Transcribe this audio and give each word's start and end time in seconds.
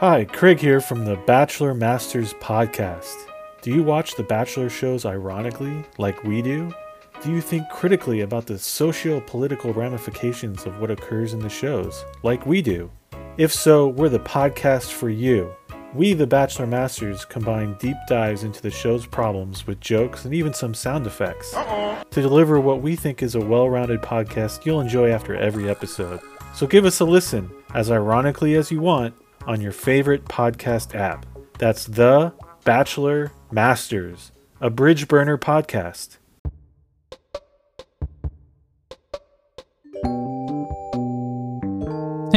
Hi, 0.00 0.24
Craig 0.24 0.58
here 0.58 0.80
from 0.80 1.04
the 1.04 1.16
Bachelor 1.26 1.74
Masters 1.74 2.32
podcast. 2.32 3.14
Do 3.60 3.70
you 3.70 3.82
watch 3.82 4.14
the 4.14 4.22
Bachelor 4.22 4.70
shows 4.70 5.04
ironically, 5.04 5.84
like 5.98 6.24
we 6.24 6.40
do? 6.40 6.72
Do 7.22 7.30
you 7.30 7.42
think 7.42 7.68
critically 7.68 8.22
about 8.22 8.46
the 8.46 8.58
socio 8.58 9.20
political 9.20 9.74
ramifications 9.74 10.64
of 10.64 10.80
what 10.80 10.90
occurs 10.90 11.34
in 11.34 11.40
the 11.40 11.50
shows, 11.50 12.02
like 12.22 12.46
we 12.46 12.62
do? 12.62 12.90
If 13.36 13.52
so, 13.52 13.88
we're 13.88 14.08
the 14.08 14.20
podcast 14.20 14.90
for 14.90 15.10
you. 15.10 15.54
We, 15.92 16.14
the 16.14 16.26
Bachelor 16.26 16.66
Masters, 16.66 17.26
combine 17.26 17.76
deep 17.78 17.98
dives 18.08 18.42
into 18.42 18.62
the 18.62 18.70
show's 18.70 19.04
problems 19.04 19.66
with 19.66 19.80
jokes 19.80 20.24
and 20.24 20.32
even 20.32 20.54
some 20.54 20.72
sound 20.72 21.06
effects 21.06 21.50
to 21.52 22.22
deliver 22.22 22.58
what 22.58 22.80
we 22.80 22.96
think 22.96 23.22
is 23.22 23.34
a 23.34 23.40
well 23.44 23.68
rounded 23.68 24.00
podcast 24.00 24.64
you'll 24.64 24.80
enjoy 24.80 25.10
after 25.10 25.36
every 25.36 25.68
episode. 25.68 26.20
So 26.54 26.66
give 26.66 26.86
us 26.86 27.00
a 27.00 27.04
listen, 27.04 27.50
as 27.74 27.90
ironically 27.90 28.54
as 28.54 28.70
you 28.70 28.80
want, 28.80 29.14
on 29.46 29.60
your 29.60 29.72
favorite 29.72 30.24
podcast 30.26 30.94
app. 30.94 31.26
That's 31.58 31.86
The 31.86 32.32
Bachelor 32.64 33.32
Masters, 33.50 34.32
a 34.60 34.70
bridge 34.70 35.08
burner 35.08 35.38
podcast. 35.38 36.18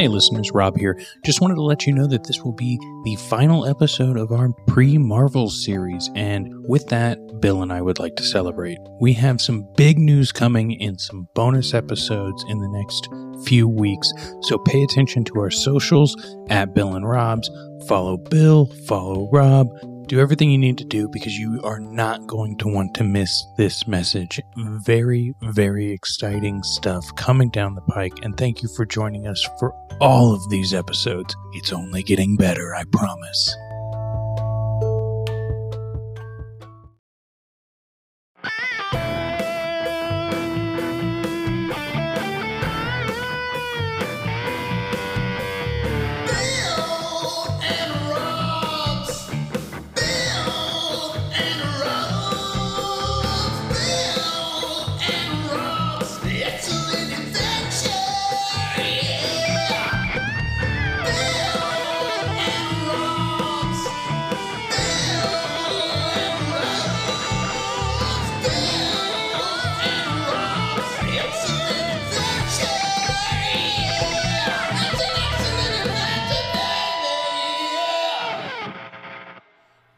Hey 0.04 0.10
listeners, 0.10 0.52
Rob 0.52 0.78
here. 0.78 1.00
Just 1.24 1.40
wanted 1.40 1.56
to 1.56 1.62
let 1.62 1.88
you 1.88 1.94
know 1.94 2.08
that 2.08 2.26
this 2.26 2.42
will 2.44 2.52
be 2.52 2.78
the 3.06 3.16
final 3.30 3.66
episode 3.66 4.18
of 4.18 4.34
our 4.34 4.50
pre 4.68 4.98
Marvel 4.98 5.50
series, 5.50 6.10
and 6.14 6.54
with 6.68 6.86
that, 6.88 7.18
Bill 7.40 7.62
and 7.62 7.72
I 7.72 7.82
would 7.82 8.00
like 8.00 8.18
to 8.18 8.24
celebrate. 8.24 8.80
We 9.00 9.14
have 9.14 9.40
some 9.40 9.66
big 9.78 9.98
news 9.98 10.34
coming 10.34 10.82
and 10.82 11.00
some 11.00 11.30
bonus 11.36 11.74
episodes 11.74 12.44
in 12.50 12.60
the 12.60 12.68
next 12.68 13.08
few 13.48 13.66
weeks, 13.66 14.12
so 14.42 14.58
pay 14.58 14.84
attention 14.84 15.24
to 15.24 15.40
our 15.40 15.50
socials 15.50 16.18
at 16.50 16.76
Bill 16.76 16.96
and 16.96 17.08
Rob's. 17.08 17.50
Follow 17.88 18.18
Bill, 18.18 18.66
follow 18.86 19.30
Rob, 19.32 19.70
do 20.08 20.20
everything 20.20 20.52
you 20.52 20.58
need 20.58 20.78
to 20.78 20.84
do 20.84 21.08
because 21.08 21.38
you 21.38 21.62
are 21.64 21.80
not 21.80 22.28
going 22.28 22.58
to 22.58 22.68
want 22.68 22.94
to 22.96 23.04
miss 23.04 23.46
this 23.58 23.88
message. 23.88 24.42
Very, 24.58 25.34
very 25.42 25.92
exciting 25.92 26.64
stuff 26.64 27.04
coming 27.16 27.50
down 27.50 27.76
the 27.76 27.82
pike. 27.82 28.14
And 28.24 28.38
thank 28.38 28.62
you 28.62 28.70
for 28.70 28.86
joining 28.86 29.28
us 29.28 29.48
for 29.60 29.74
all 30.00 30.34
of 30.34 30.50
these 30.50 30.74
episodes. 30.74 31.36
It's 31.54 31.74
only 31.74 32.04
getting 32.04 32.36
better, 32.36 32.76
I 32.76 32.84
promise. 32.92 33.56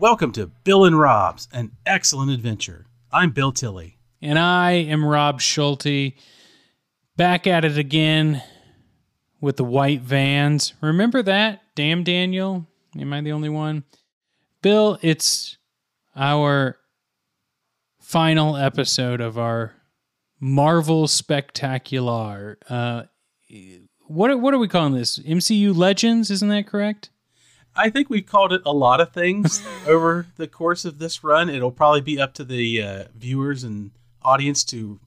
Welcome 0.05 0.33
to 0.33 0.45
Bill 0.45 0.85
and 0.85 0.99
Rob's, 0.99 1.47
an 1.51 1.71
excellent 1.83 2.29
adventure. 2.29 2.85
I'm 3.11 3.31
Bill 3.31 3.51
Tilley. 3.51 3.97
And 4.21 4.37
I 4.37 4.73
am 4.73 5.03
Rob 5.03 5.41
Schulte, 5.41 6.13
back 7.17 7.47
at 7.47 7.65
it 7.65 7.79
again 7.79 8.43
with 9.41 9.57
the 9.57 9.63
white 9.63 10.01
vans. 10.01 10.75
Remember 10.79 11.23
that? 11.23 11.61
Damn, 11.73 12.03
Daniel. 12.03 12.67
Am 12.95 13.13
I 13.13 13.21
the 13.21 13.31
only 13.31 13.49
one? 13.49 13.83
Bill, 14.61 14.99
it's 15.01 15.57
our 16.15 16.77
final 17.99 18.57
episode 18.57 19.21
of 19.21 19.39
our 19.39 19.73
Marvel 20.39 21.07
Spectacular. 21.07 22.59
Uh, 22.69 23.05
what, 24.05 24.39
what 24.39 24.53
are 24.53 24.59
we 24.59 24.67
calling 24.67 24.93
this? 24.93 25.17
MCU 25.17 25.75
Legends, 25.75 26.29
isn't 26.29 26.49
that 26.49 26.67
correct? 26.67 27.09
I 27.75 27.89
think 27.89 28.09
we've 28.09 28.25
called 28.25 28.53
it 28.53 28.61
a 28.65 28.71
lot 28.73 29.01
of 29.01 29.11
things 29.11 29.65
over 29.87 30.27
the 30.37 30.47
course 30.47 30.85
of 30.85 30.99
this 30.99 31.23
run. 31.23 31.49
It'll 31.49 31.71
probably 31.71 32.01
be 32.01 32.19
up 32.19 32.33
to 32.35 32.43
the 32.43 32.81
uh, 32.81 33.03
viewers 33.15 33.63
and 33.63 33.91
audience 34.23 34.63
to 34.65 34.99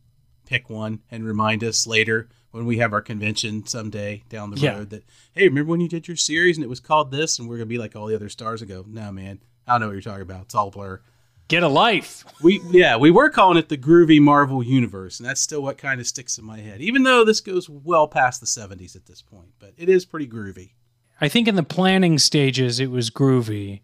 pick 0.47 0.69
one 0.71 1.01
and 1.11 1.25
remind 1.27 1.63
us 1.65 1.87
later 1.87 2.29
when 2.51 2.65
we 2.67 2.79
have 2.79 2.93
our 2.93 3.03
convention 3.03 3.67
someday 3.67 4.23
down 4.29 4.51
the 4.51 4.59
Yeah. 4.61 4.79
road 4.79 4.91
that, 4.91 5.05
hey, 5.33 5.45
remember 5.49 5.71
when 5.71 5.81
you 5.81 5.89
did 5.89 6.09
your 6.09 6.17
series 6.17 6.57
and 6.57 6.65
it 6.65 6.69
was 6.69 6.81
called 6.81 7.11
this? 7.11 7.39
And 7.39 7.49
we're 7.49 7.57
going 7.57 7.69
to 7.69 7.75
be 7.75 7.79
like 7.79 7.95
all 7.97 8.07
the 8.07 8.15
other 8.15 8.29
stars 8.31 8.63
and 8.63 8.71
go, 8.71 8.85
no, 8.89 9.13
man, 9.13 9.41
I 9.67 9.73
don't 9.73 9.81
know 9.83 9.87
what 9.89 9.93
you're 9.93 10.03
talking 10.03 10.23
about. 10.23 10.43
It's 10.43 10.55
all 10.55 10.69
a 10.69 10.71
blur. 10.71 11.01
Get 11.49 11.63
a 11.63 11.69
life. 11.69 12.25
We 12.43 12.61
yeah, 12.71 12.99
we 12.99 13.11
were 13.11 13.31
calling 13.31 13.57
it 13.57 13.71
the 13.71 13.79
groovy 13.79 14.21
Marvel 14.21 14.63
universe, 14.63 15.19
and 15.19 15.27
that's 15.27 15.41
still 15.41 15.63
what 15.63 15.79
kind 15.79 15.99
of 15.99 16.07
sticks 16.07 16.37
in 16.37 16.45
my 16.45 16.59
head. 16.59 16.83
Even 16.83 17.05
though 17.05 17.25
this 17.25 17.41
goes 17.41 17.71
well 17.71 18.07
past 18.07 18.41
the 18.41 18.47
70s 18.47 18.95
at 18.95 19.07
this 19.07 19.23
point, 19.23 19.49
but 19.59 19.73
it 19.79 19.89
is 19.89 20.05
pretty 20.05 20.27
groovy. 20.27 20.73
I 21.21 21.29
think 21.29 21.49
in 21.49 21.57
the 21.57 21.63
planning 21.63 22.19
stages 22.19 22.81
it 22.81 22.91
was 22.91 23.11
groovy. 23.11 23.81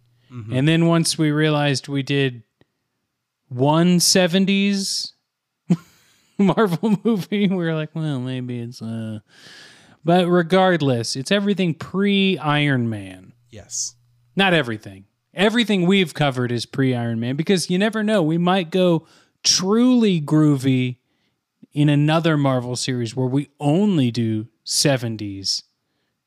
And 0.53 0.67
then 0.67 0.87
once 0.87 1.17
we 1.17 1.31
realized 1.31 1.87
we 1.87 2.03
did 2.03 2.43
one 3.49 3.99
70s 3.99 5.13
Marvel 6.39 6.99
movie, 7.05 7.47
we 7.47 7.57
were 7.57 7.75
like, 7.75 7.91
well, 7.95 8.19
maybe 8.19 8.59
it's 8.59 8.83
uh 8.83 9.21
but 10.05 10.27
regardless, 10.29 11.17
it's 11.17 11.31
everything 11.31 11.75
pre 11.75 12.37
Iron 12.39 12.91
Man. 12.91 13.33
Yes. 13.51 13.95
Not 14.37 14.53
everything. 14.55 15.05
Everything 15.33 15.87
we've 15.87 16.15
covered 16.15 16.53
is 16.53 16.67
pre 16.67 16.95
Iron 16.95 17.21
Man 17.21 17.37
because 17.37 17.71
you 17.71 17.79
never 17.79 18.03
know. 18.03 18.23
We 18.23 18.39
might 18.39 18.71
go 18.71 19.07
truly 19.45 20.21
groovy 20.21 20.97
in 21.73 21.89
another 21.89 22.37
Marvel 22.37 22.77
series 22.77 23.17
where 23.17 23.27
we 23.27 23.49
only 23.59 24.11
do 24.11 24.49
70s 24.67 25.63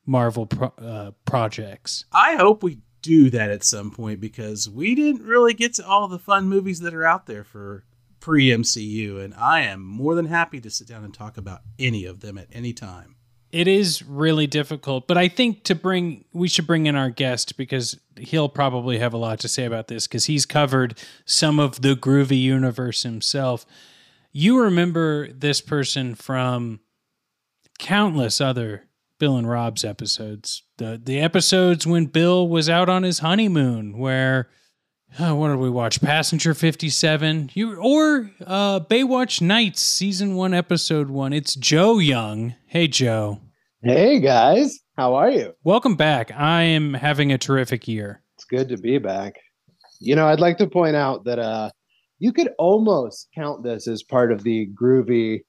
Marvel 0.08 0.46
pro- 0.46 0.72
uh, 0.78 1.10
projects. 1.26 2.06
I 2.12 2.36
hope 2.36 2.62
we 2.62 2.78
do 3.02 3.30
that 3.30 3.50
at 3.50 3.62
some 3.62 3.90
point 3.90 4.20
because 4.20 4.68
we 4.68 4.94
didn't 4.94 5.22
really 5.22 5.54
get 5.54 5.74
to 5.74 5.86
all 5.86 6.08
the 6.08 6.18
fun 6.18 6.48
movies 6.48 6.80
that 6.80 6.94
are 6.94 7.04
out 7.04 7.26
there 7.26 7.44
for 7.44 7.84
pre 8.20 8.48
MCU, 8.48 9.22
and 9.22 9.34
I 9.34 9.60
am 9.60 9.82
more 9.82 10.14
than 10.14 10.26
happy 10.26 10.60
to 10.60 10.70
sit 10.70 10.88
down 10.88 11.04
and 11.04 11.14
talk 11.14 11.36
about 11.36 11.60
any 11.78 12.04
of 12.06 12.20
them 12.20 12.38
at 12.38 12.48
any 12.52 12.72
time. 12.72 13.16
It 13.50 13.68
is 13.68 14.02
really 14.02 14.46
difficult, 14.46 15.06
but 15.06 15.16
I 15.16 15.28
think 15.28 15.64
to 15.64 15.74
bring 15.74 16.24
we 16.32 16.48
should 16.48 16.66
bring 16.66 16.86
in 16.86 16.96
our 16.96 17.10
guest 17.10 17.56
because 17.56 17.98
he'll 18.18 18.48
probably 18.48 18.98
have 18.98 19.14
a 19.14 19.18
lot 19.18 19.40
to 19.40 19.48
say 19.48 19.64
about 19.64 19.88
this 19.88 20.06
because 20.06 20.26
he's 20.26 20.44
covered 20.44 20.98
some 21.24 21.58
of 21.58 21.80
the 21.80 21.94
groovy 21.94 22.40
universe 22.40 23.04
himself. 23.04 23.64
You 24.32 24.60
remember 24.62 25.32
this 25.32 25.62
person 25.62 26.14
from 26.14 26.80
countless 27.78 28.40
other 28.40 28.87
Bill 29.18 29.36
and 29.36 29.48
Rob's 29.48 29.84
episodes. 29.84 30.62
The 30.76 31.00
the 31.02 31.18
episodes 31.18 31.86
when 31.86 32.06
Bill 32.06 32.48
was 32.48 32.68
out 32.68 32.88
on 32.88 33.02
his 33.02 33.18
honeymoon 33.18 33.98
where 33.98 34.48
uh, 35.18 35.34
what 35.34 35.48
did 35.48 35.56
we 35.56 35.70
watch? 35.70 36.00
Passenger 36.00 36.54
57. 36.54 37.50
You 37.54 37.76
or 37.76 38.30
uh 38.46 38.80
Baywatch 38.80 39.40
Nights 39.40 39.80
season 39.80 40.34
1 40.36 40.54
episode 40.54 41.10
1. 41.10 41.32
It's 41.32 41.54
Joe 41.54 41.98
Young. 41.98 42.54
Hey 42.66 42.86
Joe. 42.86 43.40
Hey 43.82 44.20
guys, 44.20 44.78
how 44.96 45.14
are 45.14 45.30
you? 45.30 45.54
Welcome 45.64 45.96
back. 45.96 46.30
I 46.32 46.62
am 46.62 46.94
having 46.94 47.32
a 47.32 47.38
terrific 47.38 47.88
year. 47.88 48.22
It's 48.36 48.44
good 48.44 48.68
to 48.68 48.76
be 48.76 48.98
back. 48.98 49.36
You 50.00 50.14
know, 50.14 50.28
I'd 50.28 50.40
like 50.40 50.58
to 50.58 50.68
point 50.68 50.94
out 50.94 51.24
that 51.24 51.38
uh 51.38 51.70
you 52.20 52.32
could 52.32 52.50
almost 52.58 53.28
count 53.34 53.62
this 53.64 53.88
as 53.88 54.02
part 54.02 54.30
of 54.32 54.42
the 54.42 54.68
groovy 54.80 55.40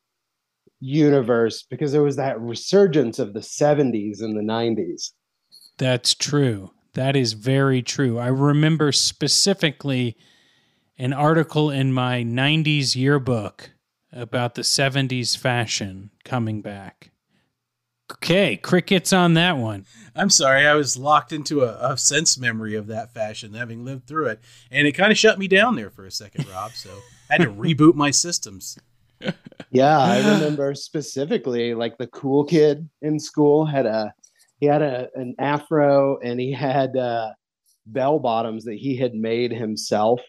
universe 0.79 1.63
because 1.63 1.91
there 1.91 2.03
was 2.03 2.15
that 2.15 2.39
resurgence 2.39 3.19
of 3.19 3.33
the 3.33 3.39
70s 3.39 4.21
and 4.21 4.37
the 4.37 4.41
90s. 4.41 5.11
That's 5.77 6.13
true. 6.13 6.71
That 6.93 7.15
is 7.15 7.33
very 7.33 7.81
true. 7.81 8.17
I 8.17 8.27
remember 8.27 8.91
specifically 8.91 10.17
an 10.97 11.13
article 11.13 11.69
in 11.69 11.93
my 11.93 12.23
90s 12.23 12.95
yearbook 12.95 13.71
about 14.11 14.55
the 14.55 14.63
70s 14.63 15.37
fashion 15.37 16.11
coming 16.23 16.61
back. 16.61 17.11
Okay, 18.11 18.57
crickets 18.57 19.13
on 19.13 19.35
that 19.35 19.57
one. 19.57 19.85
I'm 20.15 20.31
sorry, 20.31 20.65
I 20.65 20.73
was 20.73 20.97
locked 20.97 21.31
into 21.31 21.61
a, 21.61 21.91
a 21.91 21.97
sense 21.97 22.39
memory 22.39 22.75
of 22.75 22.87
that 22.87 23.13
fashion, 23.13 23.53
having 23.53 23.85
lived 23.85 24.07
through 24.07 24.27
it, 24.27 24.39
and 24.71 24.87
it 24.87 24.93
kind 24.93 25.11
of 25.11 25.17
shut 25.17 25.37
me 25.37 25.47
down 25.47 25.75
there 25.75 25.91
for 25.91 26.05
a 26.05 26.11
second, 26.11 26.47
Rob. 26.49 26.71
So 26.71 26.89
I 27.29 27.33
had 27.33 27.41
to 27.43 27.51
reboot 27.51 27.93
my 27.93 28.09
systems. 28.09 28.79
Yeah, 29.71 29.97
I 29.99 30.17
remember 30.35 30.73
specifically 30.75 31.73
like 31.73 31.97
the 31.97 32.07
cool 32.07 32.43
kid 32.45 32.89
in 33.01 33.19
school 33.19 33.65
had 33.65 33.85
a 33.85 34.13
he 34.59 34.65
had 34.65 34.81
a 34.81 35.07
an 35.15 35.35
afro 35.39 36.17
and 36.19 36.39
he 36.39 36.51
had 36.51 36.95
uh, 36.97 37.31
bell 37.85 38.19
bottoms 38.19 38.65
that 38.65 38.75
he 38.75 38.95
had 38.97 39.13
made 39.13 39.51
himself 39.51 40.21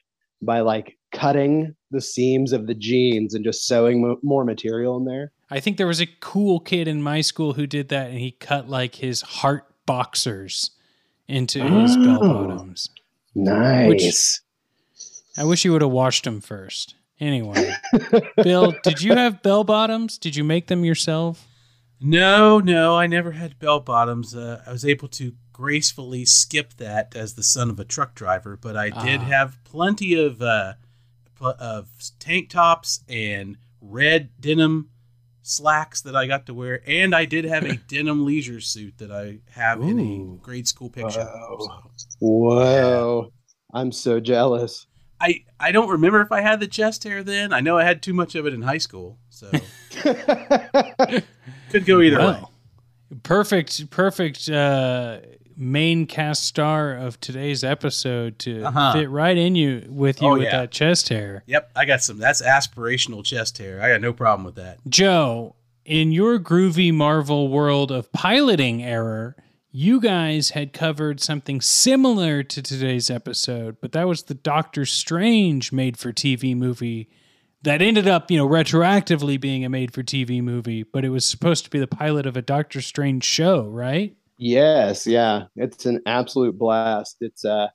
by 0.43 0.61
like 0.61 0.97
cutting 1.13 1.75
the 1.91 2.01
seams 2.01 2.53
of 2.53 2.67
the 2.67 2.75
jeans 2.75 3.35
and 3.35 3.45
just 3.45 3.67
sewing 3.67 4.01
mo- 4.03 4.19
more 4.23 4.45
material 4.45 4.97
in 4.97 5.05
there. 5.05 5.33
I 5.51 5.59
think 5.61 5.77
there 5.77 5.87
was 5.89 6.01
a 6.01 6.07
cool 6.21 6.61
kid 6.61 6.87
in 6.87 7.03
my 7.03 7.21
school 7.21 7.55
who 7.55 7.67
did 7.67 7.89
that, 7.89 8.11
and 8.11 8.19
he 8.21 8.31
cut 8.31 8.69
like 8.69 8.95
his 8.97 9.21
heart 9.21 9.67
boxers 9.87 10.71
into 11.27 11.61
his 11.63 11.97
Oh. 11.97 12.05
bell 12.05 12.21
bottoms. 12.21 12.89
Nice. 13.35 14.41
I 15.37 15.45
wish 15.45 15.65
you 15.65 15.73
would 15.73 15.83
have 15.83 15.91
washed 15.91 16.25
them 16.25 16.41
first. 16.41 16.95
Anyway, 17.20 17.70
Bill, 18.43 18.75
did 18.82 19.02
you 19.02 19.12
have 19.14 19.43
bell 19.43 19.62
bottoms? 19.62 20.17
Did 20.17 20.37
you 20.37 20.43
make 20.44 20.69
them 20.69 20.84
yourself? 20.84 21.46
No, 22.00 22.58
no, 22.61 22.96
I 22.96 23.06
never 23.06 23.32
had 23.32 23.58
bell 23.58 23.78
bottoms. 23.81 24.34
Uh, 24.34 24.62
I 24.67 24.72
was 24.72 24.87
able 24.87 25.08
to 25.08 25.34
gracefully 25.52 26.25
skip 26.25 26.75
that 26.78 27.14
as 27.14 27.34
the 27.34 27.43
son 27.43 27.69
of 27.69 27.78
a 27.78 27.84
truck 27.84 28.14
driver, 28.14 28.56
but 28.56 28.75
I 28.75 28.88
did 28.88 29.20
Ah. 29.20 29.25
have 29.25 29.58
plenty 29.64 30.14
of 30.14 30.40
uh, 30.40 30.75
of 31.40 31.88
tank 32.19 32.49
tops 32.49 33.05
and 33.08 33.58
red 33.82 34.31
denim 34.40 34.88
slacks 35.43 36.00
that 36.02 36.17
I 36.17 36.26
got 36.26 36.46
to 36.46 36.55
wear, 36.55 36.81
and 36.87 37.14
I 37.14 37.26
did 37.26 37.44
have 37.44 37.64
a 37.64 37.76
denim 37.88 38.25
leisure 38.25 38.61
suit 38.62 38.96
that 38.96 39.11
I 39.12 39.40
have 39.50 39.82
in 39.82 39.99
a 40.00 40.43
grade 40.43 40.69
school 40.69 40.88
picture. 40.88 41.20
Wow. 41.20 41.58
So, 41.96 42.08
Whoa. 42.20 43.32
I'm 43.75 43.93
so 43.93 44.20
jealous. 44.20 44.87
I 45.20 45.44
I 45.58 45.72
don't 45.72 45.88
remember 45.90 46.20
if 46.22 46.32
I 46.32 46.40
had 46.40 46.61
the 46.61 46.67
chest 46.67 47.05
hair 47.05 47.22
then. 47.22 47.52
I 47.52 47.61
know 47.61 47.76
I 47.78 47.84
had 47.84 48.02
too 48.02 48.14
much 48.14 48.34
of 48.34 48.46
it 48.46 48.55
in 48.55 48.62
high 48.62 48.78
school, 48.78 49.19
so 49.28 49.50
could 51.70 51.87
go 51.87 52.00
either 52.00 52.19
way. 52.19 52.43
Perfect, 53.22 53.90
perfect 53.90 54.49
uh, 54.49 55.19
main 55.56 56.06
cast 56.06 56.44
star 56.44 56.94
of 56.94 57.20
today's 57.20 57.64
episode 57.64 58.38
to 58.40 58.62
Uh-huh. 58.64 58.93
fit 58.93 59.11
right 59.11 59.37
in 59.37 59.56
you 59.56 59.84
with 59.88 60.22
you 60.22 60.28
Oh, 60.28 60.32
with 60.34 60.43
yeah. 60.44 60.58
that 60.61 60.70
chest 60.70 61.08
hair. 61.08 61.43
Yep, 61.46 61.72
I 61.75 61.84
got 61.87 62.02
some. 62.02 62.19
That's 62.19 62.40
aspirational 62.40 63.25
chest 63.25 63.58
hair. 63.58 63.82
I 63.82 63.88
got 63.90 64.00
no 64.00 64.12
problem 64.12 64.44
with 64.44 64.55
that. 64.56 64.78
Joe, 64.88 65.56
in 65.84 66.12
your 66.12 66.38
groovy 66.38 66.94
Marvel 66.94 67.49
world 67.49 67.90
of 67.90 68.12
piloting 68.12 68.82
error, 68.82 69.34
you 69.72 70.00
guys 70.00 70.50
had 70.50 70.72
covered 70.72 71.20
something 71.20 71.61
similar 71.61 72.43
to 72.43 72.62
today's 72.62 73.11
episode, 73.11 73.76
but 73.81 73.93
that 73.93 74.08
was 74.08 74.25
the 74.25 74.34
Doctor 74.34 74.84
Strange 74.84 75.72
made 75.72 75.96
for 75.96 76.12
TV 76.12 76.56
movie 76.56 77.08
that 77.62 77.82
ended 77.82 78.08
up, 78.08 78.31
you 78.31 78.38
know, 78.38 78.49
retroactively 78.49 79.40
being 79.40 79.64
a 79.64 79.69
made 79.69 79.93
for 79.93 80.02
TV 80.02 80.43
movie, 80.43 80.82
but 80.82 81.05
it 81.05 81.11
was 81.11 81.26
supposed 81.26 81.64
to 81.64 81.70
be 81.70 81.78
the 81.78 81.87
pilot 81.87 82.26
of 82.26 82.37
a 82.37 82.43
Doctor 82.43 82.81
Strange 82.81 83.25
show, 83.25 83.67
right? 83.67 84.17
Yes, 84.38 85.06
yeah. 85.06 85.44
It's 85.56 85.84
an 85.84 86.00
absolute 86.06 86.58
blast. 86.58 87.17
It's 87.20 87.44
uh 87.44 87.69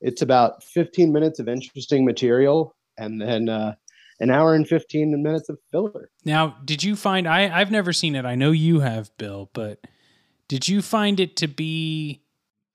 it's 0.00 0.22
about 0.22 0.62
15 0.62 1.12
minutes 1.12 1.38
of 1.38 1.48
interesting 1.48 2.04
material 2.04 2.74
and 2.96 3.20
then 3.20 3.48
uh 3.48 3.74
an 4.18 4.30
hour 4.30 4.54
and 4.54 4.66
15 4.66 5.22
minutes 5.22 5.50
of 5.50 5.58
filler. 5.70 6.10
Now, 6.24 6.56
did 6.64 6.82
you 6.82 6.96
find 6.96 7.28
I 7.28 7.50
I've 7.54 7.70
never 7.70 7.92
seen 7.92 8.16
it. 8.16 8.24
I 8.24 8.34
know 8.34 8.50
you 8.50 8.80
have, 8.80 9.14
Bill, 9.18 9.50
but 9.52 9.80
did 10.48 10.68
you 10.68 10.82
find 10.82 11.18
it 11.20 11.36
to 11.36 11.48
be 11.48 12.22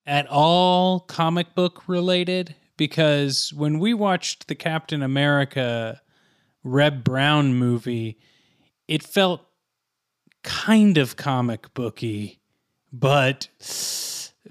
at 0.06 0.28
all 0.28 1.00
comic 1.00 1.56
book 1.56 1.88
related? 1.88 2.56
Because 2.78 3.54
when 3.54 3.80
we 3.80 3.94
watched 3.94 4.48
the 4.48 4.56
Captain 4.56 5.04
America 5.04 6.02
Reb 6.64 7.04
Brown 7.04 7.54
movie, 7.54 8.18
it 8.88 9.04
felt 9.04 9.42
kind 10.44 10.98
of 10.98 11.16
comic 11.16 11.74
booky, 11.74 12.42
but 12.92 13.48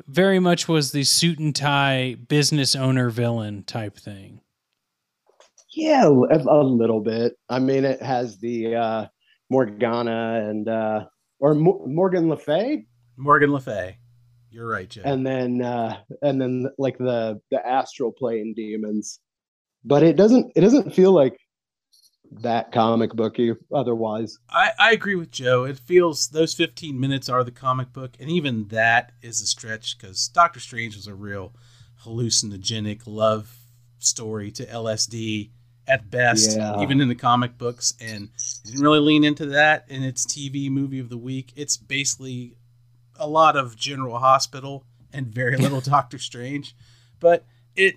very 0.07 0.39
much 0.39 0.69
was 0.69 0.93
the 0.93 1.05
suit 1.05 1.39
and 1.39 1.55
tie 1.55 2.17
business 2.29 2.77
owner 2.77 3.11
villain 3.11 3.65
type 3.65 3.97
thing. 3.97 4.41
Yeah, 5.73 6.07
a, 6.07 6.65
little 6.65 7.01
bit. 7.01 7.35
I 7.49 7.59
mean, 7.59 7.85
it 7.85 8.03
has 8.03 8.39
the 8.39 8.75
uh 8.75 9.07
Morgana 9.51 10.49
and 10.49 10.69
uh 10.69 11.05
or 11.39 11.55
Mo- 11.55 11.85
Morgan 11.87 12.29
Le 12.29 12.37
Fay 12.37 12.87
Morgan 13.21 13.53
Le 13.53 13.61
Fay. 13.61 13.99
You're 14.51 14.69
right, 14.69 14.89
Joe. 14.89 15.03
and 15.05 15.25
then 15.25 15.63
uh 15.63 15.99
and 16.23 16.41
then 16.41 16.67
like 16.79 16.99
the 16.99 17.41
the 17.51 17.65
astral 17.67 18.11
plane 18.13 18.53
demons. 18.57 19.21
But 19.85 20.03
it 20.03 20.17
doesn't 20.17 20.53
it 20.57 20.61
doesn't 20.63 20.93
feel 20.95 21.13
like 21.13 21.37
that 22.33 22.71
comic 22.73 23.13
booky 23.13 23.53
otherwise. 23.75 24.39
I, 24.49 24.71
I 24.79 24.93
agree 24.93 25.17
with 25.17 25.31
Joe. 25.33 25.65
It 25.65 25.79
feels 25.79 26.29
those 26.29 26.55
15 26.55 26.99
minutes 26.99 27.29
are 27.29 27.43
the 27.45 27.51
comic 27.51 27.93
book, 27.93 28.13
and 28.21 28.31
even 28.31 28.69
that 28.69 29.13
is 29.21 29.41
a 29.41 29.47
stretch 29.47 29.99
because 29.99 30.29
Doctor 30.29 30.61
Strange 30.61 30.95
was 30.97 31.07
a 31.09 31.15
real 31.15 31.55
hallucinogenic 32.05 33.03
love 33.07 33.57
story 33.99 34.51
to 34.53 34.65
LSD 34.67 35.51
at 35.89 36.11
best, 36.11 36.57
Yeah. 36.57 36.81
even 36.83 37.01
in 37.01 37.09
the 37.09 37.15
comic 37.17 37.59
books, 37.59 37.95
and 38.01 38.29
didn't 38.65 38.81
really 38.83 39.01
lean 39.01 39.25
into 39.25 39.47
that 39.47 39.85
in 39.89 40.03
its 40.05 40.25
TV 40.25 40.71
movie 40.71 41.01
of 41.01 41.09
the 41.09 41.19
week. 41.19 41.53
It's 41.57 41.77
basically 41.77 42.57
a 43.21 43.29
lot 43.29 43.57
of 43.57 43.77
General 43.77 44.19
Hospital 44.19 44.85
and 45.13 45.29
very 45.29 45.57
little 45.57 45.81
Doctor 45.83 46.19
Strange, 46.19 46.75
but 47.21 47.45
it 47.77 47.95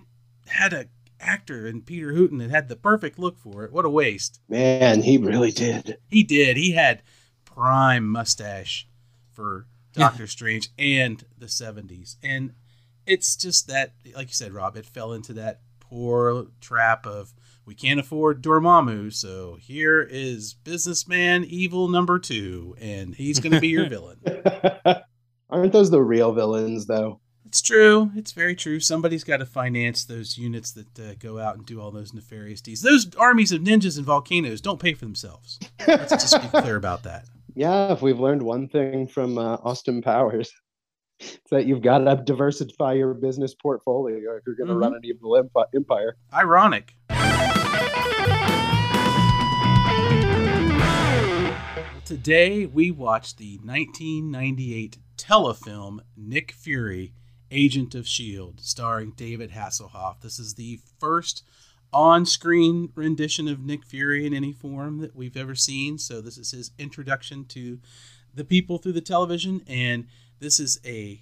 had 0.47 0.73
a 0.73 0.87
actor 1.19 1.65
in 1.65 1.81
Peter 1.81 2.13
Hooten 2.13 2.39
that 2.39 2.49
had 2.49 2.67
the 2.67 2.75
perfect 2.75 3.17
look 3.17 3.39
for 3.39 3.63
it. 3.63 3.71
What 3.71 3.85
a 3.85 3.89
waste. 3.89 4.41
Man, 4.49 5.01
he 5.01 5.17
really 5.17 5.51
did. 5.51 5.97
He 6.09 6.23
did. 6.23 6.57
He 6.57 6.71
had 6.71 7.01
prime 7.45 8.07
mustache 8.07 8.87
for 9.31 9.65
Doctor 9.93 10.27
Strange 10.27 10.69
and 10.77 11.23
the 11.37 11.45
70s. 11.45 12.17
And 12.21 12.53
it's 13.05 13.35
just 13.35 13.67
that, 13.67 13.93
like 14.15 14.27
you 14.27 14.33
said, 14.33 14.53
Rob, 14.53 14.75
it 14.75 14.85
fell 14.85 15.13
into 15.13 15.33
that 15.33 15.61
poor 15.79 16.47
trap 16.59 17.05
of 17.05 17.33
we 17.65 17.75
can't 17.75 17.99
afford 17.99 18.43
Dormammu, 18.43 19.13
so 19.13 19.57
here 19.61 20.01
is 20.01 20.53
businessman 20.53 21.45
evil 21.45 21.87
number 21.87 22.19
two, 22.19 22.75
and 22.79 23.15
he's 23.15 23.39
going 23.39 23.53
to 23.53 23.61
be 23.61 23.69
your 23.69 23.87
villain. 23.89 24.19
Aren't 25.53 25.71
those 25.71 25.91
the 25.91 26.01
real 26.01 26.33
villains 26.33 26.87
though? 26.87 27.19
It's 27.45 27.61
true. 27.61 28.09
It's 28.15 28.31
very 28.31 28.55
true. 28.55 28.79
Somebody's 28.79 29.23
got 29.23 29.37
to 29.37 29.45
finance 29.45 30.03
those 30.05 30.35
units 30.35 30.71
that 30.71 30.99
uh, 30.99 31.13
go 31.19 31.37
out 31.37 31.55
and 31.57 31.65
do 31.65 31.79
all 31.79 31.91
those 31.91 32.11
nefarious 32.11 32.59
deeds. 32.61 32.81
Those 32.81 33.13
armies 33.15 33.51
of 33.51 33.61
ninjas 33.61 33.95
and 33.97 34.05
volcanoes 34.05 34.61
don't 34.61 34.79
pay 34.79 34.95
for 34.95 35.05
themselves. 35.05 35.59
Let's 35.87 36.09
just 36.09 36.41
be 36.41 36.47
clear 36.61 36.75
about 36.75 37.03
that. 37.03 37.25
Yeah, 37.55 37.93
if 37.93 38.01
we've 38.01 38.19
learned 38.19 38.41
one 38.41 38.67
thing 38.67 39.05
from 39.07 39.37
uh, 39.37 39.57
Austin 39.63 40.01
Powers, 40.01 40.51
it's 41.19 41.37
that 41.51 41.67
you've 41.67 41.83
got 41.83 41.99
to 41.99 42.15
diversify 42.25 42.93
your 42.93 43.13
business 43.13 43.53
portfolio 43.53 44.15
if 44.37 44.41
you're 44.47 44.55
going 44.55 44.69
to 44.69 44.73
Mhm. 44.73 44.81
run 44.81 44.95
an 44.95 45.01
evil 45.03 45.33
empi- 45.39 45.67
empire. 45.75 46.17
Ironic. 46.33 46.95
Today 52.05 52.65
we 52.65 52.89
watched 52.91 53.37
the 53.37 53.59
1998 53.63 54.97
telefilm 55.17 55.99
Nick 56.15 56.51
Fury, 56.51 57.13
Agent 57.51 57.95
of 57.95 58.05
S.H.I.E.L.D., 58.05 58.59
starring 58.61 59.11
David 59.11 59.51
Hasselhoff. 59.51 60.21
This 60.21 60.39
is 60.39 60.55
the 60.55 60.79
first 60.99 61.43
on 61.91 62.25
screen 62.25 62.91
rendition 62.95 63.47
of 63.47 63.59
Nick 63.59 63.85
Fury 63.85 64.25
in 64.25 64.33
any 64.33 64.51
form 64.51 64.99
that 64.99 65.15
we've 65.15 65.37
ever 65.37 65.55
seen. 65.55 65.97
So, 65.97 66.21
this 66.21 66.37
is 66.37 66.51
his 66.51 66.71
introduction 66.79 67.45
to 67.45 67.79
the 68.33 68.43
people 68.43 68.77
through 68.77 68.93
the 68.93 69.01
television, 69.01 69.61
and 69.67 70.07
this 70.39 70.59
is 70.59 70.79
a 70.85 71.21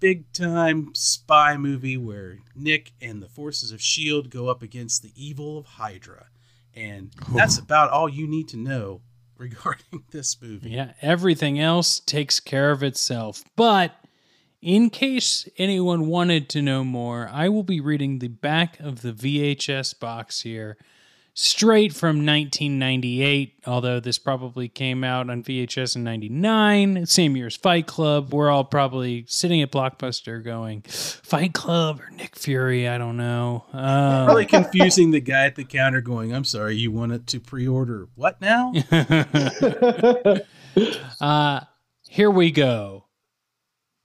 big 0.00 0.32
time 0.32 0.90
spy 0.94 1.56
movie 1.56 1.96
where 1.96 2.38
Nick 2.54 2.92
and 3.00 3.22
the 3.22 3.28
forces 3.28 3.70
of 3.70 3.80
S.H.I.E.L.D. 3.80 4.28
Go 4.28 4.48
up 4.48 4.62
against 4.62 5.02
the 5.02 5.12
evil 5.14 5.58
of 5.58 5.66
Hydra. 5.66 6.26
And 6.74 7.12
that's 7.34 7.58
about 7.58 7.90
all 7.90 8.08
you 8.08 8.28
need 8.28 8.48
to 8.48 8.56
know 8.56 9.00
regarding 9.38 10.04
this 10.10 10.40
movie. 10.42 10.70
Yeah, 10.70 10.92
everything 11.00 11.58
else 11.58 12.00
takes 12.00 12.40
care 12.40 12.70
of 12.70 12.82
itself. 12.82 13.44
But 13.56 13.94
in 14.60 14.90
case 14.90 15.48
anyone 15.56 16.08
wanted 16.08 16.48
to 16.50 16.62
know 16.62 16.84
more, 16.84 17.28
I 17.32 17.48
will 17.48 17.62
be 17.62 17.80
reading 17.80 18.18
the 18.18 18.28
back 18.28 18.78
of 18.80 19.02
the 19.02 19.12
VHS 19.12 19.98
box 19.98 20.42
here, 20.42 20.76
straight 21.40 21.92
from 21.94 22.26
1998, 22.26 23.60
although 23.64 24.00
this 24.00 24.18
probably 24.18 24.68
came 24.68 25.04
out 25.04 25.30
on 25.30 25.44
VHS 25.44 25.94
in 25.94 26.02
99, 26.02 27.06
same 27.06 27.36
year 27.36 27.46
as 27.46 27.54
Fight 27.54 27.86
Club. 27.86 28.34
We're 28.34 28.50
all 28.50 28.64
probably 28.64 29.24
sitting 29.28 29.62
at 29.62 29.70
Blockbuster 29.70 30.42
going, 30.42 30.82
Fight 30.82 31.54
Club 31.54 32.00
or 32.00 32.10
Nick 32.10 32.34
Fury, 32.34 32.88
I 32.88 32.98
don't 32.98 33.16
know. 33.16 33.64
Um, 33.72 34.26
Really 34.26 34.46
confusing 34.46 35.12
the 35.12 35.20
guy 35.20 35.46
at 35.46 35.54
the 35.54 35.64
counter 35.64 36.00
going, 36.00 36.34
I'm 36.34 36.42
sorry, 36.42 36.74
you 36.76 36.90
wanted 36.90 37.28
to 37.28 37.38
pre 37.38 37.68
order 37.68 38.08
what 38.16 38.40
now? 38.40 38.72
Uh, 41.20 41.60
here 42.08 42.30
we 42.30 42.52
go. 42.52 43.06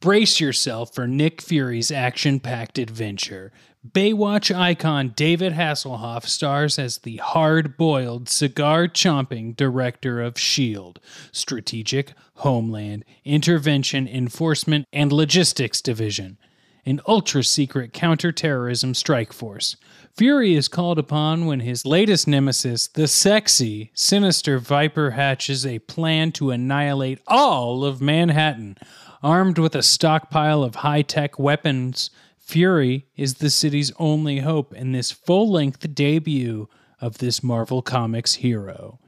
Brace 0.01 0.39
yourself 0.39 0.95
for 0.95 1.07
Nick 1.07 1.39
Fury's 1.39 1.91
action 1.91 2.39
packed 2.39 2.79
adventure. 2.79 3.51
Baywatch 3.85 4.55
icon 4.55 5.09
David 5.09 5.53
Hasselhoff 5.53 6.25
stars 6.25 6.79
as 6.79 6.99
the 6.99 7.17
hard 7.17 7.75
boiled, 7.75 8.29
cigar 8.29 8.87
chomping 8.87 9.57
director 9.57 10.21
of 10.21 10.39
SHIELD 10.39 11.01
Strategic, 11.33 12.13
Homeland, 12.35 13.03
Intervention, 13.25 14.07
Enforcement, 14.07 14.87
and 14.93 15.11
Logistics 15.11 15.81
Division, 15.81 16.37
an 16.85 17.01
ultra 17.09 17.43
secret 17.43 17.91
counterterrorism 17.91 18.93
strike 18.93 19.33
force. 19.33 19.75
Fury 20.15 20.55
is 20.55 20.69
called 20.69 20.97
upon 20.97 21.45
when 21.45 21.59
his 21.59 21.85
latest 21.85 22.25
nemesis, 22.25 22.87
the 22.87 23.07
sexy, 23.07 23.91
sinister 23.93 24.59
Viper, 24.59 25.11
hatches 25.11 25.65
a 25.65 25.79
plan 25.79 26.31
to 26.31 26.51
annihilate 26.51 27.19
all 27.27 27.83
of 27.83 28.01
Manhattan. 28.01 28.77
Armed 29.21 29.57
with 29.57 29.75
a 29.75 29.83
stockpile 29.83 30.63
of 30.63 30.75
high 30.75 31.01
tech 31.01 31.37
weapons, 31.37 32.09
Fury 32.45 33.07
is 33.15 33.35
the 33.35 33.49
city's 33.49 33.91
only 33.97 34.39
hope 34.39 34.73
in 34.73 34.91
this 34.91 35.11
full 35.11 35.51
length 35.51 35.93
debut 35.95 36.67
of 36.99 37.17
this 37.19 37.41
Marvel 37.41 37.81
Comics 37.81 38.35
hero. 38.35 38.99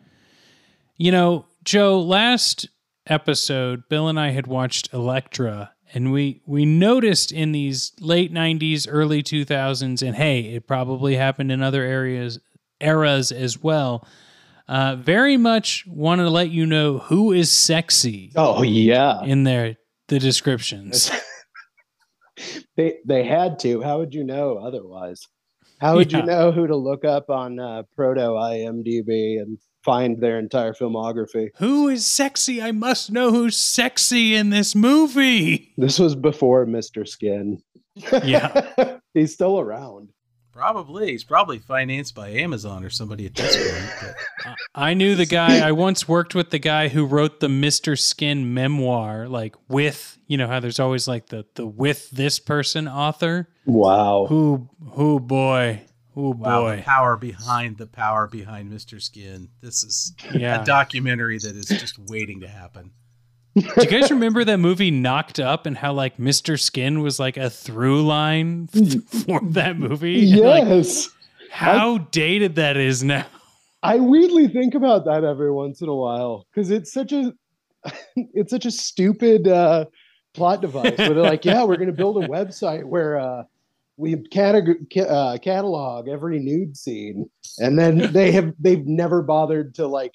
You 0.98 1.12
know, 1.12 1.46
Joe, 1.64 2.00
last 2.02 2.70
episode, 3.08 3.84
Bill 3.90 4.08
and 4.08 4.20
I 4.20 4.30
had 4.32 4.48
watched 4.48 4.94
Elektra, 4.94 5.74
and 5.94 6.12
we, 6.12 6.42
we 6.46 6.66
noticed 6.66 7.32
in 7.32 7.52
these 7.52 7.92
late 8.00 8.34
90s, 8.34 8.88
early 8.90 9.22
2000s, 9.22 10.02
and 10.02 10.16
hey, 10.16 10.40
it 10.56 10.66
probably 10.68 11.16
happened 11.18 11.52
in 11.52 11.62
other 11.62 11.84
areas 11.84 12.40
eras 12.80 13.32
as 13.32 13.62
well. 13.62 14.08
Uh, 14.68 14.96
very 14.96 15.38
much 15.38 15.86
want 15.88 16.20
to 16.20 16.30
let 16.30 16.50
you 16.50 16.66
know 16.66 16.98
who 17.00 17.32
is 17.32 17.52
sexy 17.52 18.32
Oh 18.36 18.64
yeah. 18.64 19.24
in 19.24 19.44
their 19.44 19.76
the 20.08 20.20
descriptions. 20.20 21.12
they 22.78 22.98
they 23.06 23.24
had 23.24 23.60
to. 23.60 23.82
How 23.82 24.00
would 24.00 24.14
you 24.14 24.24
know 24.24 24.58
otherwise? 24.58 25.28
How 25.80 25.96
would 25.96 26.12
Yeah. 26.12 26.20
you 26.20 26.26
know 26.26 26.52
who 26.52 26.68
to 26.68 26.76
look 26.76 27.04
up 27.04 27.30
on 27.30 27.60
uh, 27.60 27.84
Proto 27.96 28.22
IMDb 28.22 29.42
and 29.42 29.58
find 29.84 30.20
their 30.20 30.40
entire 30.40 30.74
filmography? 30.74 31.50
Who 31.58 31.90
is 31.90 32.06
sexy? 32.06 32.62
I 32.62 32.72
must 32.72 33.12
know 33.12 33.30
who's 33.32 33.58
sexy 33.58 34.36
in 34.36 34.50
this 34.52 34.74
movie. 34.74 35.74
This 35.78 36.00
was 36.00 36.16
before 36.16 36.66
Mr. 36.66 37.06
Skin. 37.08 37.62
Yeah. 38.24 38.98
he's 39.14 39.34
still 39.34 39.60
around. 39.60 40.10
Probably. 40.56 41.12
He's 41.12 41.26
probably 41.26 41.60
financed 41.60 42.16
by 42.16 42.30
Amazon 42.30 42.86
or 42.86 42.90
somebody 42.90 43.26
at 43.26 43.36
this 43.36 43.58
point. 43.58 44.16
But 44.46 44.56
I 44.76 44.94
knew 44.94 45.16
the 45.16 45.26
guy. 45.26 45.60
I 45.60 45.74
once 45.74 46.08
worked 46.08 46.34
with 46.34 46.50
the 46.50 46.60
guy 46.60 46.88
who 46.88 47.06
wrote 47.06 47.42
the 47.42 47.48
Mr. 47.50 48.00
Skin 48.00 48.54
memoir, 48.54 49.28
like 49.28 49.54
with, 49.68 50.18
you 50.28 50.38
know, 50.38 50.48
how 50.48 50.62
there's 50.62 50.80
always 50.80 51.10
like 51.10 51.28
the 51.28 51.46
the 51.56 51.68
with 51.68 52.10
this 52.12 52.40
person 52.40 52.88
author. 52.88 53.50
Wow. 53.66 54.28
Who 54.30 54.70
who 54.92 55.20
boy. 55.20 55.82
Oh 56.16 56.30
wow, 56.34 56.70
the 56.70 56.78
boy. 56.78 56.84
power 56.86 57.18
behind 57.18 57.78
the 57.78 57.88
power 57.88 58.26
behind 58.28 58.72
Mr. 58.72 59.02
Skin. 59.02 59.50
This 59.60 59.84
is 59.84 60.14
Yeah. 60.34 60.62
a 60.62 60.66
documentary 60.66 61.38
that 61.38 61.54
is 61.58 61.66
just 61.66 62.00
waiting 62.00 62.40
to 62.40 62.48
happen. 62.48 62.92
Do 63.56 63.62
you 63.78 63.86
guys 63.88 64.12
remember 64.12 64.44
that 64.44 64.58
movie 64.58 64.92
Knocked 64.92 65.40
Up 65.40 65.66
and 65.66 65.78
how 65.78 65.94
like 65.94 66.18
Mr. 66.18 66.60
Skin 66.60 67.02
was 67.02 67.20
like 67.20 67.38
a 67.38 67.50
through 67.50 68.06
line 68.06 68.68
for 69.26 69.40
that 69.52 69.78
movie? 69.78 70.32
And, 70.34 70.42
like, 70.42 70.64
Yes. 70.66 71.10
how 71.52 72.00
dated 72.12 72.56
that 72.56 72.76
is 72.78 73.04
now. 73.04 73.26
I 73.82 73.98
weirdly 73.98 74.48
think 74.48 74.74
about 74.76 75.06
that 75.06 75.24
every 75.24 75.52
once 75.52 75.82
in 75.82 75.88
a 75.90 75.96
while 75.96 76.46
because 76.54 76.70
it's 76.72 76.92
such 76.92 77.12
a 77.14 77.34
it's 78.16 78.52
such 78.52 78.66
a 78.66 78.72
stupid 78.72 79.48
uh, 79.48 79.86
plot 80.34 80.60
device 80.62 80.98
where 80.98 81.10
they're 81.14 81.22
like, 81.24 81.46
yeah, 81.46 81.64
we're 81.64 81.78
going 81.78 81.88
to 81.88 81.94
build 81.94 82.22
a 82.24 82.28
website 82.28 82.84
where 82.84 83.20
uh, 83.20 83.44
we 83.96 84.16
categ- 84.16 84.92
ca- 84.94 85.02
uh, 85.08 85.38
catalog 85.38 86.10
every 86.10 86.40
nude 86.40 86.76
scene, 86.76 87.30
and 87.60 87.78
then 87.80 88.12
they 88.12 88.32
have 88.32 88.54
they've 88.60 88.86
never 88.88 89.22
bothered 89.22 89.76
to 89.76 89.88
like 89.88 90.14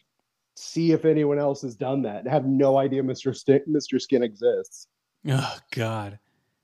see 0.61 0.93
if 0.93 1.05
anyone 1.05 1.39
else 1.39 1.63
has 1.63 1.75
done 1.75 2.03
that. 2.03 2.27
Have 2.27 2.47
no 2.47 2.79
idea 2.79 3.03
Mr. 3.03 3.35
Sti- 3.35 3.63
Mr. 3.69 4.01
Skin 4.01 4.23
exists. 4.23 4.87
Oh 5.29 5.59
God. 5.73 6.19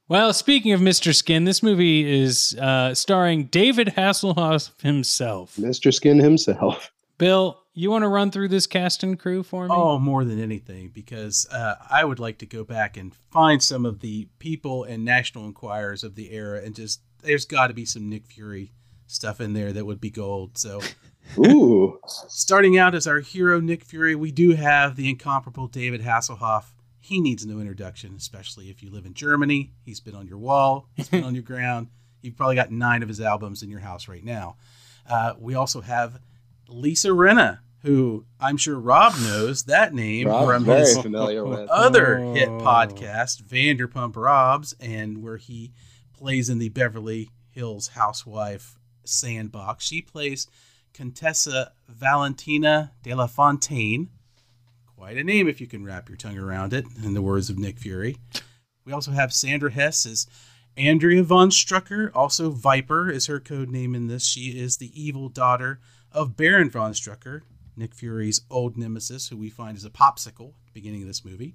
Well, 0.09 0.33
speaking 0.33 0.73
of 0.73 0.81
Mr. 0.81 1.13
Skin, 1.13 1.45
this 1.45 1.65
movie 1.65 2.09
is 2.09 2.57
uh, 2.61 2.95
starring 2.95 3.47
David 3.47 3.89
Hasselhoff 3.89 4.81
himself. 4.81 5.57
Mr. 5.57 5.93
Skin 5.93 6.19
himself. 6.21 6.93
Bill, 7.19 7.61
you 7.75 7.91
want 7.91 8.03
to 8.03 8.09
run 8.09 8.31
through 8.31 8.49
this 8.49 8.67
cast 8.67 9.03
and 9.03 9.19
crew 9.19 9.43
for 9.43 9.65
me? 9.67 9.75
Oh, 9.75 9.99
more 9.99 10.25
than 10.25 10.41
anything, 10.41 10.91
because 10.95 11.47
uh, 11.51 11.75
I 11.91 12.05
would 12.05 12.21
like 12.21 12.39
to 12.39 12.47
go 12.47 12.63
back 12.63 12.97
and 12.97 13.15
find 13.15 13.63
some 13.63 13.85
of 13.85 14.01
the 14.01 14.29
people 14.39 14.85
and 14.85 15.05
National 15.05 15.45
Enquirers 15.45 16.05
of 16.05 16.15
the 16.15 16.33
era, 16.33 16.63
and 16.63 16.75
just 16.75 17.01
there's 17.23 17.45
got 17.45 17.67
to 17.67 17.75
be 17.75 17.85
some 17.85 18.09
Nick 18.09 18.27
Fury 18.27 18.73
stuff 19.07 19.41
in 19.41 19.55
there 19.55 19.73
that 19.73 19.85
would 19.85 20.01
be 20.01 20.11
gold. 20.11 20.57
So, 20.57 20.81
Ooh, 21.39 21.99
starting 22.07 22.79
out 22.79 22.95
as 22.95 23.07
our 23.07 23.21
hero, 23.21 23.61
Nick 23.61 23.85
Fury, 23.85 24.15
we 24.15 24.31
do 24.33 24.53
have 24.55 24.97
the 24.97 25.09
incomparable 25.09 25.67
David 25.69 26.03
Hasselhoff. 26.03 26.65
He 27.01 27.21
needs 27.21 27.47
no 27.47 27.59
introduction, 27.61 28.15
especially 28.17 28.69
if 28.71 28.83
you 28.83 28.91
live 28.91 29.07
in 29.07 29.15
Germany. 29.15 29.73
He's 29.85 30.01
been 30.01 30.15
on 30.15 30.27
your 30.27 30.39
wall, 30.39 30.89
he's 30.95 31.09
been 31.09 31.25
on 31.25 31.35
your 31.35 31.43
ground. 31.45 31.89
You've 32.23 32.37
probably 32.37 32.57
got 32.57 32.71
nine 32.73 33.03
of 33.03 33.09
his 33.09 33.21
albums 33.21 33.63
in 33.63 33.71
your 33.71 33.81
house 33.81 34.09
right 34.09 34.25
now. 34.25 34.57
Uh, 35.09 35.35
we 35.39 35.55
also 35.55 35.81
have 35.83 36.19
Lisa 36.69 37.09
Rinna, 37.09 37.61
who 37.83 38.25
I'm 38.41 38.57
sure 38.57 38.77
Rob 38.81 39.13
knows 39.23 39.65
that 39.65 39.95
name 39.95 40.27
Rob, 40.27 40.47
from 40.47 40.65
his 40.65 40.99
familiar 40.99 41.45
with. 41.45 41.69
other 41.69 42.19
hit 42.19 42.49
Oh. 42.49 42.59
podcast, 42.59 43.43
Vanderpump 43.45 44.17
Robs, 44.17 44.75
and 44.81 45.23
where 45.23 45.37
he 45.37 45.73
plays 46.13 46.49
in 46.49 46.59
the 46.59 46.71
Beverly 46.71 47.31
Hills 47.51 47.89
Housewife 47.89 48.77
sandbox. 49.05 49.85
She 49.87 50.03
plays 50.03 50.49
Contessa 50.97 51.73
Valentina 51.89 52.93
de 53.03 53.13
la 53.13 53.27
Fontaine. 53.27 54.09
Quite 54.97 55.19
a 55.19 55.25
name 55.25 55.47
if 55.47 55.61
you 55.61 55.67
can 55.67 55.85
wrap 55.85 56.09
your 56.09 56.17
tongue 56.17 56.39
around 56.39 56.73
it, 56.73 56.87
in 57.05 57.13
the 57.13 57.21
words 57.21 57.51
of 57.51 57.59
Nick 57.59 57.79
Fury. 57.79 58.17
We 58.87 58.93
also 58.93 59.11
have 59.11 59.31
Sandra 59.31 59.71
Hess 59.71 60.07
as 60.07 60.27
Andrea 60.75 61.23
von 61.23 61.51
Strucker. 61.51 62.11
Also, 62.15 62.49
Viper 62.49 63.11
is 63.11 63.27
her 63.27 63.39
code 63.39 63.69
name 63.69 63.95
in 63.95 64.07
this. 64.07 64.27
She 64.27 64.59
is 64.59 64.79
the 64.79 64.91
evil 64.99 65.29
daughter 65.29 65.81
of 66.13 66.35
Baron 66.35 66.71
von 66.71 66.93
Strucker, 66.93 67.43
Nick 67.77 67.95
Fury's 67.95 68.41
old 68.51 68.79
nemesis, 68.79 69.29
who 69.29 69.37
we 69.37 69.51
find 69.51 69.77
as 69.77 69.85
a 69.85 69.91
popsicle 69.91 70.49
at 70.49 70.67
the 70.67 70.73
beginning 70.73 71.03
of 71.03 71.09
this 71.09 71.27
movie. 71.27 71.55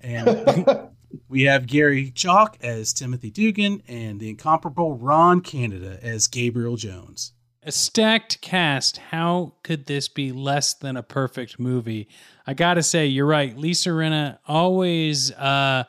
And 0.00 0.88
we 1.28 1.42
have 1.42 1.66
Gary 1.66 2.10
Chalk 2.12 2.56
as 2.62 2.94
Timothy 2.94 3.30
Dugan 3.30 3.82
and 3.86 4.20
the 4.20 4.30
incomparable 4.30 4.96
Ron 4.96 5.42
Canada 5.42 5.98
as 6.02 6.28
Gabriel 6.28 6.76
Jones. 6.76 7.34
A 7.62 7.70
stacked 7.70 8.40
cast. 8.40 8.96
How 8.96 9.52
could 9.62 9.84
this 9.84 10.08
be 10.08 10.32
less 10.32 10.72
than 10.72 10.96
a 10.96 11.02
perfect 11.02 11.58
movie? 11.58 12.08
I 12.46 12.54
gotta 12.54 12.82
say, 12.82 13.06
you're 13.06 13.26
right. 13.26 13.54
Lisa 13.56 13.90
Rinna 13.90 14.38
always 14.48 15.30
uh, 15.32 15.84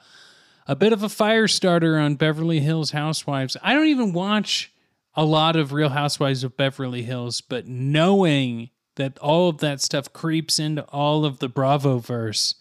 a 0.68 0.76
bit 0.76 0.92
of 0.92 1.02
a 1.02 1.08
fire 1.08 1.48
starter 1.48 1.98
on 1.98 2.16
Beverly 2.16 2.60
Hills 2.60 2.92
Housewives. 2.92 3.56
I 3.64 3.74
don't 3.74 3.88
even 3.88 4.12
watch 4.12 4.74
a 5.16 5.24
lot 5.24 5.56
of 5.56 5.72
Real 5.72 5.90
Housewives 5.90 6.44
of 6.44 6.58
Beverly 6.58 7.04
Hills, 7.04 7.40
but 7.40 7.68
knowing 7.68 8.70
that 8.96 9.18
all 9.20 9.48
of 9.48 9.60
that 9.60 9.80
stuff 9.80 10.12
creeps 10.12 10.60
into 10.60 10.84
all 10.90 11.24
of 11.24 11.40
the 11.40 11.48
Bravo 11.48 12.00
verse, 12.00 12.56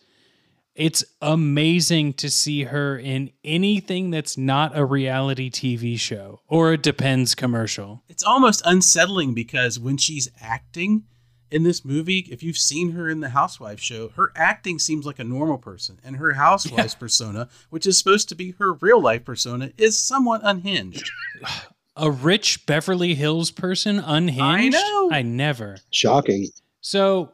it's 0.75 1.05
amazing 1.21 2.15
to 2.15 2.31
see 2.31 2.65
her 2.65 2.99
in 2.99 3.31
anything 3.45 4.11
that's 4.11 4.39
not 4.39 4.77
a 4.77 4.85
reality 4.85 5.50
TV 5.50 5.99
show 5.99 6.41
or 6.49 6.73
a 6.73 6.79
Depends 6.79 7.35
commercial. 7.35 8.03
It's 8.09 8.23
almost 8.23 8.62
unsettling 8.65 9.35
because 9.35 9.79
when 9.79 9.97
she's 9.97 10.31
acting 10.41 11.05
in 11.50 11.65
this 11.65 11.85
movie, 11.85 12.21
if 12.31 12.43
you've 12.43 12.57
seen 12.57 12.93
her 12.93 13.09
in 13.09 13.21
the 13.21 13.31
Housewives 13.31 13.83
show, 13.83 14.11
her 14.11 14.33
acting 14.37 14.79
seems 14.79 15.05
like 15.05 15.19
a 15.19 15.25
normal 15.25 15.59
person, 15.59 15.99
and 16.05 16.17
her 16.17 16.35
Housewives 16.35 16.95
persona, 16.99 17.49
which 17.71 17.87
is 17.87 17.99
supposed 17.99 18.29
to 18.29 18.35
be 18.35 18.53
her 18.53 18.75
real 18.75 19.03
life 19.03 19.25
persona, 19.25 19.73
is 19.77 20.00
somewhat 20.00 20.41
unhinged. 20.45 21.11
A 21.97 22.11
rich 22.11 22.65
Beverly 22.65 23.15
Hills 23.15 23.50
person 23.50 23.99
unhinged? 23.99 24.41
I 24.41 24.81
know. 24.81 25.11
I 25.12 25.21
never. 25.21 25.77
Shocking. 25.91 26.49
So, 26.81 27.33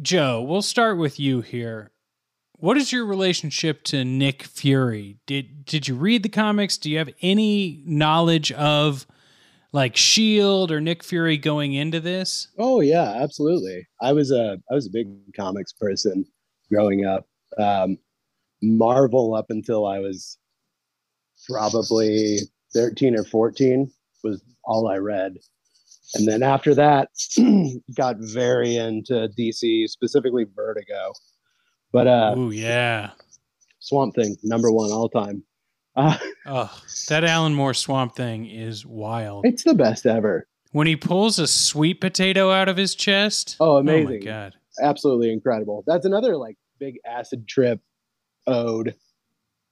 Joe, 0.00 0.40
we'll 0.40 0.62
start 0.62 0.96
with 0.96 1.20
you 1.20 1.42
here. 1.42 1.90
What 2.60 2.76
is 2.76 2.92
your 2.92 3.06
relationship 3.06 3.84
to 3.84 4.04
Nick 4.04 4.42
Fury? 4.42 5.16
Did 5.24 5.64
did 5.64 5.88
you 5.88 5.94
read 5.94 6.22
the 6.22 6.28
comics? 6.28 6.76
Do 6.76 6.90
you 6.90 6.98
have 6.98 7.08
any 7.22 7.82
knowledge 7.86 8.52
of 8.52 9.06
like 9.72 9.96
Shield 9.96 10.70
or 10.70 10.78
Nick 10.78 11.02
Fury 11.02 11.38
going 11.38 11.72
into 11.72 12.00
this? 12.00 12.48
Oh 12.58 12.80
yeah, 12.80 13.14
absolutely. 13.16 13.88
I 14.02 14.12
was 14.12 14.30
a 14.30 14.58
I 14.70 14.74
was 14.74 14.86
a 14.86 14.90
big 14.90 15.08
comics 15.34 15.72
person 15.72 16.26
growing 16.70 17.06
up. 17.06 17.26
Um, 17.58 17.96
Marvel 18.62 19.34
up 19.34 19.46
until 19.48 19.86
I 19.86 20.00
was 20.00 20.36
probably 21.48 22.40
thirteen 22.74 23.18
or 23.18 23.24
fourteen 23.24 23.90
was 24.22 24.44
all 24.64 24.86
I 24.86 24.96
read, 24.98 25.38
and 26.14 26.28
then 26.28 26.42
after 26.42 26.74
that, 26.74 27.08
got 27.96 28.16
very 28.18 28.76
into 28.76 29.30
DC, 29.38 29.88
specifically 29.88 30.44
Vertigo. 30.54 31.14
But 31.92 32.06
uh, 32.06 32.34
Oh 32.36 32.50
yeah. 32.50 33.10
Swamp 33.80 34.14
Thing, 34.14 34.36
number 34.42 34.70
one 34.70 34.90
all 34.92 35.08
time. 35.08 35.42
Uh, 35.96 36.16
Oh, 36.46 36.72
that 37.08 37.24
Alan 37.24 37.54
Moore 37.54 37.74
swamp 37.74 38.14
thing 38.16 38.46
is 38.46 38.84
wild. 38.86 39.44
it's 39.46 39.62
the 39.64 39.74
best 39.74 40.06
ever. 40.06 40.46
When 40.72 40.86
he 40.86 40.96
pulls 40.96 41.38
a 41.38 41.46
sweet 41.46 42.00
potato 42.00 42.50
out 42.50 42.68
of 42.68 42.76
his 42.76 42.94
chest. 42.94 43.56
Oh, 43.60 43.76
Oh 43.78 43.82
my 43.82 43.92
amazing. 43.94 44.24
god. 44.24 44.54
Absolutely 44.80 45.32
incredible. 45.32 45.82
That's 45.86 46.06
another 46.06 46.36
like 46.36 46.56
big 46.78 46.98
acid 47.04 47.46
trip 47.48 47.80
ode. 48.46 48.94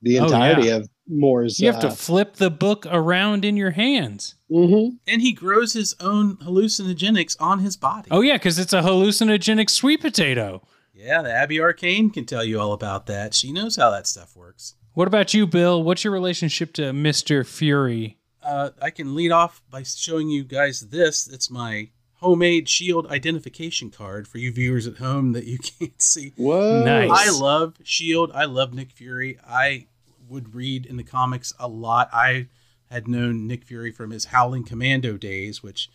The 0.02 0.20
Oh, 0.20 0.24
entirety 0.24 0.68
yeah. 0.68 0.76
of 0.76 0.88
Moore's. 1.08 1.58
You 1.58 1.70
have 1.72 1.80
to 1.80 1.88
uh, 1.88 1.92
flip 1.92 2.34
the 2.36 2.50
book 2.50 2.86
around 2.90 3.44
in 3.44 3.56
your 3.56 3.70
hands. 3.72 4.34
mhm. 4.50 4.98
And 5.08 5.22
he 5.22 5.32
grows 5.32 5.72
his 5.72 5.94
own 6.00 6.36
hallucinogenics 6.36 7.36
on 7.40 7.60
his 7.60 7.76
body. 7.76 8.08
Oh 8.10 8.20
yeah, 8.20 8.34
because 8.34 8.58
it's 8.58 8.72
a 8.72 8.82
hallucinogenic 8.82 9.70
sweet 9.70 10.00
potato. 10.00 10.66
Yeah, 10.98 11.22
the 11.22 11.32
Abby 11.32 11.60
Arcane 11.60 12.10
can 12.10 12.24
tell 12.24 12.42
you 12.42 12.58
all 12.58 12.72
about 12.72 13.06
that. 13.06 13.32
She 13.32 13.52
knows 13.52 13.76
how 13.76 13.88
that 13.90 14.08
stuff 14.08 14.34
works. 14.34 14.74
What 14.94 15.06
about 15.06 15.32
you, 15.32 15.46
Bill? 15.46 15.80
What's 15.80 16.02
your 16.02 16.12
relationship 16.12 16.72
to 16.72 16.92
Mister 16.92 17.44
Fury? 17.44 18.18
Uh, 18.42 18.70
I 18.82 18.90
can 18.90 19.14
lead 19.14 19.30
off 19.30 19.62
by 19.70 19.84
showing 19.84 20.28
you 20.28 20.42
guys 20.42 20.80
this. 20.80 21.28
It's 21.28 21.50
my 21.50 21.90
homemade 22.14 22.68
shield 22.68 23.06
identification 23.06 23.90
card 23.90 24.26
for 24.26 24.38
you 24.38 24.50
viewers 24.50 24.88
at 24.88 24.96
home 24.96 25.34
that 25.34 25.44
you 25.44 25.58
can't 25.78 26.02
see. 26.02 26.32
Whoa. 26.36 26.82
Nice. 26.84 27.10
I 27.12 27.30
love 27.30 27.76
Shield. 27.84 28.32
I 28.34 28.46
love 28.46 28.74
Nick 28.74 28.90
Fury. 28.90 29.38
I 29.46 29.86
would 30.28 30.52
read 30.52 30.84
in 30.84 30.96
the 30.96 31.04
comics 31.04 31.52
a 31.60 31.68
lot. 31.68 32.10
I 32.12 32.48
had 32.90 33.06
known 33.06 33.46
Nick 33.46 33.62
Fury 33.64 33.92
from 33.92 34.10
his 34.10 34.26
Howling 34.26 34.64
Commando 34.64 35.16
days, 35.16 35.62
which 35.62 35.88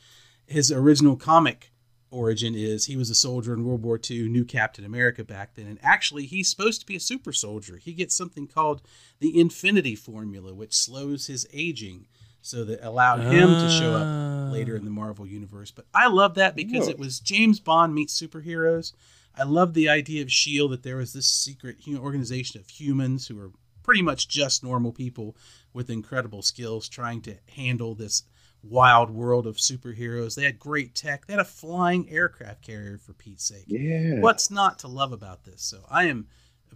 his 0.45 0.71
original 0.71 1.17
comic 1.17 1.72
origin 2.13 2.55
is 2.55 2.85
he 2.85 2.95
was 2.95 3.09
a 3.09 3.15
soldier 3.15 3.53
in 3.53 3.65
World 3.65 3.83
War 3.83 3.99
II, 4.09 4.29
new 4.29 4.45
Captain 4.45 4.85
America 4.85 5.23
back 5.23 5.55
then. 5.55 5.67
And 5.67 5.79
actually, 5.81 6.25
he's 6.25 6.49
supposed 6.49 6.79
to 6.81 6.85
be 6.85 6.95
a 6.95 6.99
super 6.99 7.33
soldier. 7.33 7.77
He 7.77 7.93
gets 7.93 8.15
something 8.15 8.47
called 8.47 8.81
the 9.19 9.39
Infinity 9.39 9.95
Formula, 9.95 10.53
which 10.53 10.73
slows 10.73 11.27
his 11.27 11.47
aging. 11.53 12.07
So 12.45 12.65
that 12.65 12.85
allowed 12.85 13.21
him 13.21 13.47
to 13.47 13.69
show 13.69 13.93
up 13.93 14.51
later 14.51 14.75
in 14.75 14.83
the 14.83 14.91
Marvel 14.91 15.25
universe. 15.25 15.71
But 15.71 15.85
I 15.93 16.07
love 16.07 16.35
that 16.35 16.57
because 16.57 16.87
Whoa. 16.87 16.91
it 16.91 16.99
was 16.99 17.21
James 17.21 17.61
Bond 17.61 17.95
meets 17.95 18.21
superheroes. 18.21 18.91
I 19.33 19.43
love 19.43 19.73
the 19.73 19.87
idea 19.87 20.21
of 20.21 20.29
Shield 20.29 20.71
that 20.73 20.83
there 20.83 20.97
was 20.97 21.13
this 21.13 21.25
secret 21.27 21.77
organization 21.95 22.59
of 22.59 22.69
humans 22.69 23.27
who 23.27 23.39
are 23.39 23.51
pretty 23.81 24.01
much 24.01 24.27
just 24.27 24.61
normal 24.61 24.91
people 24.91 25.37
with 25.73 25.89
incredible 25.89 26.41
skills 26.41 26.89
trying 26.89 27.21
to 27.21 27.37
handle 27.55 27.95
this 27.95 28.23
wild 28.63 29.09
world 29.09 29.45
of 29.45 29.57
superheroes. 29.57 30.35
They 30.35 30.45
had 30.45 30.59
great 30.59 30.95
tech. 30.95 31.27
They 31.27 31.33
had 31.33 31.39
a 31.39 31.45
flying 31.45 32.09
aircraft 32.09 32.61
carrier 32.61 32.97
for 32.97 33.13
Pete's 33.13 33.45
sake. 33.45 33.65
Yeah. 33.67 34.19
What's 34.19 34.49
not 34.49 34.79
to 34.79 34.87
love 34.87 35.11
about 35.11 35.43
this? 35.43 35.61
So 35.61 35.85
I 35.89 36.05
am 36.05 36.27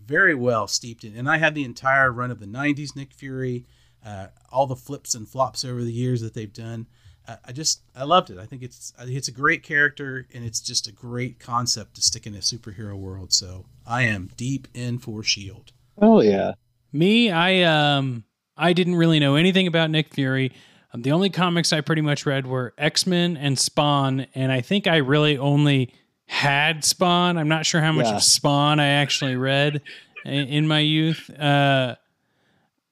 very 0.05 0.35
well 0.35 0.67
steeped 0.67 1.03
in, 1.03 1.15
and 1.15 1.29
I 1.29 1.37
had 1.37 1.55
the 1.55 1.63
entire 1.63 2.11
run 2.11 2.31
of 2.31 2.39
the 2.39 2.45
'90s 2.45 2.95
Nick 2.95 3.13
Fury, 3.13 3.65
uh, 4.05 4.27
all 4.51 4.67
the 4.67 4.75
flips 4.75 5.15
and 5.15 5.27
flops 5.27 5.65
over 5.65 5.83
the 5.83 5.91
years 5.91 6.21
that 6.21 6.33
they've 6.33 6.53
done. 6.53 6.87
Uh, 7.27 7.37
I 7.45 7.51
just 7.51 7.81
I 7.95 8.03
loved 8.03 8.29
it. 8.29 8.37
I 8.37 8.45
think 8.45 8.63
it's 8.63 8.93
I 8.97 9.05
think 9.05 9.17
it's 9.17 9.27
a 9.27 9.33
great 9.33 9.63
character, 9.63 10.27
and 10.33 10.45
it's 10.45 10.61
just 10.61 10.87
a 10.87 10.91
great 10.91 11.39
concept 11.39 11.95
to 11.95 12.01
stick 12.01 12.27
in 12.27 12.35
a 12.35 12.39
superhero 12.39 12.95
world. 12.95 13.33
So 13.33 13.65
I 13.85 14.03
am 14.03 14.29
deep 14.37 14.67
in 14.73 14.99
for 14.99 15.23
Shield. 15.23 15.71
Oh 15.97 16.21
yeah. 16.21 16.53
Me, 16.93 17.31
I 17.31 17.63
um 17.63 18.23
I 18.55 18.73
didn't 18.73 18.95
really 18.95 19.19
know 19.19 19.35
anything 19.35 19.67
about 19.67 19.89
Nick 19.89 20.13
Fury. 20.13 20.53
Um, 20.93 21.01
the 21.01 21.11
only 21.11 21.29
comics 21.29 21.73
I 21.73 21.81
pretty 21.81 22.01
much 22.01 22.25
read 22.25 22.47
were 22.47 22.73
X 22.77 23.05
Men 23.05 23.35
and 23.37 23.57
Spawn, 23.59 24.27
and 24.35 24.51
I 24.51 24.61
think 24.61 24.87
I 24.87 24.97
really 24.97 25.37
only 25.37 25.93
had 26.27 26.83
Spawn. 26.83 27.37
I'm 27.37 27.47
not 27.49 27.65
sure 27.65 27.81
how 27.81 27.91
much 27.91 28.05
Yeah. 28.07 28.15
of 28.17 28.23
Spawn 28.23 28.79
I 28.79 28.87
actually 28.87 29.35
read 29.35 29.81
in, 30.25 30.67
my 30.67 30.79
youth. 30.79 31.29
Uh, 31.39 31.95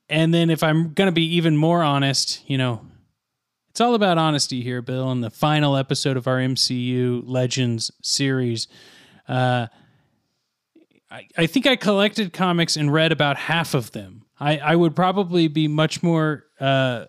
and 0.09 0.33
then 0.33 0.49
if 0.49 0.63
I'm 0.63 0.93
gonna 0.93 1.11
be 1.11 1.35
even 1.35 1.57
more 1.57 1.83
honest, 1.83 2.41
you 2.49 2.57
know, 2.57 2.81
it's 3.69 3.81
all 3.81 3.93
about 3.93 4.17
honesty 4.17 4.61
here, 4.61 4.81
Bill. 4.81 5.11
In 5.11 5.19
the 5.21 5.29
final 5.29 5.75
episode 5.75 6.15
of 6.15 6.27
our 6.27 6.37
MCU 6.39 7.23
Legends 7.25 7.91
series, 8.01 8.69
uh, 9.27 9.67
I, 11.11 11.27
I 11.37 11.45
think 11.45 11.67
I 11.67 11.75
collected 11.75 12.31
comics 12.31 12.77
and 12.77 12.91
read 12.93 13.11
about 13.11 13.35
half 13.37 13.73
of 13.73 13.91
them. 13.91 14.23
I, 14.39 14.57
I 14.59 14.75
would 14.75 14.95
probably 14.95 15.47
be 15.49 15.67
much 15.67 16.01
more 16.03 16.45
uh, 16.59 17.05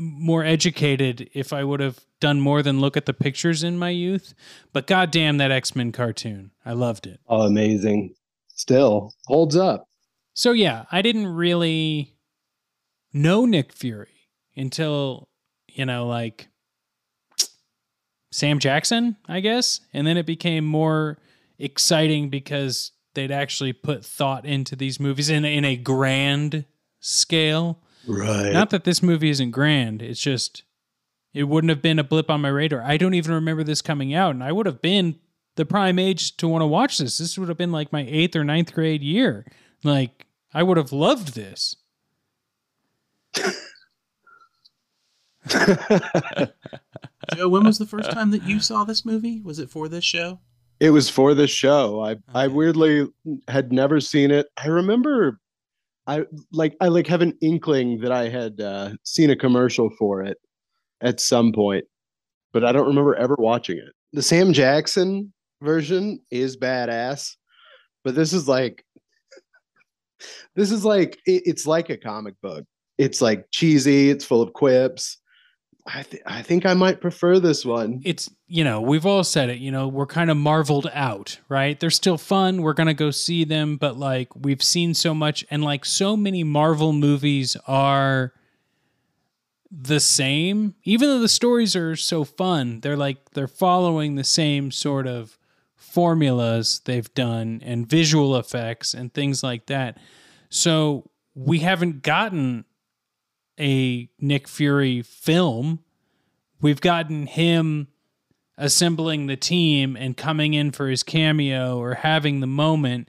more 0.00 0.44
educated 0.44 1.30
if 1.32 1.52
I 1.52 1.64
would 1.64 1.80
have 1.80 2.00
done 2.20 2.40
more 2.40 2.62
than 2.62 2.80
look 2.80 2.96
at 2.96 3.06
the 3.06 3.14
pictures 3.14 3.62
in 3.62 3.78
my 3.78 3.90
youth. 3.90 4.34
But 4.72 4.86
goddamn 4.86 5.38
that 5.38 5.50
X 5.50 5.74
Men 5.74 5.92
cartoon, 5.92 6.50
I 6.64 6.72
loved 6.72 7.06
it. 7.06 7.20
Oh, 7.28 7.42
amazing. 7.42 8.14
Still 8.48 9.14
holds 9.26 9.56
up. 9.56 9.86
So 10.34 10.52
yeah, 10.52 10.84
I 10.92 11.02
didn't 11.02 11.26
really 11.26 12.14
know 13.12 13.44
Nick 13.44 13.72
Fury 13.72 14.28
until 14.56 15.28
you 15.68 15.86
know 15.86 16.06
like 16.06 16.48
Sam 18.30 18.58
Jackson, 18.58 19.16
I 19.28 19.40
guess, 19.40 19.80
and 19.92 20.06
then 20.06 20.16
it 20.16 20.26
became 20.26 20.64
more 20.64 21.18
exciting 21.58 22.30
because 22.30 22.92
they'd 23.14 23.32
actually 23.32 23.72
put 23.72 24.04
thought 24.04 24.46
into 24.46 24.76
these 24.76 25.00
movies 25.00 25.30
in 25.30 25.44
in 25.44 25.64
a 25.64 25.76
grand 25.76 26.64
scale. 27.00 27.82
Right. 28.06 28.52
Not 28.52 28.70
that 28.70 28.84
this 28.84 29.02
movie 29.02 29.30
isn't 29.30 29.50
grand, 29.50 30.02
it's 30.02 30.20
just 30.20 30.62
it 31.32 31.44
wouldn't 31.44 31.70
have 31.70 31.82
been 31.82 31.98
a 31.98 32.04
blip 32.04 32.30
on 32.30 32.40
my 32.40 32.48
radar. 32.48 32.82
I 32.82 32.96
don't 32.96 33.14
even 33.14 33.32
remember 33.32 33.62
this 33.62 33.82
coming 33.82 34.14
out, 34.14 34.34
and 34.34 34.42
I 34.42 34.52
would 34.52 34.66
have 34.66 34.82
been 34.82 35.18
the 35.56 35.64
prime 35.64 35.98
age 35.98 36.36
to 36.38 36.48
want 36.48 36.62
to 36.62 36.66
watch 36.66 36.98
this. 36.98 37.18
This 37.18 37.38
would 37.38 37.48
have 37.48 37.58
been 37.58 37.72
like 37.72 37.92
my 37.92 38.06
eighth 38.08 38.34
or 38.36 38.44
ninth 38.44 38.72
grade 38.74 39.02
year. 39.02 39.46
Like 39.84 40.26
I 40.52 40.62
would 40.62 40.76
have 40.76 40.92
loved 40.92 41.34
this. 41.34 41.76
Joe, 47.34 47.48
when 47.48 47.64
was 47.64 47.78
the 47.78 47.86
first 47.86 48.10
time 48.10 48.30
that 48.32 48.42
you 48.44 48.60
saw 48.60 48.84
this 48.84 49.04
movie? 49.04 49.40
Was 49.40 49.58
it 49.58 49.70
for 49.70 49.88
this 49.88 50.04
show? 50.04 50.40
it 50.80 50.90
was 50.90 51.10
for 51.10 51.34
this 51.34 51.50
show. 51.50 52.02
I 52.02 52.16
I 52.34 52.48
weirdly 52.48 53.06
had 53.46 53.70
never 53.72 54.00
seen 54.00 54.30
it. 54.30 54.48
I 54.56 54.68
remember 54.68 55.38
I 56.10 56.24
like 56.50 56.76
I 56.80 56.88
like 56.88 57.06
have 57.06 57.22
an 57.22 57.38
inkling 57.40 58.00
that 58.00 58.10
I 58.10 58.28
had 58.28 58.60
uh, 58.60 58.94
seen 59.04 59.30
a 59.30 59.36
commercial 59.36 59.90
for 59.96 60.24
it 60.24 60.38
at 61.00 61.20
some 61.20 61.52
point, 61.52 61.84
but 62.52 62.64
I 62.64 62.72
don't 62.72 62.88
remember 62.88 63.14
ever 63.14 63.36
watching 63.38 63.78
it. 63.78 63.92
The 64.12 64.22
Sam 64.22 64.52
Jackson 64.52 65.32
version 65.62 66.18
is 66.32 66.56
badass, 66.56 67.36
but 68.02 68.16
this 68.16 68.32
is 68.32 68.48
like 68.48 68.84
this 70.56 70.72
is 70.72 70.84
like 70.84 71.20
it, 71.26 71.44
it's 71.46 71.64
like 71.64 71.90
a 71.90 71.96
comic 71.96 72.34
book. 72.42 72.64
It's 72.98 73.22
like 73.22 73.46
cheesy. 73.52 74.10
It's 74.10 74.24
full 74.24 74.42
of 74.42 74.52
quips. 74.52 75.16
I 75.86 76.02
th- 76.02 76.22
I 76.26 76.42
think 76.42 76.66
I 76.66 76.74
might 76.74 77.00
prefer 77.00 77.38
this 77.38 77.64
one. 77.64 78.00
It's, 78.04 78.30
you 78.46 78.64
know, 78.64 78.80
we've 78.80 79.06
all 79.06 79.24
said 79.24 79.48
it, 79.50 79.58
you 79.58 79.70
know, 79.70 79.88
we're 79.88 80.06
kind 80.06 80.30
of 80.30 80.36
marveled 80.36 80.90
out, 80.92 81.38
right? 81.48 81.78
They're 81.78 81.90
still 81.90 82.18
fun. 82.18 82.62
We're 82.62 82.74
going 82.74 82.86
to 82.86 82.94
go 82.94 83.10
see 83.10 83.44
them, 83.44 83.76
but 83.76 83.96
like 83.96 84.34
we've 84.36 84.62
seen 84.62 84.94
so 84.94 85.14
much 85.14 85.44
and 85.50 85.64
like 85.64 85.84
so 85.84 86.16
many 86.16 86.44
Marvel 86.44 86.92
movies 86.92 87.56
are 87.66 88.32
the 89.70 90.00
same. 90.00 90.74
Even 90.84 91.08
though 91.08 91.20
the 91.20 91.28
stories 91.28 91.74
are 91.76 91.96
so 91.96 92.24
fun, 92.24 92.80
they're 92.80 92.96
like 92.96 93.30
they're 93.30 93.48
following 93.48 94.16
the 94.16 94.24
same 94.24 94.70
sort 94.70 95.06
of 95.06 95.38
formulas 95.76 96.82
they've 96.84 97.12
done 97.14 97.60
and 97.64 97.88
visual 97.88 98.36
effects 98.36 98.94
and 98.94 99.12
things 99.12 99.42
like 99.42 99.66
that. 99.66 99.98
So 100.50 101.10
we 101.34 101.60
haven't 101.60 102.02
gotten 102.02 102.64
a 103.60 104.08
Nick 104.18 104.48
Fury 104.48 105.02
film. 105.02 105.80
We've 106.60 106.80
gotten 106.80 107.26
him 107.26 107.88
assembling 108.58 109.26
the 109.26 109.36
team 109.36 109.96
and 109.96 110.16
coming 110.16 110.54
in 110.54 110.70
for 110.70 110.88
his 110.88 111.02
cameo 111.02 111.78
or 111.78 111.94
having 111.94 112.40
the 112.40 112.46
moment. 112.46 113.08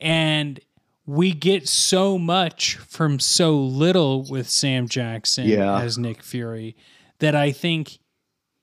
And 0.00 0.60
we 1.06 1.32
get 1.32 1.66
so 1.68 2.18
much 2.18 2.76
from 2.76 3.18
so 3.18 3.58
little 3.58 4.24
with 4.28 4.48
Sam 4.48 4.88
Jackson 4.88 5.48
Yeah. 5.48 5.80
as 5.80 5.98
Nick 5.98 6.22
Fury 6.22 6.76
that 7.18 7.34
I 7.34 7.50
think 7.50 7.98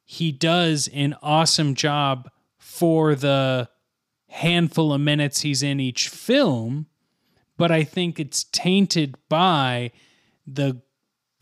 he 0.06 0.32
does 0.32 0.88
an 0.93 1.15
awesome 1.21 1.75
job 1.75 2.30
for 2.58 3.15
the 3.15 3.67
handful 4.30 4.93
of 4.93 5.01
minutes 5.01 5.41
he's 5.41 5.63
in 5.63 5.80
each 5.80 6.08
film. 6.08 6.86
But 7.58 7.71
I 7.71 7.84
think 7.84 8.19
it's 8.19 8.43
tainted 8.45 9.15
by 9.28 9.91
the 10.45 10.82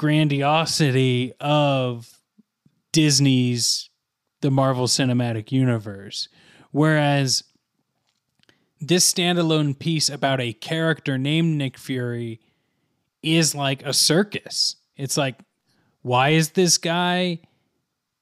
grandiosity 0.04 1.32
of 1.40 2.20
Disney's 2.92 3.90
the 4.42 4.52
Marvel 4.52 4.86
Cinematic 4.88 5.50
Universe. 5.50 6.28
Whereas 6.72 7.46
this 8.82 9.10
standalone 9.10 9.80
piece 9.80 10.10
about 10.10 10.42
a 10.42 10.52
character 10.52 11.18
named 11.18 11.58
Nick 11.58 11.78
Fury 11.78 12.42
is 13.22 13.56
like 13.56 13.82
a 13.84 13.94
circus. 13.94 14.76
It's 14.98 15.16
like, 15.16 15.40
why 16.02 16.32
is 16.32 16.50
this 16.50 16.78
guy 16.78 17.40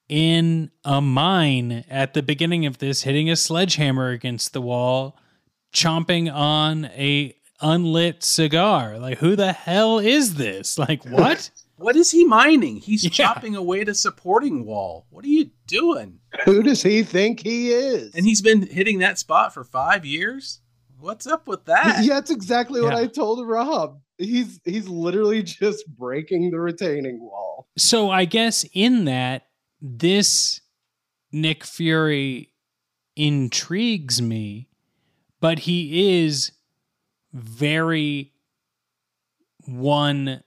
in 0.08 0.70
a 0.86 1.02
mine 1.02 1.84
at 1.90 2.14
the 2.14 2.22
beginning 2.22 2.68
of 2.68 2.78
this 2.78 3.02
hitting 3.02 3.28
a 3.28 3.36
sledgehammer 3.36 4.10
against 4.10 4.54
the 4.54 4.62
wall, 4.62 5.18
chomping 5.74 6.32
on 6.32 6.86
a 6.86 7.36
unlit 7.60 8.24
cigar. 8.24 9.00
Like, 9.00 9.20
who 9.20 9.36
the 9.36 9.54
hell 9.54 10.00
is 10.00 10.36
this? 10.36 10.78
Like, 10.78 11.04
what? 11.06 11.50
What 11.82 11.96
is 11.96 12.12
he 12.12 12.24
mining? 12.24 12.78
He's 12.78 13.04
Yeah. 13.04 13.10
chopping 13.10 13.56
away 13.56 13.82
at 13.82 13.90
a 13.90 13.96
supporting 13.96 14.66
wall. 14.66 15.08
What 15.10 15.26
are 15.26 15.30
you 15.30 15.50
doing? 15.68 16.20
Who 16.46 16.62
does 16.64 16.84
he 16.84 17.04
think 17.04 17.42
he 17.42 17.72
is? 17.72 18.14
And 18.14 18.26
he's 18.26 18.42
been 18.42 18.68
hitting 18.68 19.00
that 19.00 19.18
spot 19.20 19.54
for 19.54 19.64
five 19.64 20.06
years. 20.06 20.62
What's 21.00 21.26
up 21.26 21.48
with 21.48 21.66
that? 21.66 22.04
yeah, 22.06 22.14
that's 22.16 22.30
exactly 22.32 22.82
what 22.82 22.94
I 22.94 23.08
told 23.08 23.46
Rob. 23.48 24.00
He's 24.20 24.60
he's 24.64 24.88
literally 24.88 25.42
just 25.42 25.84
breaking 25.88 26.52
the 26.52 26.60
retaining 26.60 27.20
wall. 27.20 27.68
so 27.78 28.10
I 28.12 28.26
guess 28.26 28.64
in 28.74 29.06
that, 29.06 29.48
this 29.82 30.62
Nick 31.32 31.64
Fury 31.64 32.54
intrigues 33.16 34.22
me, 34.22 34.68
but 35.40 35.60
he 35.60 36.22
is 36.24 36.52
very 37.34 38.34
one 39.66 40.44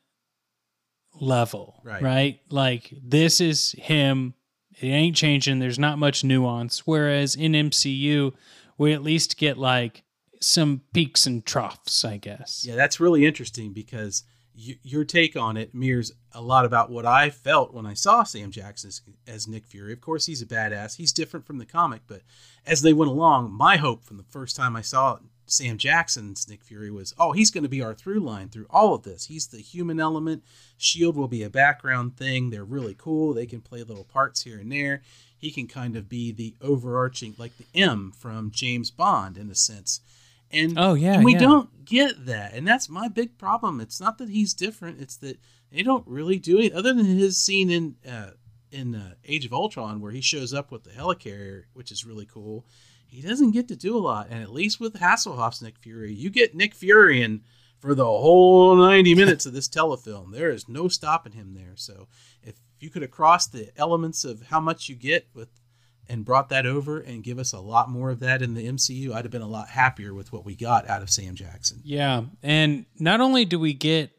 level, 1.20 1.80
Right. 1.84 2.02
Right? 2.02 2.40
Like 2.50 2.92
this 3.02 3.40
is 3.40 3.72
him. 3.78 4.34
It 4.80 4.88
ain't 4.88 5.16
changing. 5.16 5.58
There's 5.60 5.78
not 5.78 5.98
much 5.98 6.24
nuance. 6.24 6.86
Whereas 6.86 7.34
in 7.36 7.52
MCU, 7.52 8.32
we 8.76 8.92
at 8.92 9.02
least 9.02 9.36
get 9.36 9.56
like 9.56 10.02
some 10.40 10.82
peaks 10.92 11.26
and 11.26 11.44
troughs, 11.46 12.04
I 12.04 12.16
guess. 12.18 12.64
Yeah, 12.66 12.74
that's 12.74 12.98
really 13.00 13.24
interesting 13.24 13.72
because 13.72 14.24
y- 14.54 14.76
your 14.82 15.04
take 15.04 15.36
on 15.36 15.56
it 15.56 15.74
mirrors 15.74 16.12
a 16.32 16.42
lot 16.42 16.64
about 16.64 16.90
what 16.90 17.06
I 17.06 17.30
felt 17.30 17.72
when 17.72 17.86
I 17.86 17.94
saw 17.94 18.24
Sam 18.24 18.50
Jackson 18.50 18.88
as, 18.88 19.00
as 19.26 19.48
Nick 19.48 19.64
Fury. 19.64 19.92
Of 19.92 20.00
course, 20.00 20.26
he's 20.26 20.42
a 20.42 20.46
badass. 20.46 20.96
He's 20.96 21.12
different 21.12 21.46
from 21.46 21.58
the 21.58 21.64
comic, 21.66 22.02
but 22.08 22.22
as 22.66 22.82
they 22.82 22.92
went 22.92 23.10
along, 23.12 23.52
my 23.52 23.76
hope 23.76 24.04
from 24.04 24.16
the 24.16 24.24
first 24.24 24.56
time 24.56 24.74
I 24.76 24.82
saw 24.82 25.18
Sam 25.46 25.78
Jackson's 25.78 26.48
Nick 26.48 26.64
Fury 26.64 26.90
was, 26.90 27.14
oh, 27.18 27.32
he's 27.32 27.50
going 27.50 27.64
to 27.64 27.68
be 27.68 27.82
our 27.82 27.94
through 27.94 28.20
line 28.20 28.48
through 28.48 28.66
all 28.70 28.94
of 28.94 29.02
this. 29.02 29.26
He's 29.26 29.46
the 29.46 29.58
human 29.58 30.00
element. 30.00 30.42
Shield 30.76 31.16
will 31.16 31.28
be 31.28 31.42
a 31.42 31.50
background 31.50 32.16
thing. 32.16 32.50
They're 32.50 32.64
really 32.64 32.94
cool. 32.96 33.34
They 33.34 33.46
can 33.46 33.60
play 33.60 33.82
little 33.82 34.04
parts 34.04 34.42
here 34.42 34.58
and 34.58 34.72
there. 34.72 35.02
He 35.36 35.50
can 35.50 35.66
kind 35.66 35.96
of 35.96 36.08
be 36.08 36.32
the 36.32 36.54
overarching, 36.62 37.34
like 37.38 37.52
the 37.58 37.66
M 37.78 38.12
from 38.16 38.50
James 38.50 38.90
Bond 38.90 39.36
in 39.36 39.50
a 39.50 39.54
sense. 39.54 40.00
And 40.50 40.78
Oh 40.78 40.94
yeah. 40.94 41.14
and 41.14 41.24
we 41.24 41.34
yeah. 41.34 41.40
don't 41.40 41.84
get 41.84 42.26
that. 42.26 42.54
And 42.54 42.66
that's 42.66 42.88
my 42.88 43.08
big 43.08 43.36
problem. 43.36 43.80
It's 43.80 44.00
not 44.00 44.18
that 44.18 44.28
he's 44.30 44.54
different, 44.54 45.00
it's 45.00 45.16
that 45.16 45.38
they 45.70 45.82
don't 45.82 46.06
really 46.06 46.38
do 46.38 46.58
it 46.58 46.72
other 46.72 46.94
than 46.94 47.04
his 47.04 47.36
scene 47.36 47.70
in 47.70 47.96
uh, 48.08 48.30
in 48.70 48.94
uh, 48.94 49.14
Age 49.24 49.44
of 49.44 49.52
Ultron 49.52 50.00
where 50.00 50.12
he 50.12 50.20
shows 50.20 50.54
up 50.54 50.70
with 50.70 50.84
the 50.84 50.90
helicarrier, 50.90 51.64
which 51.74 51.92
is 51.92 52.04
really 52.04 52.26
cool. 52.26 52.64
He 53.14 53.22
doesn't 53.22 53.52
get 53.52 53.68
to 53.68 53.76
do 53.76 53.96
a 53.96 53.98
lot. 53.98 54.26
And 54.28 54.42
at 54.42 54.52
least 54.52 54.80
with 54.80 54.94
Hasselhoff's 54.94 55.62
Nick 55.62 55.78
Fury, 55.78 56.12
you 56.12 56.30
get 56.30 56.54
Nick 56.54 56.74
Fury 56.74 57.22
in 57.22 57.42
for 57.78 57.94
the 57.94 58.04
whole 58.04 58.74
90 58.74 59.14
minutes 59.16 59.46
of 59.46 59.52
this 59.52 59.68
telefilm. 59.68 60.32
There 60.32 60.50
is 60.50 60.68
no 60.68 60.88
stopping 60.88 61.32
him 61.32 61.54
there. 61.54 61.74
So 61.76 62.08
if 62.42 62.56
you 62.80 62.90
could 62.90 63.02
have 63.02 63.12
crossed 63.12 63.52
the 63.52 63.70
elements 63.76 64.24
of 64.24 64.42
how 64.42 64.58
much 64.58 64.88
you 64.88 64.96
get 64.96 65.28
with 65.32 65.48
and 66.08 66.24
brought 66.24 66.48
that 66.48 66.66
over 66.66 66.98
and 66.98 67.22
give 67.22 67.38
us 67.38 67.52
a 67.52 67.60
lot 67.60 67.88
more 67.88 68.10
of 68.10 68.20
that 68.20 68.42
in 68.42 68.54
the 68.54 68.66
MCU, 68.66 69.12
I'd 69.12 69.24
have 69.24 69.32
been 69.32 69.42
a 69.42 69.48
lot 69.48 69.68
happier 69.68 70.12
with 70.12 70.32
what 70.32 70.44
we 70.44 70.56
got 70.56 70.88
out 70.88 71.00
of 71.00 71.08
Sam 71.08 71.34
Jackson. 71.34 71.80
Yeah, 71.84 72.24
and 72.42 72.84
not 72.98 73.20
only 73.20 73.44
do 73.44 73.58
we 73.58 73.72
get 73.72 74.10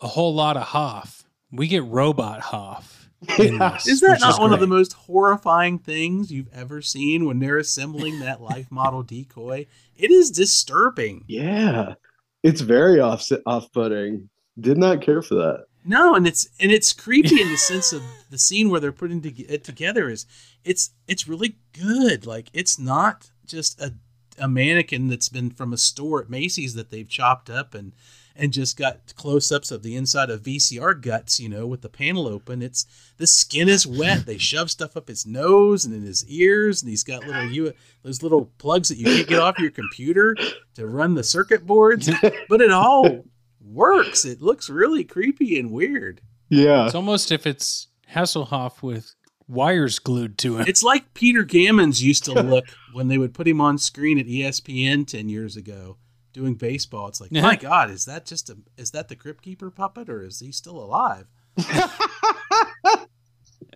a 0.00 0.06
whole 0.06 0.34
lot 0.34 0.56
of 0.56 0.62
Hoff, 0.62 1.24
we 1.50 1.66
get 1.66 1.84
robot 1.84 2.40
Hoff. 2.40 3.01
In 3.38 3.54
Yeah. 3.54 3.70
this, 3.74 3.86
Is 3.86 4.00
that 4.00 4.12
which 4.12 4.20
not 4.20 4.40
one 4.40 4.52
of 4.52 4.60
the 4.60 4.66
most 4.66 4.92
horrifying 4.92 5.78
things 5.78 6.30
you've 6.32 6.52
ever 6.52 6.82
seen 6.82 7.24
when 7.26 7.38
they're 7.38 7.58
assembling 7.58 8.20
that 8.20 8.40
life 8.40 8.70
model 8.70 9.02
decoy? 9.02 9.66
It 9.96 10.10
is 10.10 10.30
disturbing. 10.30 11.24
Yeah. 11.28 11.94
It's 12.42 12.60
very 12.60 12.98
off 13.00 13.28
off 13.46 13.72
putting. 13.72 14.28
Did 14.58 14.76
not 14.78 15.00
care 15.02 15.22
for 15.22 15.36
that. 15.36 15.64
No, 15.84 16.14
and 16.14 16.26
it's 16.26 16.48
and 16.60 16.70
it's 16.70 16.92
creepy 16.92 17.40
in 17.40 17.48
the 17.48 17.56
sense 17.56 17.92
of 17.92 18.02
the 18.30 18.38
scene 18.38 18.70
where 18.70 18.80
they're 18.80 18.92
putting 18.92 19.22
it 19.24 19.64
together 19.64 20.08
is 20.08 20.26
it's 20.64 20.90
it's 21.08 21.26
really 21.28 21.56
good. 21.72 22.26
Like 22.26 22.48
it's 22.52 22.78
not 22.78 23.30
just 23.46 23.80
a 23.80 23.94
a 24.38 24.48
mannequin 24.48 25.08
that's 25.08 25.28
been 25.28 25.50
from 25.50 25.72
a 25.72 25.76
store 25.76 26.22
at 26.22 26.30
Macy's 26.30 26.74
that 26.74 26.90
they've 26.90 27.08
chopped 27.08 27.50
up 27.50 27.74
and 27.74 27.92
and 28.36 28.52
just 28.52 28.76
got 28.76 29.14
close-ups 29.14 29.70
of 29.70 29.82
the 29.82 29.96
inside 29.96 30.30
of 30.30 30.42
VCR 30.42 31.00
guts, 31.00 31.38
you 31.38 31.48
know, 31.48 31.66
with 31.66 31.82
the 31.82 31.88
panel 31.88 32.26
open. 32.26 32.62
It's 32.62 32.86
the 33.16 33.26
skin 33.26 33.68
is 33.68 33.86
wet. 33.86 34.26
They 34.26 34.38
shove 34.38 34.70
stuff 34.70 34.96
up 34.96 35.08
his 35.08 35.26
nose 35.26 35.84
and 35.84 35.94
in 35.94 36.02
his 36.02 36.26
ears, 36.26 36.82
and 36.82 36.90
he's 36.90 37.04
got 37.04 37.24
little 37.26 37.46
you 37.46 37.72
those 38.02 38.22
little 38.22 38.50
plugs 38.58 38.88
that 38.88 38.98
you 38.98 39.04
can't 39.04 39.28
get 39.28 39.40
off 39.40 39.58
your 39.58 39.70
computer 39.70 40.36
to 40.74 40.86
run 40.86 41.14
the 41.14 41.24
circuit 41.24 41.66
boards. 41.66 42.10
But 42.48 42.60
it 42.60 42.70
all 42.70 43.24
works. 43.60 44.24
It 44.24 44.42
looks 44.42 44.68
really 44.68 45.04
creepy 45.04 45.58
and 45.58 45.70
weird. 45.70 46.20
Yeah. 46.48 46.86
It's 46.86 46.94
almost 46.94 47.32
if 47.32 47.46
it's 47.46 47.88
Hasselhoff 48.10 48.82
with 48.82 49.14
wires 49.48 49.98
glued 49.98 50.38
to 50.38 50.58
him. 50.58 50.66
It's 50.66 50.82
like 50.82 51.14
Peter 51.14 51.44
Gammons 51.44 52.00
used 52.00 52.24
to 52.24 52.32
look 52.32 52.64
when 52.92 53.08
they 53.08 53.18
would 53.18 53.34
put 53.34 53.48
him 53.48 53.60
on 53.60 53.78
screen 53.78 54.18
at 54.18 54.26
ESPN 54.26 55.06
10 55.06 55.28
years 55.28 55.56
ago 55.56 55.96
doing 56.32 56.54
baseball. 56.54 57.08
It's 57.08 57.20
like, 57.20 57.32
my 57.32 57.56
God, 57.56 57.90
is 57.90 58.04
that 58.06 58.26
just 58.26 58.50
a 58.50 58.56
is 58.76 58.90
that 58.92 59.08
the 59.08 59.16
Crypt 59.16 59.42
Keeper 59.42 59.70
puppet 59.70 60.08
or 60.08 60.24
is 60.24 60.40
he 60.40 60.52
still 60.52 60.78
alive? 60.78 61.26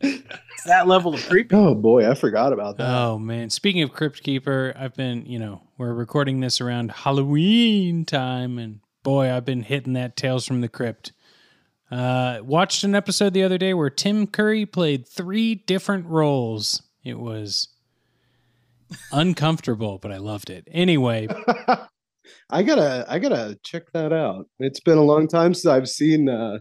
it's 0.00 0.64
that 0.66 0.86
level 0.86 1.14
of 1.14 1.26
creepy. 1.28 1.54
Oh 1.54 1.74
boy, 1.74 2.10
I 2.10 2.14
forgot 2.14 2.52
about 2.52 2.76
that. 2.78 2.88
Oh 2.88 3.18
man! 3.18 3.50
Speaking 3.50 3.82
of 3.82 3.92
Crypt 3.92 4.22
Keeper, 4.22 4.74
I've 4.76 4.94
been 4.94 5.26
you 5.26 5.38
know 5.38 5.62
we're 5.78 5.94
recording 5.94 6.40
this 6.40 6.60
around 6.60 6.90
Halloween 6.90 8.04
time, 8.04 8.58
and 8.58 8.80
boy, 9.02 9.32
I've 9.32 9.44
been 9.44 9.62
hitting 9.62 9.92
that 9.94 10.16
Tales 10.16 10.46
from 10.46 10.60
the 10.60 10.68
Crypt. 10.68 11.12
Uh, 11.90 12.38
watched 12.42 12.82
an 12.82 12.94
episode 12.94 13.32
the 13.32 13.44
other 13.44 13.58
day 13.58 13.72
where 13.72 13.90
Tim 13.90 14.26
Curry 14.26 14.66
played 14.66 15.06
three 15.06 15.54
different 15.54 16.06
roles. 16.06 16.82
It 17.04 17.18
was 17.18 17.68
uncomfortable, 19.12 19.98
but 19.98 20.10
I 20.10 20.16
loved 20.16 20.50
it. 20.50 20.66
Anyway, 20.70 21.28
I 22.50 22.62
gotta 22.62 23.04
I 23.08 23.18
gotta 23.18 23.58
check 23.64 23.90
that 23.92 24.12
out. 24.12 24.46
It's 24.60 24.80
been 24.80 24.98
a 24.98 25.02
long 25.02 25.26
time 25.28 25.52
since 25.54 25.66
I've 25.66 25.88
seen 25.88 26.28
uh 26.28 26.58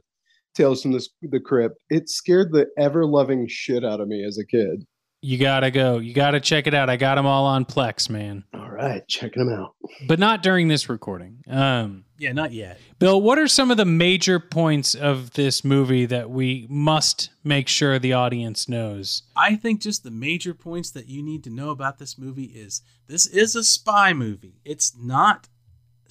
Tales 0.55 0.81
from 0.81 0.93
the, 0.93 1.05
the 1.21 1.39
Crypt. 1.39 1.75
It 1.89 2.09
scared 2.09 2.53
the 2.53 2.67
ever 2.77 3.05
loving 3.05 3.45
shit 3.49 3.83
out 3.83 3.99
of 3.99 4.07
me 4.07 4.23
as 4.25 4.37
a 4.37 4.45
kid. 4.45 4.85
you 5.21 5.37
gotta 5.37 5.69
go. 5.69 5.97
You 5.99 6.13
gotta 6.13 6.39
check 6.39 6.65
it 6.65 6.73
out. 6.73 6.89
I 6.89 6.95
got 6.95 7.15
them 7.15 7.25
all 7.25 7.45
on 7.45 7.65
Plex, 7.65 8.09
man, 8.09 8.45
All 8.53 8.71
right, 8.71 9.05
checking 9.07 9.45
them 9.45 9.53
out. 9.59 9.75
but 10.07 10.17
not 10.17 10.41
during 10.43 10.67
this 10.69 10.87
recording. 10.87 11.41
Um, 11.47 12.05
Yeah, 12.17 12.31
not 12.31 12.53
yet. 12.53 12.79
Bill, 12.99 13.21
what 13.21 13.37
are 13.37 13.47
some 13.47 13.69
of 13.69 13.75
the 13.77 13.85
major 13.85 14.39
points 14.39 14.95
of 14.95 15.31
this 15.33 15.65
movie 15.65 16.05
that 16.05 16.29
we 16.29 16.65
must 16.69 17.29
make 17.43 17.67
sure 17.67 17.99
the 17.99 18.13
audience 18.13 18.69
knows? 18.69 19.23
I 19.35 19.55
think 19.57 19.81
just 19.81 20.03
the 20.03 20.11
major 20.11 20.53
points 20.53 20.89
that 20.91 21.09
you 21.09 21.21
need 21.21 21.43
to 21.43 21.49
know 21.49 21.69
about 21.71 21.99
this 21.99 22.17
movie 22.17 22.45
is 22.45 22.81
this 23.07 23.25
is 23.27 23.55
a 23.55 23.63
spy 23.63 24.13
movie. 24.13 24.61
It's 24.63 24.95
not 24.97 25.47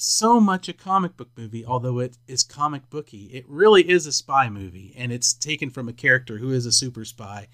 so 0.05 0.39
much 0.41 0.69
a 0.69 0.73
comic 0.73 1.17
book 1.17 1.31
movie, 1.37 1.65
although 1.65 1.99
it 1.99 2.19
is 2.29 2.43
comic 2.43 2.89
booky. 2.91 3.25
It 3.33 3.45
really 3.49 3.89
is 3.89 4.07
a 4.07 4.13
spy 4.13 4.49
movie, 4.49 4.95
and 4.97 5.13
it's 5.13 5.33
taken 5.33 5.71
from 5.71 5.89
a 5.89 5.93
character 5.93 6.39
who 6.39 6.51
is 6.51 6.67
a 6.67 6.73
super 6.73 7.05
spy 7.05 7.49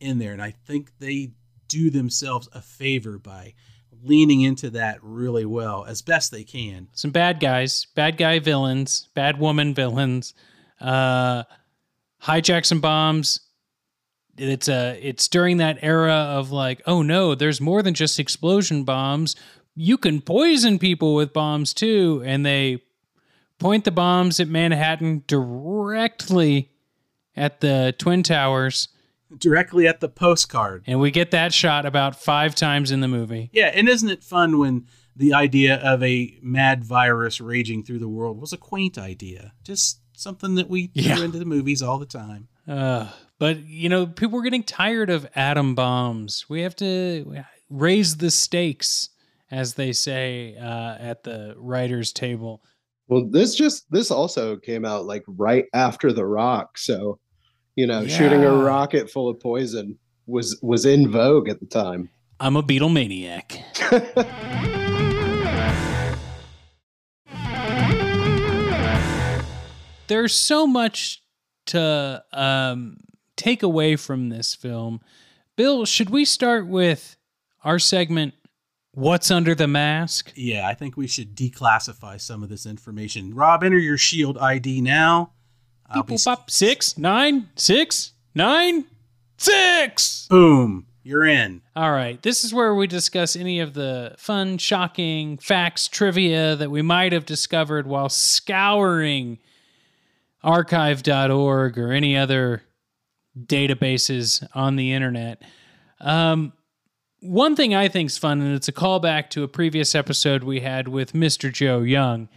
in 0.00 0.18
there. 0.18 0.32
And 0.32 0.42
I 0.42 0.50
think 0.50 0.98
they 0.98 1.32
do 1.68 1.90
themselves 1.90 2.48
a 2.52 2.60
favor 2.60 3.18
by 3.18 3.54
leaning 4.02 4.40
into 4.40 4.70
that 4.70 4.98
really 5.02 5.44
well 5.44 5.84
as 5.84 6.02
best 6.02 6.32
they 6.32 6.44
can. 6.44 6.88
Some 6.92 7.12
bad 7.12 7.40
guys, 7.40 7.86
bad 7.94 8.16
guy 8.16 8.38
villains, 8.40 9.08
bad 9.14 9.38
woman 9.38 9.74
villains, 9.74 10.34
uh, 10.80 11.44
hijack 12.22 12.66
some 12.66 12.80
bombs. 12.80 13.40
It's 14.36 14.68
a 14.68 14.98
it's 15.00 15.28
during 15.28 15.58
that 15.58 15.78
era 15.82 16.14
of 16.14 16.50
like, 16.50 16.82
oh 16.86 17.02
no, 17.02 17.34
there's 17.34 17.60
more 17.60 17.82
than 17.82 17.94
just 17.94 18.18
explosion 18.18 18.82
bombs. 18.84 19.36
You 19.74 19.96
can 19.98 20.20
poison 20.20 20.78
people 20.78 21.14
with 21.14 21.32
bombs 21.32 21.72
too, 21.74 22.22
and 22.26 22.44
they 22.44 22.82
point 23.58 23.84
the 23.84 23.90
bombs 23.90 24.38
at 24.40 24.48
Manhattan 24.48 25.24
directly 25.26 26.70
at 27.36 27.60
the 27.60 27.94
Twin 27.98 28.22
Towers, 28.22 28.88
Directly 29.38 29.86
at 29.88 30.00
the 30.00 30.10
postcard. 30.10 30.84
and 30.86 31.00
we 31.00 31.10
get 31.10 31.30
that 31.30 31.54
shot 31.54 31.86
about 31.86 32.20
five 32.20 32.54
times 32.54 32.90
in 32.90 33.00
the 33.00 33.08
movie. 33.08 33.48
Yeah, 33.54 33.68
and 33.68 33.88
isn't 33.88 34.10
it 34.10 34.22
fun 34.22 34.58
when 34.58 34.86
the 35.16 35.32
idea 35.32 35.76
of 35.76 36.02
a 36.02 36.38
mad 36.42 36.84
virus 36.84 37.40
raging 37.40 37.82
through 37.82 38.00
the 38.00 38.08
world 38.10 38.38
was 38.38 38.52
a 38.52 38.58
quaint 38.58 38.98
idea? 38.98 39.52
Just 39.64 40.00
something 40.14 40.56
that 40.56 40.68
we 40.68 40.90
Yeah. 40.92 41.14
threw 41.16 41.24
into 41.24 41.38
the 41.38 41.46
movies 41.46 41.80
all 41.80 41.98
the 41.98 42.04
time. 42.04 42.48
Uh, 42.68 43.08
but 43.38 43.64
you 43.66 43.88
know, 43.88 44.06
people 44.06 44.38
are 44.38 44.42
getting 44.42 44.62
tired 44.64 45.08
of 45.08 45.26
atom 45.34 45.74
bombs. 45.74 46.44
We 46.50 46.60
have 46.60 46.76
to 46.76 47.42
raise 47.70 48.18
the 48.18 48.30
stakes, 48.30 49.08
as 49.52 49.74
they 49.74 49.92
say 49.92 50.56
uh, 50.56 50.96
at 50.98 51.22
the 51.22 51.54
writers' 51.58 52.12
table. 52.12 52.64
Well, 53.06 53.28
this 53.30 53.54
just 53.54 53.84
this 53.90 54.10
also 54.10 54.56
came 54.56 54.84
out 54.84 55.04
like 55.04 55.22
right 55.28 55.66
after 55.74 56.12
The 56.12 56.24
Rock, 56.24 56.78
so 56.78 57.20
you 57.76 57.86
know, 57.86 58.06
shooting 58.06 58.42
a 58.42 58.50
rocket 58.50 59.10
full 59.10 59.28
of 59.28 59.38
poison 59.38 59.98
was 60.26 60.58
was 60.62 60.86
in 60.86 61.10
vogue 61.10 61.48
at 61.48 61.60
the 61.60 61.66
time. 61.66 62.08
I'm 62.40 62.56
a 62.56 62.62
Beatlemaniac. 62.62 63.62
there's 70.08 70.34
so 70.34 70.66
much 70.66 71.22
to 71.66 72.24
um, 72.32 72.96
take 73.36 73.62
away 73.62 73.96
from 73.96 74.30
this 74.30 74.54
film. 74.54 75.00
Bill, 75.56 75.84
should 75.84 76.10
we 76.10 76.24
start 76.24 76.66
with 76.66 77.16
our 77.62 77.78
segment, 77.78 78.34
What's 78.94 79.30
Under 79.30 79.54
the 79.54 79.66
Mask? 79.66 80.32
Yeah, 80.34 80.68
I 80.68 80.74
think 80.74 80.98
we 80.98 81.06
should 81.06 81.34
declassify 81.34 82.20
some 82.20 82.42
of 82.42 82.50
this 82.50 82.66
information. 82.66 83.34
Rob, 83.34 83.64
enter 83.64 83.78
your 83.78 83.96
shield 83.96 84.36
ID 84.36 84.82
now. 84.82 85.32
Boop. 85.94 86.50
Six, 86.50 86.98
nine, 86.98 87.48
six, 87.56 88.12
nine, 88.34 88.84
six. 89.38 90.26
boom. 90.28 90.86
You're 91.04 91.24
in. 91.24 91.62
All 91.74 91.90
right. 91.90 92.22
This 92.22 92.44
is 92.44 92.54
where 92.54 92.74
we 92.74 92.86
discuss 92.86 93.34
any 93.34 93.58
of 93.60 93.74
the 93.74 94.14
fun, 94.18 94.58
shocking 94.58 95.36
facts, 95.38 95.88
trivia 95.88 96.54
that 96.54 96.70
we 96.70 96.80
might 96.80 97.12
have 97.12 97.26
discovered 97.26 97.86
while 97.88 98.08
scouring 98.08 99.38
archive.org 100.44 101.78
or 101.78 101.92
any 101.92 102.16
other 102.16 102.62
databases 103.36 104.46
on 104.54 104.76
the 104.76 104.92
internet. 104.92 105.42
Um, 106.00 106.52
one 107.22 107.54
thing 107.54 107.72
I 107.72 107.86
think 107.88 108.10
is 108.10 108.18
fun, 108.18 108.40
and 108.40 108.54
it's 108.54 108.66
a 108.66 108.72
callback 108.72 109.30
to 109.30 109.44
a 109.44 109.48
previous 109.48 109.94
episode 109.94 110.42
we 110.42 110.60
had 110.60 110.88
with 110.88 111.12
Mr. 111.12 111.52
Joe 111.52 111.80
Young. 111.80 112.28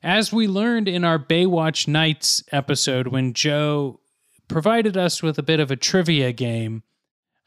As 0.00 0.32
we 0.32 0.46
learned 0.46 0.86
in 0.86 1.04
our 1.04 1.18
Baywatch 1.18 1.88
Nights 1.88 2.44
episode, 2.52 3.08
when 3.08 3.32
Joe 3.32 3.98
provided 4.46 4.96
us 4.96 5.24
with 5.24 5.38
a 5.38 5.42
bit 5.42 5.58
of 5.58 5.72
a 5.72 5.76
trivia 5.76 6.32
game, 6.32 6.84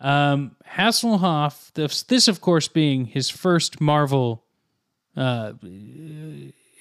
um, 0.01 0.57
Hasselhoff, 0.71 1.71
this, 1.73 2.03
this 2.03 2.27
of 2.27 2.41
course 2.41 2.67
being 2.67 3.05
his 3.05 3.29
first 3.29 3.79
Marvel 3.79 4.43
uh, 5.15 5.53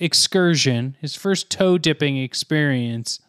excursion, 0.01 0.97
his 1.01 1.15
first 1.15 1.51
toe 1.51 1.79
dipping 1.79 2.17
experience. 2.17 3.21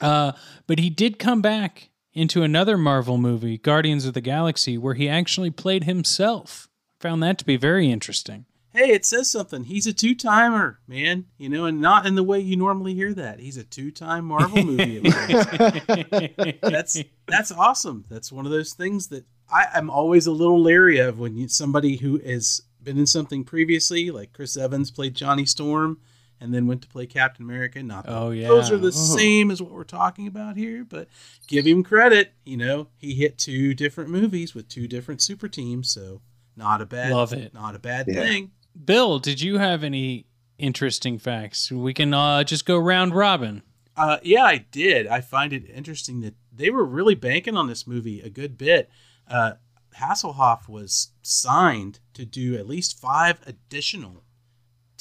Uh, 0.00 0.32
but 0.66 0.78
he 0.78 0.88
did 0.88 1.18
come 1.18 1.42
back 1.42 1.90
into 2.14 2.42
another 2.42 2.78
Marvel 2.78 3.18
movie, 3.18 3.58
Guardians 3.58 4.06
of 4.06 4.14
the 4.14 4.20
Galaxy, 4.20 4.78
where 4.78 4.94
he 4.94 5.08
actually 5.08 5.50
played 5.50 5.84
himself. 5.84 6.68
Found 7.00 7.22
that 7.22 7.38
to 7.38 7.44
be 7.44 7.56
very 7.56 7.90
interesting. 7.90 8.46
Hey, 8.72 8.90
it 8.90 9.04
says 9.04 9.30
something. 9.30 9.64
He's 9.64 9.86
a 9.86 9.92
two 9.92 10.14
timer, 10.14 10.80
man. 10.88 11.26
You 11.38 11.48
know, 11.48 11.66
and 11.66 11.80
not 11.80 12.06
in 12.06 12.14
the 12.16 12.24
way 12.24 12.40
you 12.40 12.56
normally 12.56 12.94
hear 12.94 13.14
that. 13.14 13.38
He's 13.38 13.56
a 13.56 13.62
two 13.62 13.90
time 13.90 14.24
Marvel 14.24 14.64
movie. 14.64 14.98
that's 16.62 17.00
that's 17.26 17.52
awesome. 17.52 18.04
That's 18.08 18.32
one 18.32 18.46
of 18.46 18.52
those 18.52 18.72
things 18.72 19.08
that 19.08 19.26
I, 19.52 19.66
I'm 19.74 19.90
always 19.90 20.26
a 20.26 20.32
little 20.32 20.60
leery 20.60 20.98
of 20.98 21.20
when 21.20 21.36
you, 21.36 21.48
somebody 21.48 21.96
who 21.96 22.18
has 22.18 22.62
been 22.82 22.98
in 22.98 23.06
something 23.06 23.44
previously, 23.44 24.10
like 24.10 24.32
Chris 24.32 24.56
Evans 24.56 24.90
played 24.90 25.14
Johnny 25.14 25.46
Storm 25.46 26.00
and 26.40 26.52
then 26.52 26.66
went 26.66 26.82
to 26.82 26.88
play 26.88 27.06
Captain 27.06 27.44
America. 27.44 27.82
Not 27.82 28.04
that 28.06 28.12
Oh, 28.12 28.30
yeah. 28.30 28.48
those 28.48 28.70
are 28.70 28.76
the 28.78 28.88
Oh. 28.88 29.16
same 29.16 29.50
as 29.50 29.62
what 29.62 29.72
we're 29.72 29.84
talking 29.84 30.26
about 30.26 30.56
here, 30.56 30.84
but 30.84 31.08
give 31.46 31.66
him 31.66 31.82
credit. 31.82 32.32
You 32.44 32.56
know, 32.56 32.88
he 32.96 33.14
hit 33.14 33.38
two 33.38 33.74
different 33.74 34.10
movies 34.10 34.54
with 34.54 34.68
two 34.68 34.86
different 34.88 35.22
super 35.22 35.48
teams, 35.48 35.90
so 35.90 36.20
not 36.56 36.80
a 36.80 36.86
bad 36.86 37.12
Love 37.12 37.32
it. 37.32 37.52
Not 37.54 37.74
a 37.74 37.78
bad 37.78 38.06
Yeah. 38.08 38.14
thing. 38.22 38.50
Bill, 38.84 39.18
did 39.18 39.40
you 39.40 39.58
have 39.58 39.84
any 39.84 40.26
interesting 40.58 41.18
facts? 41.18 41.70
We 41.72 41.94
can 41.94 42.12
uh, 42.14 42.44
just 42.44 42.64
go 42.66 42.76
round 42.76 43.14
robin. 43.14 43.62
Uh, 43.96 44.18
yeah, 44.24 44.42
I 44.44 44.58
did. 44.72 45.06
I 45.06 45.20
find 45.20 45.52
it 45.52 45.70
interesting 45.70 46.20
that 46.22 46.34
they 46.52 46.68
were 46.70 46.84
really 46.84 47.14
banking 47.14 47.56
on 47.56 47.68
this 47.68 47.86
movie 47.86 48.20
a 48.20 48.28
good 48.28 48.58
bit. 48.58 48.90
Uh, 49.28 49.52
Hasselhoff 49.98 50.68
was 50.68 51.12
signed 51.22 52.00
to 52.14 52.24
do 52.24 52.56
at 52.56 52.66
least 52.66 52.98
five 53.00 53.38
additional 53.46 54.23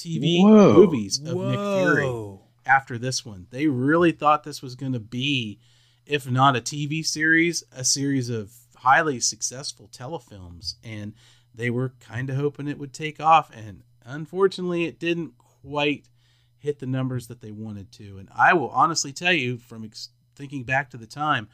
TV 0.04 0.44
Whoa. 0.44 0.74
movies 0.74 1.20
of 1.20 1.38
Nick 1.38 1.60
Fury 1.60 2.40
after 2.66 2.98
this 2.98 3.26
one. 3.26 3.48
They 3.52 3.68
really 3.68 4.12
thought 4.12 4.44
this 4.44 4.62
was 4.62 4.76
going 4.76 4.94
to 4.94 5.00
be, 5.00 5.60
if 6.06 6.30
not 6.30 6.56
a 6.56 6.62
TV 6.62 7.06
series, 7.06 7.64
a 7.72 7.84
series 7.84 8.30
of 8.30 8.52
highly 8.78 9.20
successful 9.20 9.90
telefilms. 9.92 10.76
And 10.84 11.14
they 11.56 11.70
were 11.70 11.94
kind 12.00 12.30
of 12.30 12.36
hoping 12.36 12.68
it 12.68 12.80
would 12.80 12.94
take 12.94 13.22
off. 13.22 13.50
And 13.56 13.84
unfortunately, 14.06 14.86
it 14.86 15.00
didn't 15.00 15.38
quite 15.38 16.10
hit 16.58 16.80
the 16.80 16.86
numbers 16.86 17.28
that 17.28 17.42
they 17.42 17.52
wanted 17.52 17.92
to. 17.94 18.18
And 18.18 18.30
I 18.36 18.54
will 18.54 18.70
honestly 18.70 19.14
tell 19.14 19.34
you, 19.34 19.58
from 19.58 19.84
ex- 19.84 20.10
thinking 20.36 20.64
back 20.64 20.90
to 20.90 20.98
the 20.98 21.08
time, 21.08 21.48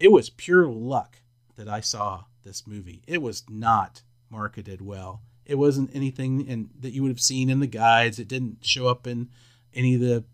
it 0.00 0.10
was 0.10 0.30
pure 0.30 0.66
luck 0.66 1.18
that 1.56 1.68
I 1.68 1.80
saw 1.80 2.24
this 2.44 2.66
movie. 2.66 3.02
It 3.06 3.22
was 3.22 3.44
not 3.48 4.02
marketed 4.30 4.80
well. 4.80 5.22
It 5.44 5.56
wasn't 5.56 5.90
anything 5.94 6.46
in, 6.46 6.70
that 6.80 6.92
you 6.92 7.02
would 7.02 7.10
have 7.10 7.20
seen 7.20 7.50
in 7.50 7.60
the 7.60 7.66
guides. 7.66 8.18
It 8.18 8.28
didn't 8.28 8.64
show 8.64 8.86
up 8.86 9.06
in 9.06 9.28
any 9.74 9.94
of 9.94 10.00
the 10.00 10.24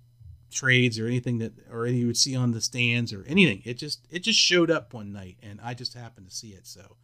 trades 0.51 0.99
or 0.99 1.07
anything 1.07 1.39
that 1.39 1.53
or 1.71 1.87
any 1.87 1.99
you 1.99 2.07
would 2.07 2.17
see 2.17 2.35
on 2.35 2.53
the 2.53 2.61
stands 2.61 3.13
or 3.13 3.25
anything. 3.27 3.63
It 3.65 3.75
just 3.75 4.07
it 4.11 4.21
just 4.21 4.39
showed 4.39 4.71
up 4.71 4.95
one 4.95 5.13
night 5.13 5.37
and 5.43 5.61
I 5.63 5.75
just 5.75 5.95
happened 5.95 6.29
to 6.29 6.35
see 6.35 6.49
it. 6.49 6.67
So 6.67 6.97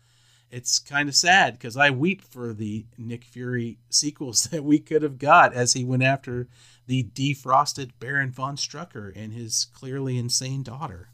it's 0.51 0.79
kind 0.79 1.09
of 1.09 1.15
sad 1.15 1.55
because 1.55 1.77
I 1.77 1.91
weep 1.91 2.23
for 2.23 2.53
the 2.53 2.87
Nick 2.97 3.25
Fury 3.25 3.79
sequels 3.91 4.45
that 4.53 4.65
we 4.65 4.79
could 4.79 5.03
have 5.03 5.19
got 5.19 5.53
as 5.53 5.73
he 5.73 5.85
went 5.85 6.03
after 6.03 6.49
the 6.87 7.03
defrosted 7.03 7.91
Baron 7.99 8.31
von 8.31 8.57
Strucker 8.57 9.13
and 9.17 9.33
his 9.33 9.67
clearly 9.75 10.19
insane 10.19 10.63
daughter. 10.63 11.09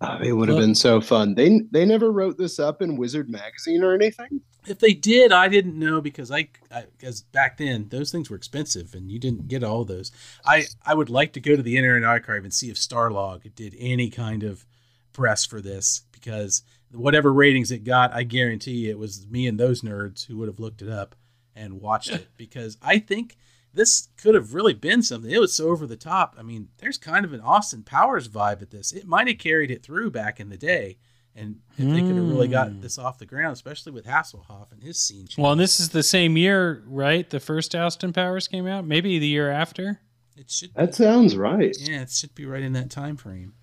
Oh, 0.00 0.18
it 0.22 0.32
would 0.32 0.48
have 0.48 0.58
been 0.58 0.76
so 0.76 1.00
fun. 1.00 1.34
They 1.34 1.60
they 1.72 1.84
never 1.84 2.12
wrote 2.12 2.38
this 2.38 2.58
up 2.58 2.82
in 2.82 2.96
Wizard 2.96 3.28
magazine 3.28 3.82
or 3.82 3.94
anything. 3.94 4.40
If 4.66 4.78
they 4.78 4.92
did, 4.92 5.32
I 5.32 5.48
didn't 5.48 5.78
know 5.78 6.00
because 6.00 6.30
I, 6.30 6.48
because 6.96 7.22
back 7.22 7.56
then 7.56 7.88
those 7.88 8.12
things 8.12 8.28
were 8.28 8.36
expensive 8.36 8.94
and 8.94 9.10
you 9.10 9.18
didn't 9.18 9.48
get 9.48 9.64
all 9.64 9.84
those. 9.84 10.12
I, 10.44 10.64
I 10.84 10.94
would 10.94 11.08
like 11.08 11.32
to 11.34 11.40
go 11.40 11.56
to 11.56 11.62
the 11.62 11.76
Internet 11.76 12.08
Archive 12.08 12.44
and 12.44 12.52
see 12.52 12.70
if 12.70 12.76
Starlog 12.76 13.54
did 13.54 13.74
any 13.78 14.10
kind 14.10 14.42
of 14.42 14.66
press 15.12 15.46
for 15.46 15.60
this 15.60 16.02
because 16.12 16.62
whatever 16.92 17.32
ratings 17.32 17.70
it 17.70 17.84
got, 17.84 18.12
I 18.12 18.24
guarantee 18.24 18.88
it 18.88 18.98
was 18.98 19.26
me 19.28 19.46
and 19.46 19.58
those 19.58 19.82
nerds 19.82 20.26
who 20.26 20.36
would 20.38 20.48
have 20.48 20.60
looked 20.60 20.82
it 20.82 20.88
up 20.88 21.14
and 21.54 21.80
watched 21.80 22.10
it 22.10 22.28
because 22.36 22.76
I 22.82 22.98
think 22.98 23.36
this 23.74 24.08
could 24.16 24.34
have 24.34 24.54
really 24.54 24.74
been 24.74 25.02
something. 25.02 25.30
It 25.30 25.40
was 25.40 25.54
so 25.54 25.68
over 25.68 25.86
the 25.86 25.96
top. 25.96 26.36
I 26.38 26.42
mean, 26.42 26.68
there's 26.78 26.98
kind 26.98 27.24
of 27.24 27.32
an 27.32 27.40
Austin 27.40 27.82
Powers 27.82 28.28
vibe 28.28 28.62
at 28.62 28.70
this. 28.70 28.92
It 28.92 29.06
might 29.06 29.28
have 29.28 29.38
carried 29.38 29.70
it 29.70 29.82
through 29.82 30.10
back 30.10 30.40
in 30.40 30.48
the 30.48 30.56
day. 30.56 30.98
And 31.38 31.56
if 31.76 31.84
they 31.88 32.00
could 32.00 32.16
have 32.16 32.28
really 32.28 32.48
got 32.48 32.68
Hmm. 32.68 32.80
this 32.80 32.98
off 32.98 33.18
the 33.18 33.26
ground, 33.26 33.52
especially 33.52 33.92
with 33.92 34.06
Hasselhoff 34.06 34.72
and 34.72 34.82
his 34.82 34.98
scene 34.98 35.26
change. 35.26 35.38
Well, 35.38 35.52
and 35.52 35.60
this 35.60 35.78
is 35.78 35.90
the 35.90 36.02
same 36.02 36.36
year, 36.36 36.82
right? 36.86 37.28
The 37.30 37.38
first 37.40 37.74
Austin 37.74 38.12
Powers 38.12 38.48
came 38.48 38.66
out. 38.66 38.86
Maybe 38.86 39.18
the 39.18 39.26
year 39.28 39.50
after. 39.50 40.00
It 40.36 40.50
should. 40.50 40.74
That 40.74 40.94
sounds 40.94 41.36
right. 41.36 41.76
yeah, 41.80 42.02
it 42.02 42.10
should 42.10 42.34
be 42.34 42.44
right 42.46 42.62
in 42.62 42.72
that 42.74 42.90
time 42.90 43.16
frame. 43.16 43.54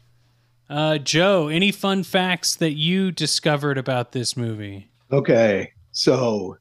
Uh, 0.70 0.98
Joe, 0.98 1.48
any 1.48 1.72
fun 1.72 2.04
facts 2.04 2.56
that 2.56 2.74
you 2.74 3.12
discovered 3.12 3.78
about 3.78 4.12
this 4.14 4.36
movie? 4.36 4.90
Okay, 5.12 5.72
so 5.92 6.58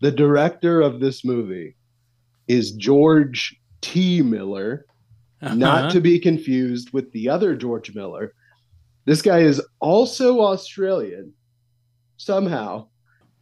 the 0.00 0.12
director 0.12 0.80
of 0.80 1.00
this 1.00 1.24
movie 1.24 1.74
is 2.46 2.72
George 2.72 3.56
T. 3.80 4.22
Miller, 4.22 4.86
Uh-huh. 5.42 5.54
not 5.54 5.92
to 5.92 6.00
be 6.00 6.18
confused 6.18 6.90
with 6.92 7.10
the 7.12 7.28
other 7.28 7.54
George 7.56 7.94
Miller. 7.94 8.32
This 9.08 9.22
guy 9.22 9.38
is 9.40 9.60
also 9.80 10.40
Australian 10.40 11.32
somehow, 12.18 12.88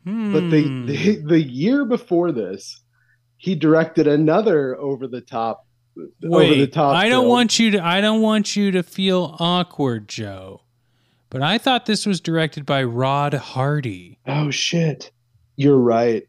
but 0.05 0.49
the, 0.51 0.63
Hmm. 0.63 0.87
the 0.87 1.17
the 1.27 1.43
year 1.43 1.85
before 1.85 2.31
this, 2.31 2.83
he 3.37 3.55
directed 3.57 4.07
another 4.07 4.77
over 4.77 5.09
the 5.09 5.21
top 5.21 5.67
over 6.25 6.55
the 6.55 6.67
top. 6.69 6.95
I 6.95 7.09
don't 7.09 7.23
film. 7.23 7.29
want 7.31 7.59
you 7.59 7.71
to. 7.73 7.85
I 7.85 8.01
don't 8.01 8.21
want 8.23 8.55
you 8.55 8.71
to 8.71 8.83
feel 8.83 9.35
awkward, 9.41 10.09
Joe. 10.09 10.63
But 11.31 11.43
I 11.43 11.59
thought 11.59 11.87
this 11.87 12.07
was 12.07 12.21
directed 12.21 12.65
by 12.65 12.85
Rod 12.85 13.35
Hardy. 13.35 14.21
Oh 14.27 14.51
shit! 14.53 15.11
You're 15.57 15.79
right. 15.81 16.23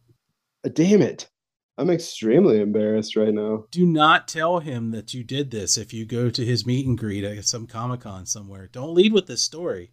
Damn 0.74 1.02
it! 1.04 1.30
I'm 1.78 1.90
extremely 1.92 2.60
embarrassed 2.60 3.16
right 3.16 3.34
now. 3.34 3.66
Do 3.72 3.86
not 3.86 4.28
tell 4.28 4.60
him 4.60 4.92
that 4.92 5.14
you 5.14 5.24
did 5.24 5.52
this 5.52 5.78
if 5.78 5.94
you 5.94 6.06
go 6.06 6.30
to 6.32 6.44
his 6.46 6.66
meet 6.66 6.88
and 6.88 6.98
greet 6.98 7.24
at 7.24 7.46
some 7.46 7.68
Comic 7.68 8.02
Con 8.02 8.26
somewhere. 8.26 8.68
Don't 8.72 8.96
lead 8.96 9.14
with 9.14 9.28
this 9.28 9.44
story. 9.44 9.92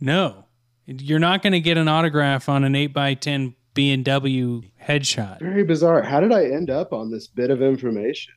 No, 0.00 0.46
you're 0.86 1.18
not 1.18 1.42
going 1.42 1.52
to 1.52 1.60
get 1.60 1.76
an 1.76 1.86
autograph 1.88 2.48
on 2.48 2.64
an 2.64 2.74
eight 2.74 2.96
x 2.96 3.18
ten 3.24 3.54
B 3.74 3.92
and 3.92 4.04
W 4.06 4.62
headshot. 4.82 5.40
Very 5.40 5.64
bizarre. 5.64 6.02
How 6.02 6.20
did 6.20 6.32
I 6.32 6.44
end 6.46 6.70
up 6.70 6.92
on 6.94 7.10
this 7.10 7.26
bit 7.26 7.50
of 7.50 7.60
information? 7.60 8.32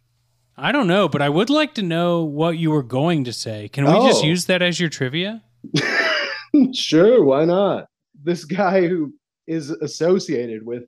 I 0.58 0.72
don't 0.74 0.88
know, 0.88 1.08
but 1.08 1.22
I 1.22 1.30
would 1.30 1.50
like 1.50 1.74
to 1.76 1.82
know 1.82 2.24
what 2.24 2.58
you 2.58 2.72
were 2.72 2.84
going 2.84 3.24
to 3.24 3.32
say. 3.34 3.70
Can 3.70 3.86
we 3.86 3.94
just 4.08 4.24
Oh. 4.24 4.28
use 4.28 4.46
that 4.46 4.62
as 4.62 4.80
your 4.82 4.90
trivia? 4.90 5.42
sure, 6.74 7.24
why 7.24 7.46
not? 7.46 7.88
This 8.22 8.46
guy 8.46 8.88
who 8.88 9.14
is 9.48 9.70
associated 9.70 10.66
with 10.66 10.84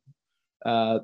uh 0.65 0.99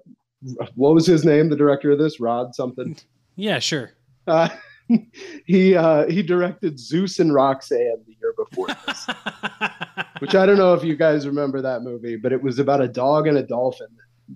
what 0.75 0.93
was 0.93 1.05
his 1.05 1.25
name, 1.25 1.49
the 1.49 1.55
director 1.55 1.91
of 1.91 1.99
this? 1.99 2.19
Rod 2.19 2.55
something. 2.55 2.95
Yeah, 3.35 3.59
sure. 3.59 3.91
Uh, 4.27 4.49
he 5.45 5.75
uh 5.75 6.07
he 6.07 6.21
directed 6.23 6.79
Zeus 6.79 7.19
and 7.19 7.33
Roxanne 7.33 8.03
the 8.07 8.15
year 8.21 8.33
before 8.37 8.67
this. 8.85 9.07
which 10.19 10.35
I 10.35 10.45
don't 10.45 10.57
know 10.57 10.73
if 10.73 10.83
you 10.83 10.95
guys 10.95 11.27
remember 11.27 11.61
that 11.61 11.81
movie, 11.83 12.15
but 12.15 12.31
it 12.33 12.41
was 12.41 12.59
about 12.59 12.81
a 12.81 12.87
dog 12.87 13.27
and 13.27 13.37
a 13.37 13.43
dolphin 13.43 13.87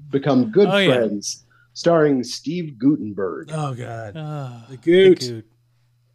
become 0.10 0.52
good 0.52 0.68
Oh, 0.70 0.78
yeah. 0.78 0.94
friends, 0.96 1.46
starring 1.74 2.24
Steve 2.24 2.78
Guttenberg. 2.78 3.50
Oh 3.54 3.74
God, 3.74 4.14
Ah, 4.16 4.66
the 4.70 4.78
Goot. 4.78 5.20
Goot. 5.20 5.46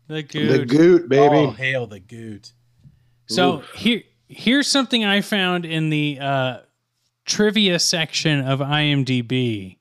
The 0.09 0.23
goot. 0.23 0.51
The 0.61 0.65
goot, 0.67 1.09
baby. 1.09 1.37
Oh, 1.37 1.51
hail 1.51 1.87
the 1.87 2.01
goot. 2.01 2.53
So 3.27 3.59
Oof. 3.59 3.71
here, 3.75 4.03
here's 4.29 4.67
something 4.67 5.05
I 5.05 5.21
found 5.21 5.65
in 5.67 5.91
the 5.91 6.19
uh, 6.21 6.59
trivia 7.27 7.79
section 7.79 8.41
of 8.47 8.61
IMDb, 8.61 9.77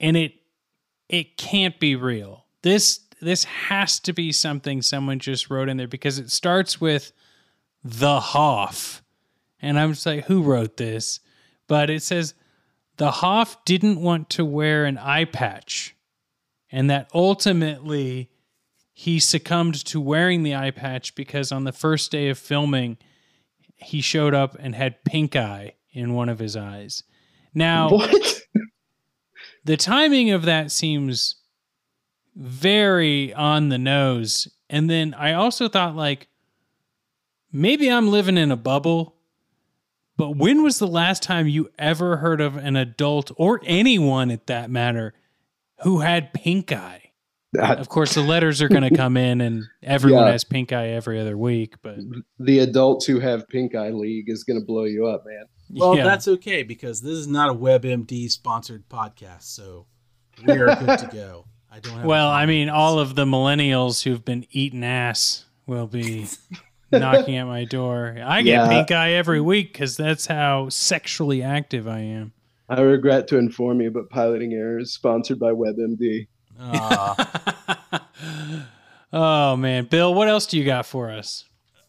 and 0.00 0.16
it 0.16 0.32
it 1.08 1.36
can't 1.36 1.78
be 1.78 1.94
real. 1.94 2.46
This 2.62 3.00
this 3.20 3.44
has 3.44 4.00
to 4.00 4.12
be 4.12 4.32
something 4.32 4.80
someone 4.80 5.18
just 5.18 5.50
wrote 5.50 5.68
in 5.68 5.76
there 5.76 5.86
because 5.86 6.18
it 6.18 6.30
starts 6.30 6.80
with 6.80 7.12
the 7.84 8.18
Hoff, 8.18 9.02
and 9.60 9.78
I'm 9.78 9.92
just 9.92 10.06
like, 10.06 10.24
who 10.24 10.42
wrote 10.42 10.76
this? 10.76 11.20
But 11.66 11.90
it 11.90 12.02
says 12.02 12.34
the 12.96 13.10
Hoff 13.10 13.64
didn't 13.64 14.00
want 14.00 14.30
to 14.30 14.44
wear 14.44 14.84
an 14.86 14.98
eye 14.98 15.26
patch, 15.26 15.94
and 16.72 16.90
that 16.90 17.10
ultimately 17.14 18.30
he 18.92 19.18
succumbed 19.18 19.74
to 19.86 20.00
wearing 20.00 20.42
the 20.42 20.54
eye 20.54 20.70
patch 20.72 21.14
because 21.14 21.52
on 21.52 21.64
the 21.64 21.72
first 21.72 22.10
day 22.10 22.28
of 22.28 22.38
filming, 22.38 22.98
he 23.76 24.00
showed 24.00 24.34
up 24.34 24.56
and 24.58 24.74
had 24.74 25.04
pink 25.04 25.36
eye 25.36 25.74
in 25.92 26.12
one 26.12 26.28
of 26.28 26.38
his 26.38 26.56
eyes. 26.56 27.02
Now, 27.54 27.90
What? 27.90 28.42
The 29.64 29.76
timing 29.76 30.30
of 30.30 30.42
that 30.44 30.70
seems 30.70 31.36
very 32.36 33.32
on 33.34 33.68
the 33.68 33.78
nose. 33.78 34.48
And 34.68 34.88
then 34.88 35.14
I 35.14 35.32
also 35.34 35.68
thought, 35.68 35.96
like, 35.96 36.28
maybe 37.52 37.90
I'm 37.90 38.10
living 38.10 38.38
in 38.38 38.50
a 38.50 38.56
bubble, 38.56 39.16
but 40.16 40.36
when 40.36 40.62
was 40.62 40.78
the 40.78 40.86
last 40.86 41.22
time 41.22 41.48
you 41.48 41.70
ever 41.78 42.18
heard 42.18 42.40
of 42.40 42.56
an 42.56 42.76
adult 42.76 43.32
or 43.36 43.60
anyone 43.64 44.30
at 44.30 44.46
that 44.46 44.70
matter 44.70 45.14
who 45.82 46.00
had 46.00 46.32
pink 46.32 46.72
eye? 46.72 47.10
Of 47.58 47.88
course, 47.88 48.14
the 48.14 48.20
letters 48.22 48.62
are 48.62 48.68
going 48.68 48.88
to 48.88 48.94
come 48.94 49.16
in, 49.16 49.40
and 49.40 49.64
everyone 49.82 50.26
Yeah. 50.26 50.32
has 50.32 50.44
pink 50.44 50.72
eye 50.72 50.90
every 50.90 51.18
other 51.20 51.36
week. 51.36 51.74
But 51.82 51.96
the 52.38 52.60
adults 52.60 53.06
who 53.06 53.18
have 53.18 53.48
pink 53.48 53.74
eye 53.74 53.90
league 53.90 54.26
is 54.28 54.44
going 54.44 54.60
to 54.60 54.64
blow 54.64 54.84
you 54.84 55.08
up, 55.08 55.24
man. 55.26 55.46
Well, 55.72 55.96
yeah. 55.96 56.04
that's 56.04 56.26
okay 56.28 56.62
because 56.62 57.00
this 57.02 57.12
is 57.16 57.26
not 57.26 57.50
a 57.50 57.54
WebMD 57.54 58.30
sponsored 58.30 58.88
podcast, 58.88 59.42
so 59.42 59.86
we 60.44 60.52
are 60.54 60.74
good 60.76 60.98
to 60.98 61.08
go. 61.12 61.44
I 61.70 61.78
don't 61.80 61.94
have. 61.94 62.04
well, 62.04 62.28
I 62.28 62.46
mean, 62.46 62.68
all 62.68 62.98
of 62.98 63.14
the 63.14 63.24
millennials 63.24 64.02
who've 64.02 64.24
been 64.24 64.46
eating 64.50 64.82
ass 64.82 65.44
will 65.66 65.86
be 65.86 66.26
knocking 66.92 67.36
at 67.36 67.44
my 67.46 67.64
door. 67.64 68.16
I 68.24 68.42
get 68.42 68.52
Yeah. 68.52 68.68
pink 68.68 68.90
eye 68.90 69.12
every 69.12 69.40
week 69.40 69.72
because 69.72 69.96
that's 69.96 70.26
how 70.26 70.68
sexually 70.68 71.42
active 71.42 71.86
I 71.86 72.00
am. 72.00 72.32
I 72.68 72.80
regret 72.80 73.28
to 73.28 73.36
inform 73.38 73.80
you, 73.80 73.90
but 73.90 74.10
Piloting 74.10 74.52
Air 74.52 74.78
is 74.78 74.92
sponsored 74.92 75.38
by 75.38 75.52
WebMD. 75.52 76.26
Ah. 76.58 77.96
Oh 79.12 79.56
man, 79.56 79.86
Bill, 79.86 80.14
what 80.14 80.28
else 80.28 80.46
do 80.46 80.56
you 80.56 80.64
got 80.64 80.86
for 80.86 81.10
us? 81.10 81.44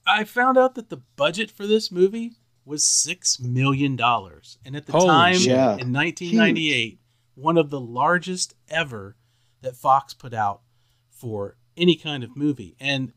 I 0.08 0.24
found 0.24 0.58
out 0.58 0.74
that 0.76 0.90
the 0.90 0.98
budget 1.16 1.52
for 1.52 1.68
this 1.68 1.92
movie 1.92 2.34
was 2.72 2.86
six 2.86 3.38
million 3.40 3.98
dollars, 3.98 4.58
and 4.66 4.76
at 4.78 4.86
the 4.86 4.94
Holy 4.94 5.08
time. 5.08 5.36
Yeah. 5.42 5.78
in 5.78 5.92
1998, 5.92 7.00
one 7.36 7.58
of 7.58 7.70
the 7.70 7.82
largest 7.82 8.56
ever 8.70 9.18
that 9.62 9.76
Fox 9.76 10.14
put 10.14 10.34
out 10.34 10.62
for 11.10 11.58
any 11.76 11.96
kind 11.96 12.24
of 12.24 12.36
movie. 12.36 12.76
And 12.80 13.12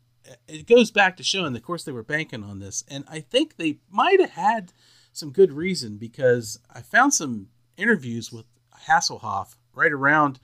it 0.48 0.66
goes 0.66 0.90
back 0.90 1.16
to 1.16 1.22
showing, 1.22 1.54
of 1.54 1.62
course, 1.62 1.84
they 1.84 1.92
were 1.92 2.02
banking 2.02 2.42
on 2.42 2.58
this, 2.58 2.84
and 2.88 3.04
I 3.08 3.20
think 3.20 3.56
they 3.56 3.78
might 3.90 4.20
have 4.20 4.30
had 4.30 4.72
some 5.12 5.30
good 5.30 5.52
reason 5.52 5.98
because 5.98 6.58
I 6.68 6.80
found 6.82 7.14
some 7.14 7.46
interviews 7.76 8.32
with 8.32 8.46
Hasselhoff 8.88 9.54
right 9.72 9.92
around 9.92 10.40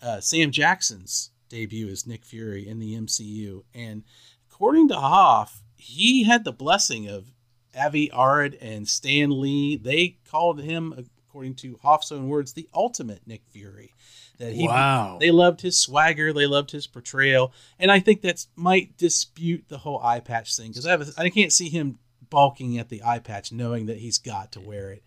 uh, 0.00 0.20
Sam 0.20 0.50
Jackson's 0.50 1.30
debut 1.50 1.88
as 1.88 2.06
Nick 2.06 2.24
Fury 2.24 2.66
in 2.66 2.78
the 2.78 2.94
MCU, 2.94 3.64
and 3.74 4.04
according 4.50 4.88
to 4.88 4.96
Hoff, 4.96 5.62
he 5.76 6.24
had 6.24 6.44
the 6.44 6.52
blessing 6.52 7.06
of 7.08 7.33
Avi 7.76 8.10
Arad 8.12 8.56
and 8.60 8.88
Stan 8.88 9.40
Lee. 9.40 9.76
They 9.76 10.18
called 10.30 10.60
him, 10.60 10.94
according 11.28 11.54
to 11.56 11.78
Hoff's 11.82 12.12
own 12.12 12.28
words, 12.28 12.52
the 12.52 12.68
ultimate 12.74 13.20
Nick 13.26 13.42
Fury. 13.50 13.92
That 14.38 14.52
he, 14.52 14.66
Wow. 14.66 15.18
they 15.20 15.30
loved 15.30 15.60
his 15.60 15.78
swagger, 15.78 16.32
they 16.32 16.46
loved 16.46 16.72
his 16.72 16.88
portrayal, 16.88 17.52
and 17.78 17.92
I 17.92 18.00
think 18.00 18.20
that's 18.20 18.48
might 18.56 18.96
dispute 18.96 19.64
the 19.68 19.78
whole 19.78 20.00
eye 20.02 20.18
patch 20.20 20.56
thing 20.56 20.70
because 20.70 20.86
I 20.86 20.90
have 20.90 21.02
a, 21.02 21.12
I 21.16 21.30
can't 21.30 21.52
see 21.52 21.68
him 21.68 21.98
balking 22.30 22.76
at 22.78 22.88
the 22.88 23.00
eye 23.04 23.20
patch, 23.20 23.52
knowing 23.52 23.86
that 23.86 23.98
he's 23.98 24.18
got 24.18 24.50
to 24.52 24.60
wear 24.60 24.90
it. 24.90 25.04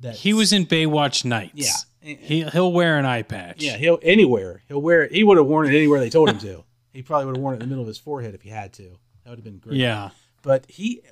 That 0.00 0.16
He 0.16 0.34
was 0.34 0.52
in 0.52 0.66
Baywatch 0.66 1.24
Nights. 1.24 1.86
yeah, 2.02 2.14
He 2.20 2.42
he'll 2.42 2.70
wear 2.72 2.98
an 2.98 3.06
eye 3.06 3.22
patch. 3.22 3.62
yeah, 3.62 3.78
he'll 3.78 3.98
anywhere. 4.02 4.62
He'll 4.68 4.82
wear 4.82 5.04
it. 5.04 5.12
He 5.12 5.24
would 5.24 5.38
have 5.38 5.46
worn 5.46 5.66
it 5.66 5.74
anywhere 5.76 5.98
they 6.00 6.10
told 6.10 6.28
him 6.28 6.38
to. 6.40 6.64
He 6.92 7.02
probably 7.02 7.26
would 7.26 7.36
have 7.36 7.42
worn 7.42 7.54
it 7.54 7.56
in 7.56 7.60
the 7.60 7.66
middle 7.68 7.82
of 7.82 7.88
his 7.88 7.98
forehead 7.98 8.34
if 8.34 8.42
he 8.42 8.48
had 8.50 8.72
to. 8.74 8.98
That 9.22 9.30
would 9.30 9.38
have 9.38 9.44
been 9.44 9.58
great. 9.58 9.76
Yeah. 9.76 10.10
But 10.42 10.66
he 10.68 11.02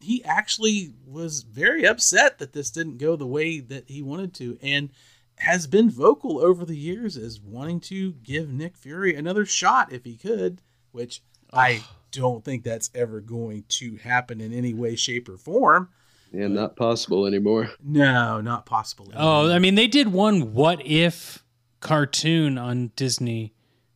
he 0.00 0.24
actually 0.24 0.94
was 1.06 1.42
very 1.42 1.84
upset 1.86 2.38
that 2.38 2.52
this 2.52 2.70
didn't 2.70 2.98
go 2.98 3.16
the 3.16 3.26
way 3.26 3.60
that 3.60 3.88
he 3.88 4.02
wanted 4.02 4.34
to 4.34 4.58
and 4.62 4.90
has 5.36 5.66
been 5.66 5.90
vocal 5.90 6.38
over 6.38 6.64
the 6.64 6.76
years 6.76 7.16
as 7.16 7.40
wanting 7.40 7.80
to 7.80 8.12
give 8.22 8.50
Nick 8.50 8.76
Fury 8.76 9.14
another 9.14 9.46
shot 9.46 9.92
if 9.92 10.04
he 10.04 10.16
could, 10.16 10.60
which 10.92 11.22
I 11.52 11.82
don't 12.12 12.44
think 12.44 12.62
that's 12.62 12.90
ever 12.94 13.20
going 13.20 13.64
to 13.68 13.96
happen 13.96 14.40
in 14.40 14.52
any 14.52 14.74
way, 14.74 14.96
shape, 14.96 15.28
or 15.28 15.38
form. 15.38 15.88
Yeah, 16.32 16.46
not 16.46 16.76
possible 16.76 17.26
anymore. 17.26 17.70
No, 17.82 18.40
not 18.40 18.66
possible. 18.66 19.10
Oh, 19.16 19.50
I 19.50 19.58
mean, 19.58 19.74
they 19.74 19.88
did 19.88 20.08
one 20.08 20.54
"What 20.54 20.84
If" 20.86 21.44
cartoon 21.80 22.56
on 22.56 22.92
Disney, 22.94 23.52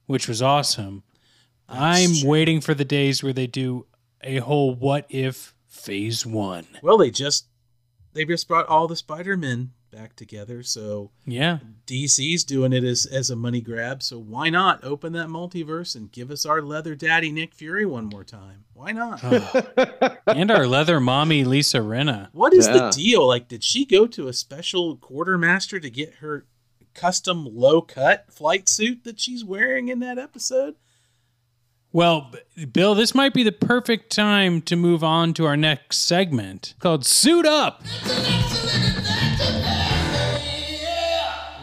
which 0.07 0.27
was 0.27 0.43
awesome. 0.43 1.05
I'm 1.69 2.15
true. 2.15 2.29
waiting 2.29 2.61
for 2.61 2.75
the 2.75 2.85
days 2.85 3.23
where 3.23 3.33
they 3.33 3.47
do 3.47 3.87
a 4.23 4.39
whole 4.39 4.75
"What 4.75 5.07
If" 5.09 5.54
Phase 5.75 6.25
One. 6.25 6.67
Well, 6.83 6.97
they 6.99 7.11
just 7.11 7.47
they 8.13 8.25
just 8.25 8.49
brought 8.49 8.69
all 8.69 8.87
the 8.89 8.97
Spider 8.97 9.37
Men 9.37 9.73
back 9.91 10.17
together, 10.17 10.63
so 10.63 11.11
Yeah, 11.27 11.59
DC's 11.87 12.45
doing 12.45 12.73
it 12.73 12.85
as 12.85 13.07
as 13.07 13.31
a 13.31 13.37
money 13.37 13.61
grab. 13.61 14.03
So 14.03 14.19
why 14.19 14.51
not 14.51 14.83
open 14.85 15.13
that 15.13 15.29
multiverse 15.29 15.95
and 15.95 16.11
give 16.11 16.31
us 16.31 16.47
our 16.47 16.63
leather 16.63 16.95
daddy 16.95 17.31
Nick 17.31 17.55
Fury 17.55 17.85
one 17.87 18.07
more 18.07 18.25
time? 18.25 18.65
Why 18.73 18.93
not? 18.93 19.21
Oh. 19.23 20.17
and 20.27 20.51
our 20.51 20.67
leather 20.67 21.01
mommy 21.01 21.45
Lisa 21.45 21.79
Rinna. 21.79 22.29
What 22.33 22.55
is 22.55 22.67
the 22.67 22.91
deal? 22.91 23.27
Like, 23.27 23.49
did 23.49 23.63
she 23.63 23.85
go 23.85 24.07
to 24.09 24.29
a 24.29 24.33
special 24.33 24.97
quartermaster 24.97 25.79
to 25.81 25.91
get 25.91 26.15
her 26.17 26.47
custom 26.95 27.49
low 27.53 27.83
cut 27.83 28.27
flight 28.33 28.69
suit 28.69 29.05
that 29.05 29.21
she's 29.21 29.45
wearing 29.45 29.89
in 29.89 29.99
that 30.01 30.19
episode? 30.19 30.77
Well, 31.95 32.33
Bill, 32.73 32.97
this 32.97 33.15
might 33.15 33.33
be 33.33 33.45
the 33.45 33.53
perfect 33.53 34.11
time 34.11 34.63
to 34.63 34.75
move 34.75 35.05
on 35.05 35.33
to 35.35 35.45
our 35.45 35.57
next 35.57 35.99
segment 35.99 36.75
called 36.81 37.07
"Suit 37.07 37.47
Up." 37.47 37.85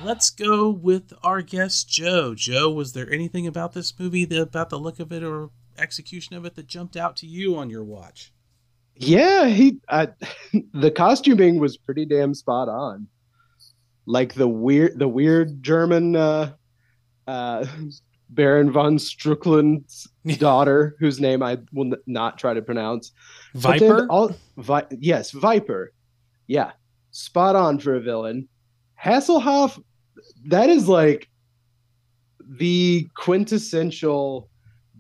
Let's 0.06 0.30
go 0.30 0.70
with 0.70 1.12
our 1.22 1.42
guest 1.42 1.90
Joe. 1.90 2.34
Joe, 2.34 2.72
was 2.72 2.94
there 2.94 3.12
anything 3.12 3.46
about 3.46 3.74
this 3.74 3.94
movie, 4.00 4.24
that, 4.24 4.42
about 4.42 4.70
the 4.70 4.80
look 4.80 5.02
of 5.02 5.12
it 5.12 5.22
or 5.22 5.50
execution 5.78 6.38
of 6.38 6.46
it, 6.46 6.56
that 6.56 6.66
jumped 6.66 6.96
out 6.96 7.18
to 7.18 7.28
you 7.28 7.58
on 7.58 7.70
your 7.70 7.84
watch? 7.84 8.32
Yeah, 8.96 9.48
he 9.48 9.82
I, 9.90 10.08
the 10.74 10.92
costuming 10.92 11.60
was 11.60 11.76
pretty 11.76 12.06
damn 12.06 12.34
spot 12.36 12.70
on. 12.70 13.08
Like 14.06 14.36
the 14.36 14.48
weird 14.48 14.98
the 14.98 15.10
weird 15.10 15.62
German 15.62 16.16
uh 16.16 16.54
uh 17.28 17.66
Baron 18.32 18.72
von 18.72 18.98
Struckland's 18.98 20.08
daughter, 20.38 20.96
whose 21.00 21.20
name 21.20 21.44
I 21.44 21.60
will 21.72 21.94
not 22.08 22.38
try 22.38 22.54
to 22.54 22.62
pronounce. 22.62 23.12
Viper. 23.54 24.08
all, 24.10 24.36
Vi- 24.58 24.88
yes, 24.92 25.32
Viper. 25.32 25.94
Yeah, 26.48 26.72
spot 27.12 27.56
on 27.56 27.80
for 27.80 27.96
a 27.96 28.00
villain. 28.00 28.48
Hasselhoff, 29.02 29.82
that 30.46 30.70
is 30.70 30.88
like 30.88 31.30
the 32.40 33.08
quintessential 33.16 34.50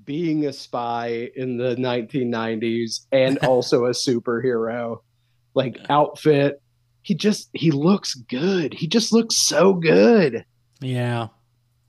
being 0.03 0.45
a 0.45 0.53
spy 0.53 1.29
in 1.35 1.57
the 1.57 1.75
1990s 1.75 3.05
and 3.11 3.37
also 3.45 3.85
a 3.85 3.91
superhero 3.91 4.97
like 5.53 5.77
outfit. 5.89 6.61
He 7.03 7.15
just 7.15 7.49
he 7.53 7.71
looks 7.71 8.13
good. 8.13 8.73
He 8.73 8.87
just 8.87 9.11
looks 9.11 9.35
so 9.37 9.73
good. 9.73 10.45
Yeah. 10.81 11.27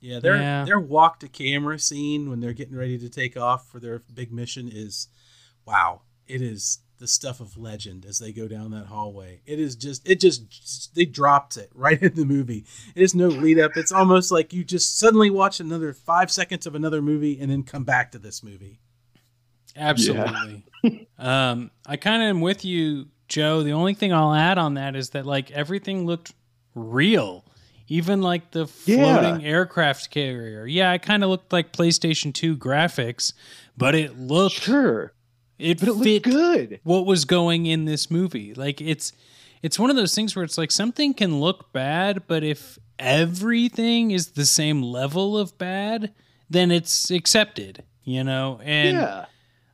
Yeah, 0.03 0.19
their 0.19 0.35
Yeah. 0.35 0.65
their 0.65 0.79
walk 0.81 1.19
to 1.21 1.29
camera 1.29 1.79
scene 1.79 2.29
when 2.29 2.41
they're 2.41 2.51
getting 2.53 2.75
ready 2.75 2.97
to 2.97 3.07
take 3.09 3.37
off 3.37 3.69
for 3.69 3.79
their 3.79 3.99
big 4.13 4.33
mission 4.33 4.69
is 4.71 5.07
wow. 5.65 6.01
It 6.27 6.41
is 6.41 6.79
the 6.99 7.07
stuff 7.07 7.39
of 7.39 7.57
legend 7.57 8.05
as 8.05 8.19
they 8.19 8.33
go 8.33 8.47
down 8.49 8.71
that 8.71 8.87
hallway. 8.87 9.41
It 9.45 9.59
is 9.59 9.77
just 9.77 10.07
it 10.07 10.19
just 10.19 10.93
they 10.93 11.05
dropped 11.05 11.55
it 11.55 11.69
right 11.73 12.01
in 12.01 12.15
the 12.15 12.25
movie. 12.25 12.65
It 12.95 13.01
is 13.01 13.15
no 13.15 13.27
lead 13.27 13.59
up. 13.59 13.77
It's 13.77 13.93
almost 13.93 14.29
like 14.29 14.51
you 14.51 14.65
just 14.65 14.99
suddenly 14.99 15.29
watch 15.29 15.61
another 15.61 15.93
5 15.93 16.29
seconds 16.29 16.67
of 16.67 16.75
another 16.75 17.01
movie 17.01 17.39
and 17.39 17.49
then 17.49 17.63
come 17.63 17.85
back 17.85 18.11
to 18.11 18.19
this 18.19 18.43
movie. 18.43 18.79
Absolutely. 19.75 20.65
um, 21.17 21.71
I 21.85 21.95
kind 21.95 22.21
of 22.21 22.27
am 22.27 22.41
with 22.41 22.65
you, 22.65 23.07
Joe. 23.29 23.63
The 23.63 23.71
only 23.71 23.93
thing 23.93 24.11
I'll 24.11 24.33
add 24.33 24.57
on 24.57 24.73
that 24.73 24.97
is 24.97 25.11
that 25.11 25.25
like 25.25 25.49
everything 25.51 26.05
looked 26.05 26.33
real. 26.75 27.42
Even 27.87 28.21
like 28.21 28.51
the 28.51 28.67
Yeah. 28.85 29.19
floating 29.19 29.45
aircraft 29.45 30.09
carrier. 30.09 30.65
Yeah, 30.65 30.93
it 30.93 31.01
kind 31.01 31.23
of 31.23 31.29
looked 31.29 31.51
like 31.51 31.71
PlayStation 31.73 32.33
2 32.33 32.55
graphics, 32.57 33.33
but 33.77 33.93
it 33.95 34.17
looked 34.17 34.55
Sure, 34.61 35.13
it 35.59 35.79
but 35.79 35.89
it 35.89 35.93
looked 35.93 36.23
good. 36.25 36.79
what 36.83 37.05
was 37.05 37.25
going 37.25 37.65
in 37.65 37.85
this 37.85 38.09
movie. 38.09 38.53
Like 38.53 38.79
it's 38.81 39.11
it's 39.61 39.77
one 39.79 39.89
of 39.89 39.95
those 39.95 40.13
things 40.15 40.35
where 40.35 40.43
it's 40.43 40.57
like 40.57 40.71
something 40.71 41.13
can 41.13 41.39
look 41.39 41.71
bad, 41.73 42.23
but 42.27 42.43
if 42.43 42.77
everything 42.99 44.11
is 44.11 44.31
the 44.31 44.45
same 44.45 44.81
level 44.81 45.37
of 45.37 45.57
bad, 45.57 46.13
then 46.49 46.69
it's 46.71 47.09
accepted, 47.11 47.83
you 48.03 48.23
know? 48.23 48.59
And 48.63 48.97
yeah, 48.97 49.25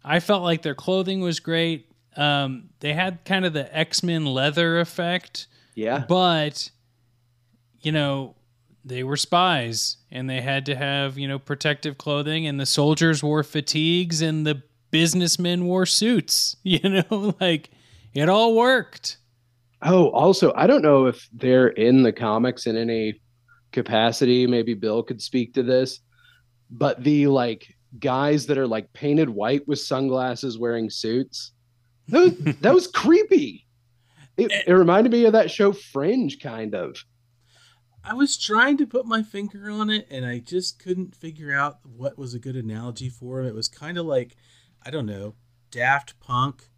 I 0.04 0.20
felt 0.20 0.44
like 0.44 0.62
their 0.62 0.76
clothing 0.76 1.22
was 1.22 1.40
great. 1.40 1.88
Um, 2.16 2.70
they 2.82 2.94
had 2.94 3.24
kind 3.26 3.46
of 3.46 3.54
the 3.54 3.76
X 3.76 4.04
Men 4.04 4.26
leather 4.26 4.80
effect, 4.80 5.48
yeah. 5.76 6.06
but 6.08 6.70
you 7.82 7.92
know 7.92 8.36
they 8.86 9.04
were 9.04 9.18
spies 9.18 9.98
and 10.12 10.30
they 10.30 10.42
had 10.42 10.66
to 10.66 10.76
have 10.76 11.18
you 11.18 11.28
know 11.28 11.40
protective 11.40 11.98
clothing, 11.98 12.48
and 12.48 12.60
the 12.60 12.66
soldiers 12.66 13.24
wore 13.24 13.44
fatigues 13.44 14.22
and 14.22 14.46
the 14.46 14.62
businessmen 14.92 15.66
wore 15.66 15.86
suits. 15.86 16.56
You 16.64 16.80
know, 16.90 17.36
like 17.42 17.70
it 18.14 18.30
all 18.30 18.56
worked. 18.56 19.18
Oh, 19.82 20.10
also, 20.10 20.54
I 20.56 20.68
don't 20.68 20.82
know 20.82 21.06
if 21.06 21.28
they're 21.32 21.70
in 21.70 22.04
the 22.04 22.12
comics 22.12 22.68
in 22.68 22.76
any 22.76 23.22
capacity. 23.72 24.46
Maybe 24.46 24.74
Bill 24.74 25.04
could 25.04 25.22
speak 25.22 25.54
to 25.54 25.64
this, 25.64 26.02
but 26.70 27.02
the 27.04 27.28
like 27.28 27.76
guys 27.98 28.46
that 28.48 28.58
are 28.58 28.68
like 28.68 28.92
painted 28.94 29.30
white 29.30 29.68
with 29.68 29.80
sunglasses 29.80 30.60
wearing 30.60 30.90
suits, 30.90 31.54
that 32.10 32.20
was, 32.20 32.56
that 32.62 32.74
was 32.74 32.88
creepy. 32.88 33.66
It, 34.38 34.52
eh. 34.52 34.62
it 34.68 34.74
reminded 34.74 35.12
me 35.12 35.26
of 35.26 35.34
that 35.34 35.50
show 35.50 35.72
Fringe, 35.72 36.40
kind 36.40 36.76
of. 36.76 36.98
I 38.04 38.14
was 38.14 38.38
trying 38.38 38.78
to 38.78 38.88
put 38.88 39.06
my 39.06 39.22
finger 39.24 39.70
on 39.70 39.90
it, 39.90 40.08
and 40.10 40.26
I 40.26 40.40
just 40.40 40.80
couldn't 40.80 41.16
figure 41.16 41.54
out 41.54 41.80
what 41.84 42.18
was 42.18 42.34
a 42.34 42.40
good 42.40 42.56
analogy 42.56 43.10
for 43.10 43.42
it. 43.42 43.48
It 43.48 43.56
was 43.56 43.68
kind 43.68 43.98
of 43.98 44.06
like, 44.06 44.36
I 44.86 44.90
don't 44.90 45.06
know, 45.06 45.36
Daft 45.72 46.20
Punk 46.20 46.70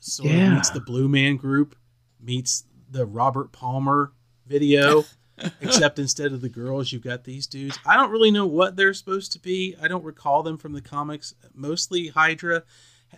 sort 0.00 0.30
Yeah. 0.30 0.48
of 0.48 0.52
meets 0.54 0.70
the 0.70 0.80
Blue 0.80 1.08
Man 1.08 1.36
Group 1.36 1.76
meets 2.20 2.64
the 2.90 3.06
Robert 3.06 3.52
Palmer 3.52 4.12
video, 4.46 5.04
except 5.60 5.98
instead 5.98 6.32
of 6.32 6.40
the 6.40 6.48
girls, 6.48 6.92
you've 6.92 7.02
got 7.02 7.24
these 7.24 7.46
dudes. 7.46 7.78
I 7.86 7.96
don't 7.96 8.10
really 8.10 8.30
know 8.30 8.46
what 8.46 8.76
they're 8.76 8.94
supposed 8.94 9.32
to 9.32 9.38
be. 9.38 9.76
I 9.80 9.88
don't 9.88 10.04
recall 10.04 10.42
them 10.42 10.58
from 10.58 10.72
the 10.72 10.80
comics. 10.82 11.34
Mostly 11.54 12.08
Hydra. 12.08 12.64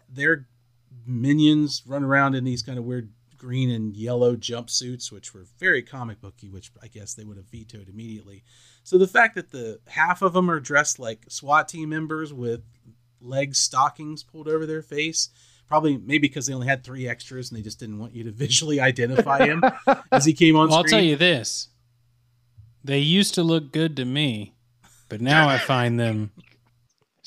Their 0.09 0.47
minions 1.07 1.83
run 1.87 2.05
around 2.05 2.35
in 2.35 2.45
these 2.45 2.63
kind 2.63 2.79
of 2.79 2.85
weird 2.85 3.11
green 3.39 3.71
and 3.71 3.97
yellow 3.97 4.37
jumpsuits, 4.37 5.11
which 5.11 5.33
were 5.33 5.47
very 5.59 5.83
comic 5.83 6.21
booky, 6.21 6.49
which 6.49 6.71
I 6.83 6.89
guess 6.89 7.15
they 7.15 7.25
would 7.25 7.37
have 7.37 7.47
vetoed 7.47 7.89
immediately. 7.89 8.45
So 8.83 8.99
the 8.99 9.07
fact 9.07 9.35
that 9.37 9.51
the 9.51 9.81
half 9.87 10.23
of 10.23 10.33
them 10.33 10.51
are 10.51 10.61
dressed 10.61 10.99
like 10.99 11.25
SWAT 11.29 11.69
team 11.69 11.89
members 11.89 12.33
with 12.33 12.63
leg 13.21 13.55
stockings 13.55 14.23
pulled 14.23 14.49
over 14.49 14.67
their 14.67 14.83
face, 14.83 15.31
probably 15.67 15.97
maybe 15.97 16.29
because 16.29 16.47
they 16.47 16.55
only 16.55 16.67
had 16.67 16.85
three 16.85 17.09
extras 17.09 17.51
and 17.51 17.59
they 17.59 17.63
just 17.63 17.79
didn't 17.79 17.99
want 17.99 18.15
you 18.15 18.25
to 18.25 18.31
visually 18.33 18.81
identify 18.81 19.45
him 19.45 19.63
as 20.13 20.25
he 20.25 20.33
came 20.33 20.57
on 20.57 20.69
Well, 20.69 20.79
I'll 20.79 20.85
tell 20.85 21.01
you 21.01 21.17
this: 21.17 21.69
they 22.85 22.99
used 22.99 23.35
to 23.35 23.43
look 23.43 23.73
good 23.73 23.97
to 23.97 24.05
me, 24.05 24.55
but 25.09 25.21
now 25.21 25.49
I 25.49 25.59
find 25.59 25.99
them 25.99 26.33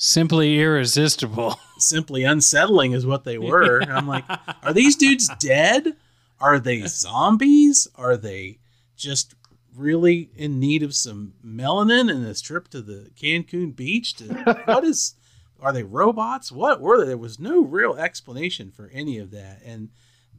simply 0.02 0.58
irresistible. 0.58 1.58
simply 1.78 2.24
unsettling 2.24 2.92
is 2.92 3.06
what 3.06 3.24
they 3.24 3.38
were. 3.38 3.78
And 3.78 3.92
I'm 3.92 4.08
like, 4.08 4.24
are 4.62 4.72
these 4.72 4.96
dudes 4.96 5.28
dead? 5.38 5.96
Are 6.42 6.58
they 6.58 6.82
zombies? 6.86 7.86
Are 7.94 8.16
they 8.16 8.58
just 8.96 9.34
really 9.76 10.30
in 10.36 10.58
need 10.58 10.82
of 10.82 10.92
some 10.94 11.34
melanin 11.44 12.10
and 12.10 12.26
a 12.26 12.34
trip 12.34 12.66
to 12.68 12.82
the 12.82 13.10
Cancun 13.14 13.74
beach? 13.74 14.14
To, 14.14 14.24
what 14.64 14.82
is? 14.82 15.14
Are 15.60 15.72
they 15.72 15.84
robots? 15.84 16.50
What 16.50 16.80
were 16.80 16.98
they? 16.98 17.06
There 17.06 17.16
was 17.16 17.38
no 17.38 17.62
real 17.62 17.94
explanation 17.94 18.72
for 18.72 18.90
any 18.92 19.18
of 19.18 19.30
that, 19.30 19.60
and 19.64 19.90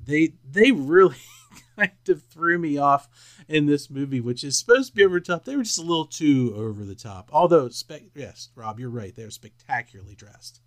they 0.06 0.34
they 0.43 0.72
really 0.72 1.16
kind 1.78 1.91
of 2.10 2.24
threw 2.24 2.60
me 2.60 2.78
off 2.78 3.08
in 3.47 3.66
this 3.66 3.89
movie, 3.89 4.20
which 4.20 4.43
is 4.43 4.60
supposed 4.60 4.89
to 4.89 4.95
be 4.95 5.06
over 5.06 5.22
the 5.22 5.26
top. 5.26 5.45
They 5.45 5.56
were 5.56 5.64
just 5.64 5.80
a 5.80 5.84
little 5.84 6.06
too 6.06 6.54
over 6.58 6.84
the 6.84 6.95
top. 6.95 7.30
Although, 7.32 7.70
spe- 7.70 8.12
yes, 8.14 8.49
Rob, 8.56 8.78
you're 8.78 8.89
right. 8.89 9.16
They're 9.16 9.30
spectacularly 9.30 10.16
dressed. 10.16 10.60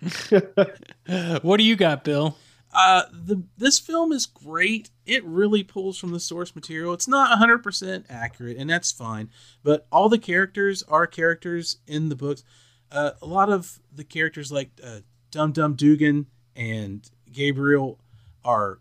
what 1.42 1.56
do 1.56 1.64
you 1.64 1.74
got, 1.74 2.04
Bill? 2.04 2.36
Uh, 2.72 3.02
the 3.12 3.42
this 3.58 3.78
film 3.78 4.12
is 4.12 4.24
great. 4.26 4.90
It 5.04 5.22
really 5.24 5.62
pulls 5.62 5.98
from 5.98 6.10
the 6.12 6.20
source 6.20 6.54
material. 6.54 6.94
It's 6.94 7.08
not 7.08 7.38
100% 7.38 8.04
accurate, 8.08 8.56
and 8.56 8.70
that's 8.70 8.90
fine. 8.90 9.28
But 9.62 9.86
all 9.92 10.08
the 10.08 10.18
characters 10.18 10.82
are 10.84 11.06
characters 11.06 11.78
in 11.86 12.08
the 12.08 12.16
books. 12.16 12.42
Uh, 12.90 13.12
a 13.20 13.26
lot 13.26 13.50
of 13.50 13.80
the 13.94 14.04
characters, 14.04 14.50
like 14.50 14.70
uh, 14.82 15.00
Dum 15.30 15.52
Dum 15.52 15.74
Dugan 15.74 16.26
and 16.56 17.08
Gabriel, 17.30 18.00
are 18.44 18.78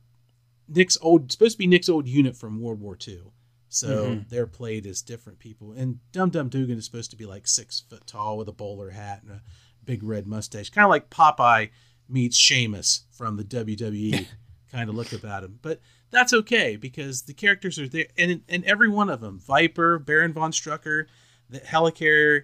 Nick's 0.67 0.97
old, 1.01 1.31
supposed 1.31 1.53
to 1.53 1.57
be 1.57 1.67
Nick's 1.67 1.89
old 1.89 2.07
unit 2.07 2.37
from 2.37 2.61
World 2.61 2.79
War 2.79 2.97
II. 3.05 3.21
So 3.67 4.15
Mhm. 4.15 4.29
they're 4.29 4.47
played 4.47 4.85
as 4.85 5.01
different 5.01 5.39
people. 5.39 5.71
And 5.71 5.99
Dum 6.11 6.29
Dum 6.29 6.49
Dugan 6.49 6.77
is 6.77 6.85
supposed 6.85 7.11
to 7.11 7.17
be 7.17 7.25
like 7.25 7.47
six 7.47 7.79
foot 7.81 8.05
tall 8.07 8.37
with 8.37 8.47
a 8.49 8.53
bowler 8.53 8.89
hat 8.91 9.23
and 9.23 9.31
a 9.31 9.41
big 9.83 10.03
red 10.03 10.27
mustache, 10.27 10.69
kind 10.69 10.83
of 10.85 10.89
like 10.89 11.09
Popeye 11.09 11.69
meets 12.11 12.37
Sheamus 12.37 13.05
from 13.11 13.37
the 13.37 13.43
WWE 13.43 14.27
kind 14.71 14.89
of 14.89 14.95
look 14.95 15.13
about 15.13 15.43
him. 15.43 15.59
But 15.61 15.79
that's 16.11 16.33
okay 16.33 16.75
because 16.75 17.23
the 17.23 17.33
characters 17.33 17.79
are 17.79 17.87
there, 17.87 18.07
and 18.17 18.41
and 18.47 18.63
every 18.65 18.89
one 18.89 19.09
of 19.09 19.21
them, 19.21 19.39
Viper, 19.39 19.97
Baron 19.97 20.33
von 20.33 20.51
Strucker, 20.51 21.05
the 21.49 21.59
Helicarrier, 21.59 22.43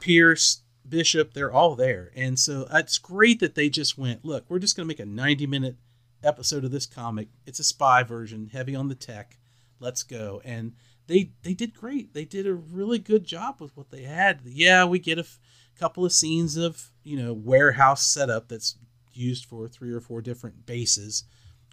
Pierce, 0.00 0.62
Bishop, 0.88 1.34
they're 1.34 1.52
all 1.52 1.74
there, 1.74 2.10
and 2.14 2.38
so 2.38 2.66
uh, 2.72 2.78
it's 2.78 2.98
great 2.98 3.40
that 3.40 3.54
they 3.54 3.68
just 3.68 3.96
went. 3.96 4.24
Look, 4.24 4.44
we're 4.48 4.58
just 4.58 4.76
going 4.76 4.86
to 4.86 4.92
make 4.92 5.00
a 5.00 5.06
ninety 5.06 5.46
minute 5.46 5.76
episode 6.22 6.64
of 6.64 6.70
this 6.70 6.86
comic. 6.86 7.28
It's 7.46 7.58
a 7.58 7.64
spy 7.64 8.02
version, 8.02 8.50
heavy 8.52 8.74
on 8.74 8.88
the 8.88 8.94
tech. 8.94 9.38
Let's 9.78 10.02
go, 10.02 10.42
and 10.44 10.74
they 11.06 11.32
they 11.42 11.54
did 11.54 11.74
great. 11.74 12.12
They 12.12 12.24
did 12.24 12.46
a 12.46 12.54
really 12.54 12.98
good 12.98 13.24
job 13.24 13.60
with 13.60 13.76
what 13.76 13.90
they 13.90 14.02
had. 14.02 14.40
Yeah, 14.44 14.84
we 14.84 14.98
get 14.98 15.18
a 15.18 15.22
f- 15.22 15.38
couple 15.78 16.04
of 16.04 16.12
scenes 16.12 16.56
of 16.56 16.90
you 17.02 17.16
know 17.16 17.32
warehouse 17.32 18.06
setup 18.06 18.48
that's 18.48 18.76
used 19.12 19.44
for 19.44 19.68
three 19.68 19.92
or 19.92 20.00
four 20.00 20.20
different 20.22 20.66
bases, 20.66 21.24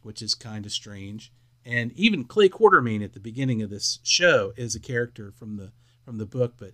which 0.03 0.21
is 0.21 0.33
kind 0.35 0.65
of 0.65 0.71
strange. 0.71 1.31
And 1.65 1.91
even 1.93 2.23
Clay 2.23 2.49
Quartermain 2.49 3.03
at 3.03 3.13
the 3.13 3.19
beginning 3.19 3.61
of 3.61 3.69
this 3.69 3.99
show 4.03 4.53
is 4.55 4.73
a 4.75 4.79
character 4.79 5.31
from 5.31 5.57
the 5.57 5.71
from 6.05 6.17
the 6.17 6.25
book, 6.25 6.53
but 6.57 6.71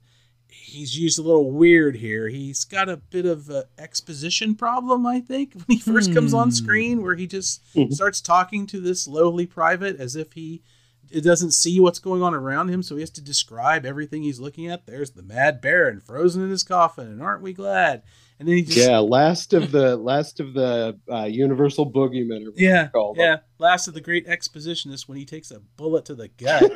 he's 0.48 0.96
used 1.00 1.18
a 1.18 1.24
little 1.24 1.50
weird 1.52 1.96
here. 1.96 2.28
He's 2.30 2.64
got 2.66 2.88
a 2.88 2.98
bit 2.98 3.26
of 3.26 3.50
a 3.50 3.66
exposition 3.80 4.54
problem, 4.54 5.08
I 5.08 5.20
think, 5.20 5.54
when 5.56 5.66
he 5.68 5.80
first 5.80 6.14
comes 6.14 6.34
on 6.36 6.50
Hmm. 6.50 6.54
screen, 6.54 7.02
where 7.02 7.16
he 7.16 7.26
just 7.26 7.64
Mhm. 7.74 7.92
starts 7.94 8.22
talking 8.22 8.68
to 8.68 8.80
this 8.80 9.08
lowly 9.08 9.48
private 9.48 10.00
as 10.00 10.16
if 10.16 10.34
he 10.34 10.62
it 11.10 11.22
doesn't 11.22 11.52
see 11.52 11.80
what's 11.80 12.00
going 12.00 12.24
on 12.24 12.34
around 12.34 12.70
him, 12.70 12.82
so 12.82 12.96
he 12.96 13.02
has 13.02 13.10
to 13.12 13.22
describe 13.22 13.86
everything 13.86 14.24
he's 14.24 14.40
looking 14.40 14.68
at. 14.68 14.88
There's 14.88 15.12
the 15.12 15.22
Mad 15.22 15.62
Baron 15.62 16.00
frozen 16.00 16.42
in 16.42 16.50
his 16.50 16.64
coffin, 16.64 17.08
and 17.08 17.22
aren't 17.22 17.44
we 17.44 17.54
glad? 17.54 18.02
And 18.44 18.50
then 18.50 18.58
he 18.58 18.64
just 18.64 18.90
yeah, 18.90 18.98
last 18.98 19.54
of 19.54 19.72
the 19.72 19.96
last 19.96 20.42
of 20.42 20.54
the 20.54 21.00
uh, 21.10 21.24
Universal 21.24 21.94
boogeyman. 21.94 22.46
or 22.46 22.52
yeah, 22.58 22.84
you 22.84 22.90
call 22.90 23.14
them. 23.14 23.24
yeah. 23.24 23.38
Last 23.58 23.88
of 23.88 23.94
the 23.94 24.02
great 24.02 24.28
expositionist 24.28 25.08
when 25.08 25.18
he 25.18 25.24
takes 25.24 25.50
a 25.50 25.62
bullet 25.78 26.04
to 26.04 26.14
the 26.14 26.28
gut. 26.28 26.70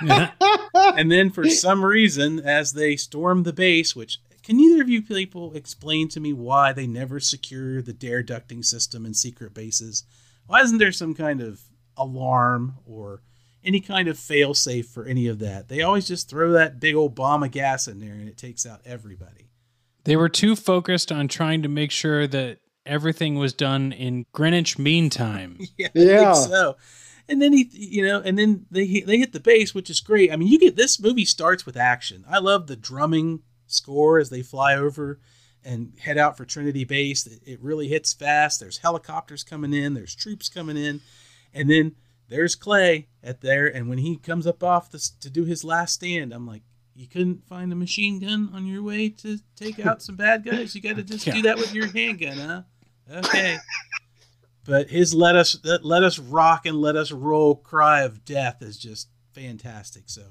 and 0.74 1.12
then 1.12 1.30
for 1.30 1.48
some 1.48 1.84
reason, 1.84 2.40
as 2.40 2.72
they 2.72 2.96
storm 2.96 3.44
the 3.44 3.52
base, 3.52 3.94
which 3.94 4.18
can 4.42 4.58
either 4.58 4.82
of 4.82 4.88
you 4.88 5.02
people 5.02 5.54
explain 5.54 6.08
to 6.08 6.18
me 6.18 6.32
why 6.32 6.72
they 6.72 6.88
never 6.88 7.20
secure 7.20 7.80
the 7.80 7.92
dare 7.92 8.24
ducting 8.24 8.64
system 8.64 9.06
in 9.06 9.14
secret 9.14 9.54
bases? 9.54 10.02
Why 10.48 10.62
isn't 10.62 10.78
there 10.78 10.90
some 10.90 11.14
kind 11.14 11.40
of 11.40 11.60
alarm 11.96 12.78
or 12.86 13.22
any 13.62 13.78
kind 13.78 14.08
of 14.08 14.18
fail 14.18 14.52
safe 14.52 14.88
for 14.88 15.04
any 15.04 15.28
of 15.28 15.38
that? 15.38 15.68
They 15.68 15.80
always 15.80 16.08
just 16.08 16.28
throw 16.28 16.50
that 16.54 16.80
big 16.80 16.96
old 16.96 17.14
bomb 17.14 17.44
of 17.44 17.52
gas 17.52 17.86
in 17.86 18.00
there 18.00 18.14
and 18.14 18.28
it 18.28 18.36
takes 18.36 18.66
out 18.66 18.80
everybody. 18.84 19.44
They 20.04 20.16
were 20.16 20.28
too 20.28 20.54
focused 20.56 21.10
on 21.10 21.28
trying 21.28 21.62
to 21.62 21.68
make 21.68 21.90
sure 21.90 22.26
that 22.26 22.58
everything 22.86 23.36
was 23.36 23.52
done 23.54 23.92
in 23.92 24.26
Greenwich 24.32 24.78
Mean 24.78 25.10
Time. 25.10 25.58
Yeah, 25.78 25.88
I 25.94 25.98
Yeah. 25.98 26.34
think 26.34 26.48
so. 26.50 26.76
And 27.26 27.40
then 27.40 27.54
he, 27.54 27.68
you 27.72 28.06
know, 28.06 28.20
and 28.20 28.38
then 28.38 28.66
they 28.70 28.84
hit- 28.84 29.06
they 29.06 29.16
hit 29.18 29.32
the 29.32 29.40
base, 29.40 29.74
which 29.74 29.88
is 29.88 30.00
great. 30.00 30.30
I 30.30 30.36
mean, 30.36 30.48
you 30.48 30.58
get 30.58 30.76
this 30.76 31.00
movie 31.00 31.24
starts 31.24 31.64
with 31.64 31.76
action. 31.76 32.22
I 32.28 32.38
love 32.38 32.66
the 32.66 32.76
drumming 32.76 33.40
score 33.66 34.18
as 34.18 34.28
they 34.28 34.42
fly 34.42 34.74
over 34.74 35.20
and 35.64 35.94
head 36.00 36.18
out 36.18 36.36
for 36.36 36.44
Trinity 36.44 36.84
Base. 36.84 37.26
It, 37.26 37.40
it 37.46 37.62
really 37.62 37.88
hits 37.88 38.12
fast. 38.12 38.60
There's 38.60 38.76
helicopters 38.78 39.42
coming 39.42 39.72
in. 39.72 39.94
There's 39.94 40.14
troops 40.14 40.50
coming 40.50 40.76
in, 40.76 41.00
and 41.54 41.70
then 41.70 41.94
there's 42.28 42.54
Clay 42.54 43.08
at 43.22 43.40
there. 43.40 43.66
And 43.74 43.88
when 43.88 43.98
he 43.98 44.18
comes 44.18 44.46
up 44.46 44.62
off 44.62 44.90
this 44.90 45.08
to 45.08 45.30
do 45.30 45.44
his 45.44 45.64
last 45.64 45.94
stand, 45.94 46.34
I'm 46.34 46.46
like, 46.46 46.62
you 46.94 47.08
couldn't 47.08 47.46
find 47.46 47.72
a 47.72 47.76
machine 47.76 48.20
gun 48.20 48.50
on 48.54 48.66
your 48.66 48.82
way 48.82 49.08
to 49.08 49.38
take 49.56 49.84
out 49.84 50.02
some 50.02 50.16
bad 50.16 50.44
guys. 50.44 50.74
You 50.74 50.80
got 50.80 50.96
to 50.96 51.02
just 51.02 51.24
do 51.24 51.42
that 51.42 51.56
with 51.56 51.74
your 51.74 51.88
handgun, 51.88 52.38
huh? 52.38 52.62
Okay. 53.10 53.58
But 54.64 54.88
his 54.88 55.14
"let 55.14 55.36
us 55.36 55.58
let 55.82 56.02
us 56.02 56.18
rock 56.18 56.66
and 56.66 56.80
let 56.80 56.96
us 56.96 57.12
roll" 57.12 57.56
cry 57.56 58.02
of 58.02 58.24
death 58.24 58.62
is 58.62 58.78
just 58.78 59.08
fantastic. 59.32 60.04
So 60.06 60.22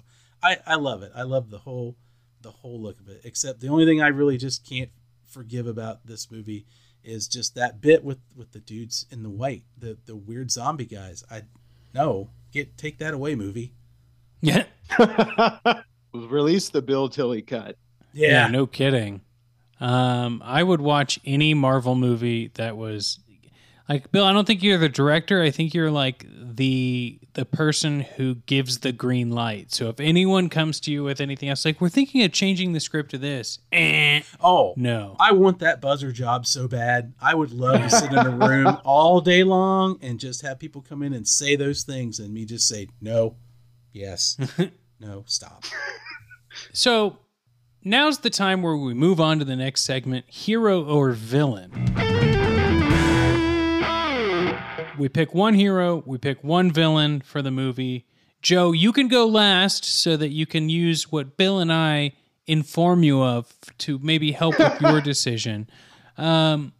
I 0.41 0.57
I 0.65 0.75
love 0.75 1.03
it. 1.03 1.11
I 1.15 1.23
love 1.23 1.49
the 1.49 1.59
whole 1.59 1.97
the 2.41 2.51
whole 2.51 2.81
look 2.81 2.99
of 2.99 3.09
it. 3.09 3.21
Except 3.23 3.59
the 3.59 3.69
only 3.69 3.85
thing 3.85 4.01
I 4.01 4.07
really 4.07 4.37
just 4.37 4.67
can't 4.67 4.89
forgive 5.27 5.67
about 5.67 6.05
this 6.05 6.31
movie 6.31 6.65
is 7.03 7.27
just 7.27 7.55
that 7.55 7.81
bit 7.81 8.03
with 8.03 8.19
with 8.35 8.53
the 8.53 8.59
dudes 8.59 9.05
in 9.11 9.21
the 9.21 9.29
white, 9.29 9.63
the 9.77 9.97
the 10.05 10.15
weird 10.15 10.49
zombie 10.49 10.85
guys. 10.85 11.23
I 11.29 11.43
no 11.93 12.31
get 12.51 12.77
take 12.77 12.97
that 12.99 13.13
away, 13.13 13.35
movie. 13.35 13.73
Yeah. 14.41 14.63
Release 16.13 16.69
the 16.69 16.81
Bill 16.81 17.09
Tilly 17.09 17.41
cut. 17.41 17.77
Yeah, 18.13 18.47
no 18.47 18.67
kidding. 18.67 19.21
Um, 19.79 20.41
I 20.45 20.61
would 20.63 20.81
watch 20.81 21.19
any 21.25 21.53
Marvel 21.53 21.95
movie 21.95 22.51
that 22.55 22.77
was 22.77 23.19
like 23.89 24.11
Bill. 24.11 24.23
I 24.23 24.31
don't 24.31 24.45
think 24.45 24.63
you're 24.63 24.77
the 24.77 24.87
director. 24.89 25.41
I 25.41 25.49
think 25.51 25.73
you're 25.73 25.91
like 25.91 26.25
the 26.29 27.19
the 27.33 27.45
person 27.45 28.01
who 28.01 28.35
gives 28.45 28.79
the 28.79 28.91
green 28.91 29.31
light. 29.31 29.73
So 29.73 29.89
if 29.89 29.99
anyone 29.99 30.47
comes 30.49 30.79
to 30.81 30.91
you 30.91 31.03
with 31.03 31.19
anything 31.19 31.49
else, 31.49 31.65
like 31.65 31.81
we're 31.81 31.89
thinking 31.89 32.23
of 32.23 32.31
changing 32.31 32.73
the 32.73 32.79
script 32.79 33.09
to 33.11 33.17
this, 33.17 33.57
eh, 33.71 34.21
Oh, 34.39 34.75
no. 34.77 35.15
I 35.19 35.31
want 35.31 35.59
that 35.59 35.81
buzzer 35.81 36.11
job 36.11 36.45
so 36.45 36.67
bad. 36.67 37.13
I 37.19 37.33
would 37.33 37.51
love 37.51 37.81
to 37.81 37.89
sit 37.89 38.11
in 38.11 38.19
a 38.19 38.29
room 38.29 38.77
all 38.85 39.19
day 39.19 39.43
long 39.43 39.97
and 40.01 40.19
just 40.19 40.43
have 40.43 40.59
people 40.59 40.81
come 40.81 41.01
in 41.01 41.11
and 41.11 41.27
say 41.27 41.55
those 41.55 41.81
things 41.83 42.19
and 42.19 42.31
me 42.31 42.45
just 42.45 42.67
say 42.67 42.87
no, 43.01 43.35
yes, 43.91 44.37
no, 45.03 45.23
stop. 45.27 45.65
So 46.71 47.17
now's 47.83 48.19
the 48.19 48.29
time 48.29 48.61
where 48.61 48.75
we 48.75 48.93
move 48.93 49.19
on 49.19 49.39
to 49.39 49.45
the 49.45 49.55
next 49.55 49.81
segment 49.81 50.25
hero 50.27 50.83
or 50.83 51.11
villain. 51.11 51.71
We 54.97 55.09
pick 55.09 55.33
one 55.33 55.55
hero, 55.55 56.03
we 56.05 56.17
pick 56.17 56.43
one 56.43 56.71
villain 56.71 57.21
for 57.21 57.41
the 57.41 57.51
movie. 57.51 58.05
Joe, 58.41 58.71
you 58.71 58.91
can 58.91 59.07
go 59.07 59.25
last 59.25 59.85
so 59.85 60.15
that 60.17 60.29
you 60.29 60.45
can 60.45 60.69
use 60.69 61.11
what 61.11 61.35
Bill 61.37 61.59
and 61.59 61.73
I 61.73 62.13
inform 62.45 63.03
you 63.03 63.23
of 63.23 63.51
to 63.79 63.99
maybe 63.99 64.31
help 64.33 64.59
with 64.59 64.81
your 64.81 65.01
decision. 65.11 65.67
Um, 66.17 66.73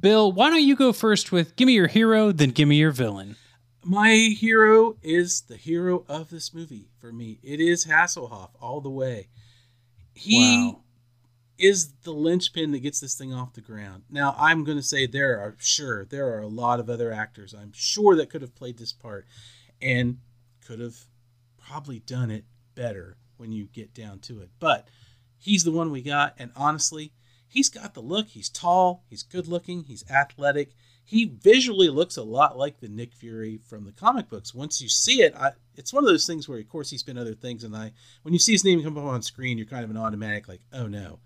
Bill, 0.00 0.32
why 0.32 0.50
don't 0.50 0.62
you 0.62 0.74
go 0.74 0.92
first 0.92 1.32
with 1.32 1.54
give 1.56 1.66
me 1.66 1.74
your 1.74 1.86
hero, 1.86 2.32
then 2.32 2.50
give 2.50 2.66
me 2.68 2.76
your 2.76 2.90
villain? 2.92 3.36
My 3.88 4.34
hero 4.36 4.96
is 5.00 5.42
the 5.42 5.56
hero 5.56 6.04
of 6.08 6.28
this 6.28 6.52
movie 6.52 6.88
for 6.98 7.12
me. 7.12 7.38
It 7.44 7.60
is 7.60 7.86
Hasselhoff 7.86 8.50
all 8.60 8.80
the 8.80 8.90
way. 8.90 9.28
He 10.12 10.72
Wow. 10.72 10.82
is 11.56 11.92
the 12.02 12.12
linchpin 12.12 12.72
that 12.72 12.80
gets 12.80 12.98
this 12.98 13.14
thing 13.14 13.32
off 13.32 13.52
the 13.52 13.60
ground. 13.60 14.02
Now, 14.10 14.34
I'm 14.38 14.64
going 14.64 14.76
to 14.76 14.82
say 14.82 15.06
there 15.06 15.38
are 15.38 15.54
sure 15.60 16.04
there 16.04 16.26
are 16.34 16.40
a 16.40 16.48
lot 16.48 16.80
of 16.80 16.90
other 16.90 17.12
actors 17.12 17.54
I'm 17.54 17.70
sure 17.72 18.16
that 18.16 18.28
could 18.28 18.42
have 18.42 18.56
played 18.56 18.78
this 18.78 18.92
part 18.92 19.24
and 19.80 20.18
could 20.60 20.80
have 20.80 21.04
probably 21.56 22.00
done 22.00 22.32
it 22.32 22.44
better 22.74 23.18
when 23.36 23.52
you 23.52 23.66
get 23.66 23.94
down 23.94 24.18
to 24.20 24.40
it. 24.40 24.50
But 24.58 24.88
he's 25.38 25.62
the 25.62 25.70
one 25.70 25.92
we 25.92 26.02
got 26.02 26.34
and 26.40 26.50
honestly, 26.56 27.12
he's 27.46 27.68
got 27.68 27.94
the 27.94 28.02
look. 28.02 28.30
He's 28.30 28.48
tall, 28.48 29.04
he's 29.08 29.22
good 29.22 29.46
looking, 29.46 29.84
he's 29.84 30.02
athletic. 30.10 30.74
He 31.08 31.26
visually 31.40 31.88
looks 31.88 32.16
a 32.16 32.22
lot 32.24 32.58
like 32.58 32.80
the 32.80 32.88
Nick 32.88 33.14
Fury 33.14 33.60
from 33.64 33.84
the 33.84 33.92
comic 33.92 34.28
books. 34.28 34.52
Once 34.52 34.82
you 34.82 34.88
see 34.88 35.22
it, 35.22 35.36
I, 35.36 35.52
it's 35.76 35.92
one 35.92 36.02
of 36.02 36.10
those 36.10 36.26
things 36.26 36.48
where, 36.48 36.58
of 36.58 36.68
course, 36.68 36.90
he's 36.90 37.04
been 37.04 37.16
other 37.16 37.34
things, 37.34 37.62
and 37.62 37.76
I, 37.76 37.92
when 38.22 38.34
you 38.34 38.40
see 38.40 38.50
his 38.50 38.64
name 38.64 38.82
come 38.82 38.98
up 38.98 39.04
on 39.04 39.22
screen, 39.22 39.56
you're 39.56 39.68
kind 39.68 39.84
of 39.84 39.90
an 39.90 39.96
automatic 39.96 40.48
like, 40.48 40.62
oh 40.72 40.88
no. 40.88 41.20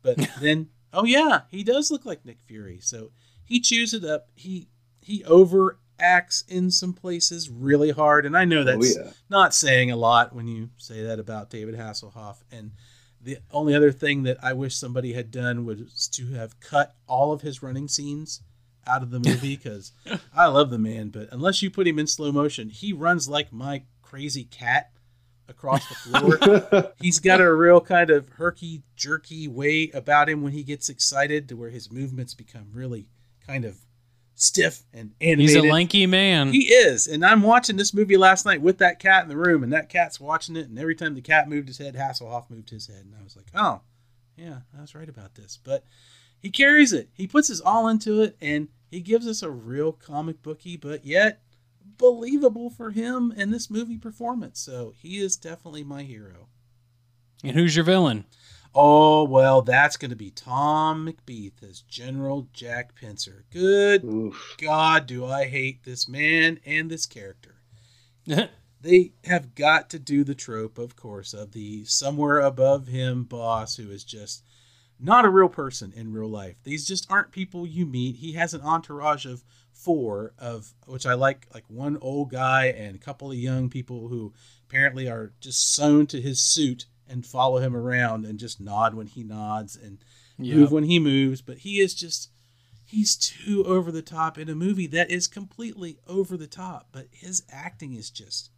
But 0.00 0.16
then, 0.40 0.70
oh 0.94 1.04
yeah, 1.04 1.42
he 1.50 1.62
does 1.62 1.90
look 1.90 2.06
like 2.06 2.24
Nick 2.24 2.38
Fury. 2.46 2.78
So 2.80 3.10
he 3.44 3.60
chews 3.60 3.92
it 3.92 4.04
up. 4.04 4.28
He 4.34 4.68
he 5.02 5.22
overacts 5.24 6.48
in 6.48 6.70
some 6.70 6.94
places 6.94 7.50
really 7.50 7.90
hard, 7.90 8.24
and 8.24 8.38
I 8.38 8.46
know 8.46 8.60
oh, 8.60 8.64
that's 8.64 8.96
oh 8.96 9.02
yeah. 9.04 9.10
not 9.28 9.54
saying 9.54 9.90
a 9.90 9.96
lot 9.96 10.34
when 10.34 10.48
you 10.48 10.70
say 10.78 11.02
that 11.02 11.18
about 11.18 11.50
David 11.50 11.74
Hasselhoff. 11.74 12.38
And 12.50 12.70
the 13.20 13.36
only 13.50 13.74
other 13.74 13.92
thing 13.92 14.22
that 14.22 14.38
I 14.42 14.54
wish 14.54 14.74
somebody 14.76 15.12
had 15.12 15.30
done 15.30 15.66
was 15.66 16.08
to 16.14 16.32
have 16.32 16.58
cut 16.58 16.94
all 17.06 17.32
of 17.32 17.42
his 17.42 17.62
running 17.62 17.86
scenes 17.86 18.40
out 18.86 19.02
of 19.02 19.10
the 19.10 19.18
movie 19.18 19.56
because 19.56 19.92
I 20.34 20.46
love 20.46 20.70
the 20.70 20.78
man, 20.78 21.08
but 21.08 21.28
unless 21.32 21.62
you 21.62 21.70
put 21.70 21.86
him 21.86 21.98
in 21.98 22.06
slow 22.06 22.32
motion, 22.32 22.70
he 22.70 22.92
runs 22.92 23.28
like 23.28 23.52
my 23.52 23.82
crazy 24.02 24.44
cat 24.44 24.90
across 25.48 25.86
the 25.88 25.94
floor. 25.94 26.92
He's 27.00 27.18
got 27.18 27.40
a 27.40 27.52
real 27.52 27.80
kind 27.80 28.10
of 28.10 28.28
herky 28.30 28.82
jerky 28.96 29.48
way 29.48 29.90
about 29.94 30.28
him 30.28 30.42
when 30.42 30.52
he 30.52 30.62
gets 30.62 30.88
excited 30.88 31.48
to 31.48 31.56
where 31.56 31.70
his 31.70 31.90
movements 31.90 32.34
become 32.34 32.68
really 32.72 33.06
kind 33.46 33.64
of 33.64 33.78
stiff 34.34 34.82
and 34.92 35.12
animated. 35.20 35.40
He's 35.40 35.54
a 35.56 35.62
lanky 35.72 36.06
man. 36.06 36.52
He 36.52 36.64
is, 36.66 37.06
and 37.06 37.24
I'm 37.24 37.42
watching 37.42 37.76
this 37.76 37.94
movie 37.94 38.16
last 38.16 38.44
night 38.44 38.60
with 38.60 38.78
that 38.78 38.98
cat 38.98 39.22
in 39.22 39.28
the 39.28 39.36
room, 39.36 39.62
and 39.62 39.72
that 39.72 39.88
cat's 39.88 40.20
watching 40.20 40.56
it. 40.56 40.68
And 40.68 40.78
every 40.78 40.94
time 40.94 41.14
the 41.14 41.20
cat 41.20 41.48
moved 41.48 41.68
his 41.68 41.78
head, 41.78 41.94
Hasselhoff 41.94 42.50
moved 42.50 42.70
his 42.70 42.86
head, 42.86 43.04
and 43.04 43.14
I 43.18 43.24
was 43.24 43.36
like, 43.36 43.46
"Oh, 43.54 43.80
yeah, 44.36 44.58
I 44.76 44.80
was 44.80 44.94
right 44.94 45.08
about 45.08 45.34
this." 45.34 45.58
But 45.62 45.84
he 46.46 46.50
carries 46.52 46.92
it. 46.92 47.08
He 47.12 47.26
puts 47.26 47.48
his 47.48 47.60
all 47.60 47.88
into 47.88 48.22
it, 48.22 48.36
and 48.40 48.68
he 48.88 49.00
gives 49.00 49.26
us 49.26 49.42
a 49.42 49.50
real 49.50 49.90
comic 49.90 50.44
booky, 50.44 50.76
but 50.76 51.04
yet 51.04 51.40
believable 51.98 52.70
for 52.70 52.92
him 52.92 53.34
in 53.36 53.50
this 53.50 53.68
movie 53.68 53.98
performance. 53.98 54.60
So 54.60 54.94
he 54.96 55.18
is 55.18 55.36
definitely 55.36 55.82
my 55.82 56.04
hero. 56.04 56.46
and 57.42 57.56
who's 57.56 57.74
your 57.74 57.84
villain? 57.84 58.26
Oh 58.76 59.24
well, 59.24 59.60
that's 59.60 59.96
going 59.96 60.12
to 60.12 60.16
be 60.16 60.30
Tom 60.30 61.10
McBeath 61.10 61.68
as 61.68 61.80
General 61.80 62.46
Jack 62.52 62.94
Pincer. 62.94 63.44
Good 63.50 64.04
Oof. 64.04 64.54
God, 64.58 65.08
do 65.08 65.26
I 65.26 65.46
hate 65.46 65.82
this 65.82 66.08
man 66.08 66.60
and 66.64 66.88
this 66.88 67.06
character. 67.06 67.56
they 68.80 69.14
have 69.24 69.56
got 69.56 69.90
to 69.90 69.98
do 69.98 70.22
the 70.22 70.36
trope, 70.36 70.78
of 70.78 70.94
course, 70.94 71.34
of 71.34 71.50
the 71.50 71.84
somewhere 71.86 72.38
above 72.38 72.86
him 72.86 73.24
boss 73.24 73.74
who 73.74 73.90
is 73.90 74.04
just 74.04 74.44
not 74.98 75.24
a 75.24 75.30
real 75.30 75.48
person 75.48 75.92
in 75.94 76.12
real 76.12 76.28
life. 76.28 76.56
These 76.64 76.86
just 76.86 77.10
aren't 77.10 77.32
people 77.32 77.66
you 77.66 77.86
meet. 77.86 78.16
He 78.16 78.32
has 78.32 78.54
an 78.54 78.62
entourage 78.62 79.26
of 79.26 79.44
four 79.72 80.32
of 80.38 80.72
which 80.86 81.04
I 81.04 81.14
like 81.14 81.46
like 81.52 81.64
one 81.68 81.98
old 82.00 82.30
guy 82.30 82.66
and 82.66 82.96
a 82.96 83.00
couple 83.00 83.30
of 83.30 83.36
young 83.36 83.68
people 83.68 84.08
who 84.08 84.32
apparently 84.66 85.08
are 85.08 85.32
just 85.40 85.74
sewn 85.74 86.06
to 86.08 86.20
his 86.20 86.40
suit 86.40 86.86
and 87.08 87.26
follow 87.26 87.58
him 87.58 87.76
around 87.76 88.24
and 88.24 88.38
just 88.38 88.60
nod 88.60 88.94
when 88.94 89.06
he 89.06 89.22
nods 89.22 89.76
and 89.76 89.98
move 90.38 90.72
when 90.72 90.84
he 90.84 90.98
moves, 90.98 91.40
but 91.42 91.58
he 91.58 91.80
is 91.80 91.94
just 91.94 92.30
he's 92.84 93.16
too 93.16 93.64
over 93.64 93.92
the 93.92 94.02
top 94.02 94.38
in 94.38 94.48
a 94.48 94.54
movie 94.54 94.86
that 94.86 95.10
is 95.10 95.26
completely 95.26 95.98
over 96.06 96.36
the 96.36 96.46
top, 96.46 96.88
but 96.92 97.06
his 97.10 97.42
acting 97.50 97.94
is 97.94 98.10
just 98.10 98.50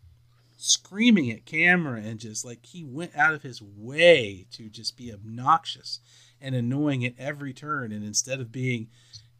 screaming 0.56 1.30
at 1.30 1.46
camera 1.46 2.00
and 2.00 2.18
just 2.18 2.44
like 2.44 2.66
he 2.66 2.82
went 2.84 3.16
out 3.16 3.32
of 3.32 3.42
his 3.42 3.62
way 3.62 4.44
to 4.50 4.68
just 4.68 4.96
be 4.96 5.12
obnoxious 5.12 6.00
and 6.40 6.54
annoying 6.54 7.04
at 7.04 7.14
every 7.18 7.52
turn 7.52 7.92
and 7.92 8.04
instead 8.04 8.40
of 8.40 8.52
being 8.52 8.88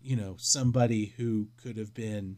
you 0.01 0.17
know 0.17 0.37
somebody 0.39 1.15
who 1.17 1.49
could 1.63 1.77
have 1.77 1.95
been 1.95 2.37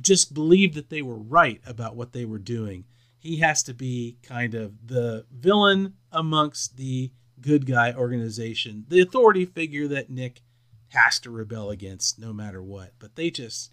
just 0.00 0.34
believed 0.34 0.74
that 0.74 0.90
they 0.90 1.02
were 1.02 1.18
right 1.18 1.60
about 1.66 1.96
what 1.96 2.12
they 2.12 2.24
were 2.24 2.38
doing 2.38 2.84
he 3.18 3.38
has 3.38 3.62
to 3.62 3.74
be 3.74 4.16
kind 4.22 4.54
of 4.54 4.86
the 4.86 5.24
villain 5.32 5.94
amongst 6.12 6.76
the 6.76 7.10
good 7.40 7.66
guy 7.66 7.92
organization 7.92 8.84
the 8.88 9.00
authority 9.00 9.44
figure 9.44 9.88
that 9.88 10.10
nick 10.10 10.42
has 10.88 11.18
to 11.18 11.30
rebel 11.30 11.70
against 11.70 12.18
no 12.18 12.32
matter 12.32 12.62
what 12.62 12.92
but 12.98 13.16
they 13.16 13.30
just 13.30 13.70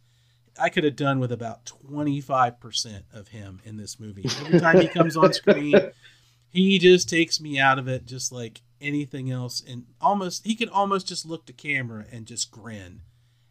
I 0.60 0.70
could 0.70 0.84
have 0.84 0.96
done 0.96 1.20
with 1.20 1.32
about 1.32 1.66
25% 1.66 3.04
of 3.14 3.30
him 3.30 3.60
in 3.66 3.78
this 3.78 4.00
movie. 4.00 4.26
Every 4.46 4.60
time 4.60 4.80
he 4.80 4.88
comes 4.88 5.18
on 5.18 5.34
screen, 5.34 5.74
he 6.54 6.80
just 6.80 7.10
takes 7.10 7.42
me 7.42 7.60
out 7.60 7.78
of 7.78 7.88
it 7.88 8.06
just 8.06 8.32
like 8.32 8.62
anything 8.80 9.30
else 9.30 9.62
and 9.68 9.86
almost 10.00 10.46
he 10.46 10.56
could 10.56 10.70
almost 10.70 11.08
just 11.08 11.26
look 11.26 11.46
to 11.46 11.54
camera 11.54 12.06
and 12.12 12.26
just 12.26 12.52
grin 12.52 13.02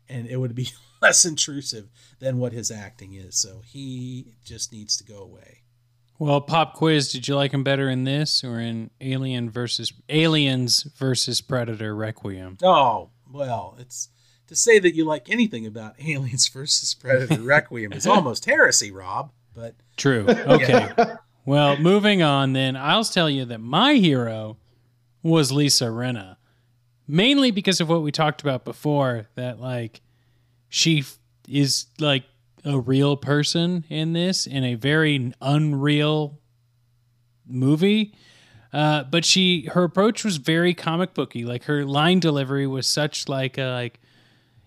and 0.09 0.27
it 0.27 0.37
would 0.37 0.55
be 0.55 0.69
less 1.03 1.25
intrusive 1.25 1.89
than 2.21 2.39
what 2.39 2.53
his 2.53 2.71
acting 2.71 3.15
is. 3.15 3.37
So 3.37 3.63
he 3.65 4.35
just 4.45 4.73
needs 4.73 4.97
to 4.99 5.05
go 5.05 5.19
away. 5.19 5.59
Well, 6.19 6.41
pop 6.41 6.75
quiz. 6.75 7.11
Did 7.11 7.27
you 7.27 7.35
like 7.35 7.53
him 7.53 7.65
better 7.65 7.89
in 7.89 8.05
this 8.05 8.45
or 8.45 8.61
in 8.61 8.91
Alien 9.01 9.51
versus 9.51 9.93
Aliens 10.09 10.85
versus 10.97 11.41
Predator 11.41 11.97
Requiem? 11.97 12.59
Oh, 12.63 13.11
well, 13.33 13.77
it's 13.81 14.09
to 14.47 14.55
say 14.55 14.79
that 14.79 14.95
you 14.95 15.05
like 15.05 15.29
anything 15.29 15.67
about 15.67 15.95
Aliens 16.01 16.47
versus 16.49 16.95
Predator 16.95 17.43
Requiem 17.43 17.93
is 17.93 18.07
almost 18.07 18.45
heresy, 18.45 18.93
Rob, 18.93 19.33
but 19.55 19.75
True. 19.97 20.27
Okay. 20.29 20.91
Well, 21.45 21.77
moving 21.77 22.23
on 22.23 22.53
then, 22.53 22.77
I'll 22.77 23.05
tell 23.05 23.29
you 23.29 23.45
that 23.47 23.59
my 23.59 23.95
hero 23.95 24.57
was 25.23 25.53
Lisa 25.53 25.87
Rinna. 25.87 26.37
Mainly 27.09 27.51
because 27.51 27.81
of 27.81 27.89
what 27.89 28.03
we 28.03 28.13
talked 28.13 28.43
about 28.43 28.65
before, 28.65 29.29
that 29.35 29.61
like 29.61 30.01
she 30.69 31.01
f- 31.01 31.19
is 31.49 31.87
like 31.99 32.25
a 32.65 32.79
real 32.79 33.17
person 33.17 33.85
in 33.89 34.13
this 34.13 34.47
in 34.47 34.65
a 34.65 34.77
very 34.77 35.33
unreal 35.41 36.39
movie. 37.47 38.15
Uh, 38.73 39.03
but 39.05 39.25
she 39.25 39.67
her 39.73 39.85
approach 39.85 40.25
was 40.25 40.39
very 40.39 40.73
comic 40.75 41.13
booky. 41.13 41.45
Like 41.45 41.65
her 41.65 41.85
line 41.85 42.21
delivery 42.21 42.67
was 42.67 42.87
such 42.87 43.29
like 43.29 43.59
a, 43.59 43.71
like 43.73 44.01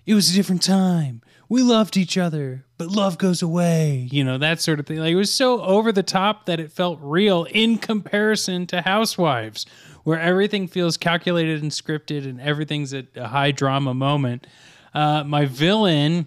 it 0.05 0.13
was 0.13 0.29
a 0.29 0.33
different 0.33 0.61
time. 0.61 1.21
We 1.47 1.61
loved 1.61 1.95
each 1.95 2.17
other, 2.17 2.65
but 2.77 2.87
love 2.87 3.17
goes 3.17 3.41
away. 3.41 4.07
You 4.11 4.23
know, 4.23 4.37
that 4.37 4.61
sort 4.61 4.79
of 4.79 4.87
thing. 4.87 4.97
Like 4.97 5.11
it 5.11 5.15
was 5.15 5.33
so 5.33 5.61
over 5.61 5.91
the 5.91 6.03
top 6.03 6.45
that 6.45 6.59
it 6.59 6.71
felt 6.71 6.99
real 7.01 7.45
in 7.45 7.77
comparison 7.77 8.65
to 8.67 8.81
Housewives, 8.81 9.65
where 10.03 10.19
everything 10.19 10.67
feels 10.67 10.97
calculated 10.97 11.61
and 11.61 11.71
scripted 11.71 12.25
and 12.25 12.41
everything's 12.41 12.93
at 12.93 13.07
a 13.15 13.27
high 13.27 13.51
drama 13.51 13.93
moment. 13.93 14.47
Uh, 14.93 15.23
my 15.23 15.45
villain 15.45 16.25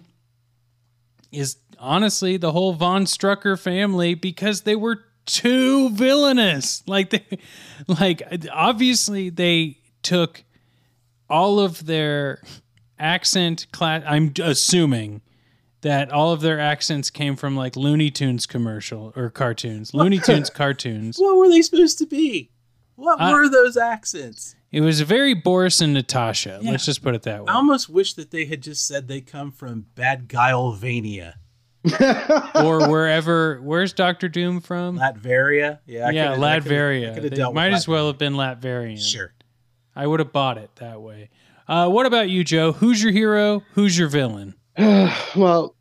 is 1.31 1.57
honestly 1.79 2.37
the 2.37 2.51
whole 2.51 2.73
Von 2.73 3.05
Strucker 3.05 3.59
family 3.59 4.13
because 4.13 4.61
they 4.61 4.75
were 4.75 5.03
too 5.25 5.89
villainous. 5.91 6.83
Like 6.87 7.09
they 7.09 7.39
like 7.87 8.21
obviously 8.51 9.29
they 9.29 9.77
took 10.01 10.43
all 11.29 11.59
of 11.59 11.85
their 11.85 12.41
accent 12.99 13.67
class 13.71 14.03
I'm 14.05 14.33
assuming 14.41 15.21
that 15.81 16.11
all 16.11 16.33
of 16.33 16.41
their 16.41 16.59
accents 16.59 17.09
came 17.09 17.35
from 17.35 17.55
like 17.55 17.75
Looney 17.75 18.11
Tunes 18.11 18.45
commercial 18.45 19.13
or 19.15 19.29
cartoons. 19.29 19.93
Looney 19.93 20.19
Tunes 20.23 20.49
cartoons. 20.49 21.17
What 21.17 21.37
were 21.37 21.49
they 21.49 21.61
supposed 21.61 21.97
to 21.99 22.05
be? 22.05 22.51
What 22.95 23.19
I- 23.21 23.31
were 23.31 23.49
those 23.49 23.77
accents? 23.77 24.55
It 24.71 24.81
was 24.81 25.01
very 25.01 25.33
Boris 25.33 25.81
and 25.81 25.95
Natasha. 25.95 26.59
Yeah. 26.61 26.69
Let's 26.71 26.85
just 26.85 27.01
put 27.01 27.15
it 27.15 27.23
that 27.23 27.43
way. 27.43 27.51
I 27.51 27.55
almost 27.55 27.89
wish 27.89 28.13
that 28.13 28.29
they 28.29 28.45
had 28.45 28.61
just 28.61 28.85
said 28.85 29.07
they 29.07 29.19
come 29.21 29.51
from 29.51 29.87
Bad 29.95 30.27
Guilevania. 30.27 31.33
or 32.55 32.89
wherever 32.89 33.59
where's 33.61 33.93
Doctor 33.93 34.27
Doom 34.27 34.59
from? 34.59 34.99
Latveria? 34.99 35.79
Yeah, 35.87 36.07
I 36.07 36.09
yeah, 36.11 36.27
could've- 36.35 36.43
I 36.43 36.59
could've- 36.59 36.71
I 36.71 36.75
Latveria. 36.75 37.13
could've 37.15 37.29
They 37.31 37.35
dealt 37.37 37.53
with 37.53 37.55
might 37.55 37.73
as 37.73 37.87
well 37.87 38.07
have 38.07 38.17
been 38.17 38.33
Latverian. 38.33 38.99
Sure. 38.99 39.33
I 39.95 40.05
would 40.05 40.19
have 40.19 40.31
bought 40.33 40.57
it 40.57 40.69
that 40.75 41.01
way. 41.01 41.29
Uh, 41.69 41.87
what 41.87 42.07
about 42.07 42.29
you, 42.29 42.43
Joe? 42.43 42.71
Who's 42.71 43.03
your 43.03 43.11
hero? 43.11 43.61
Who's 43.73 43.95
your 43.95 44.09
villain? 44.09 44.55
well, 45.35 45.75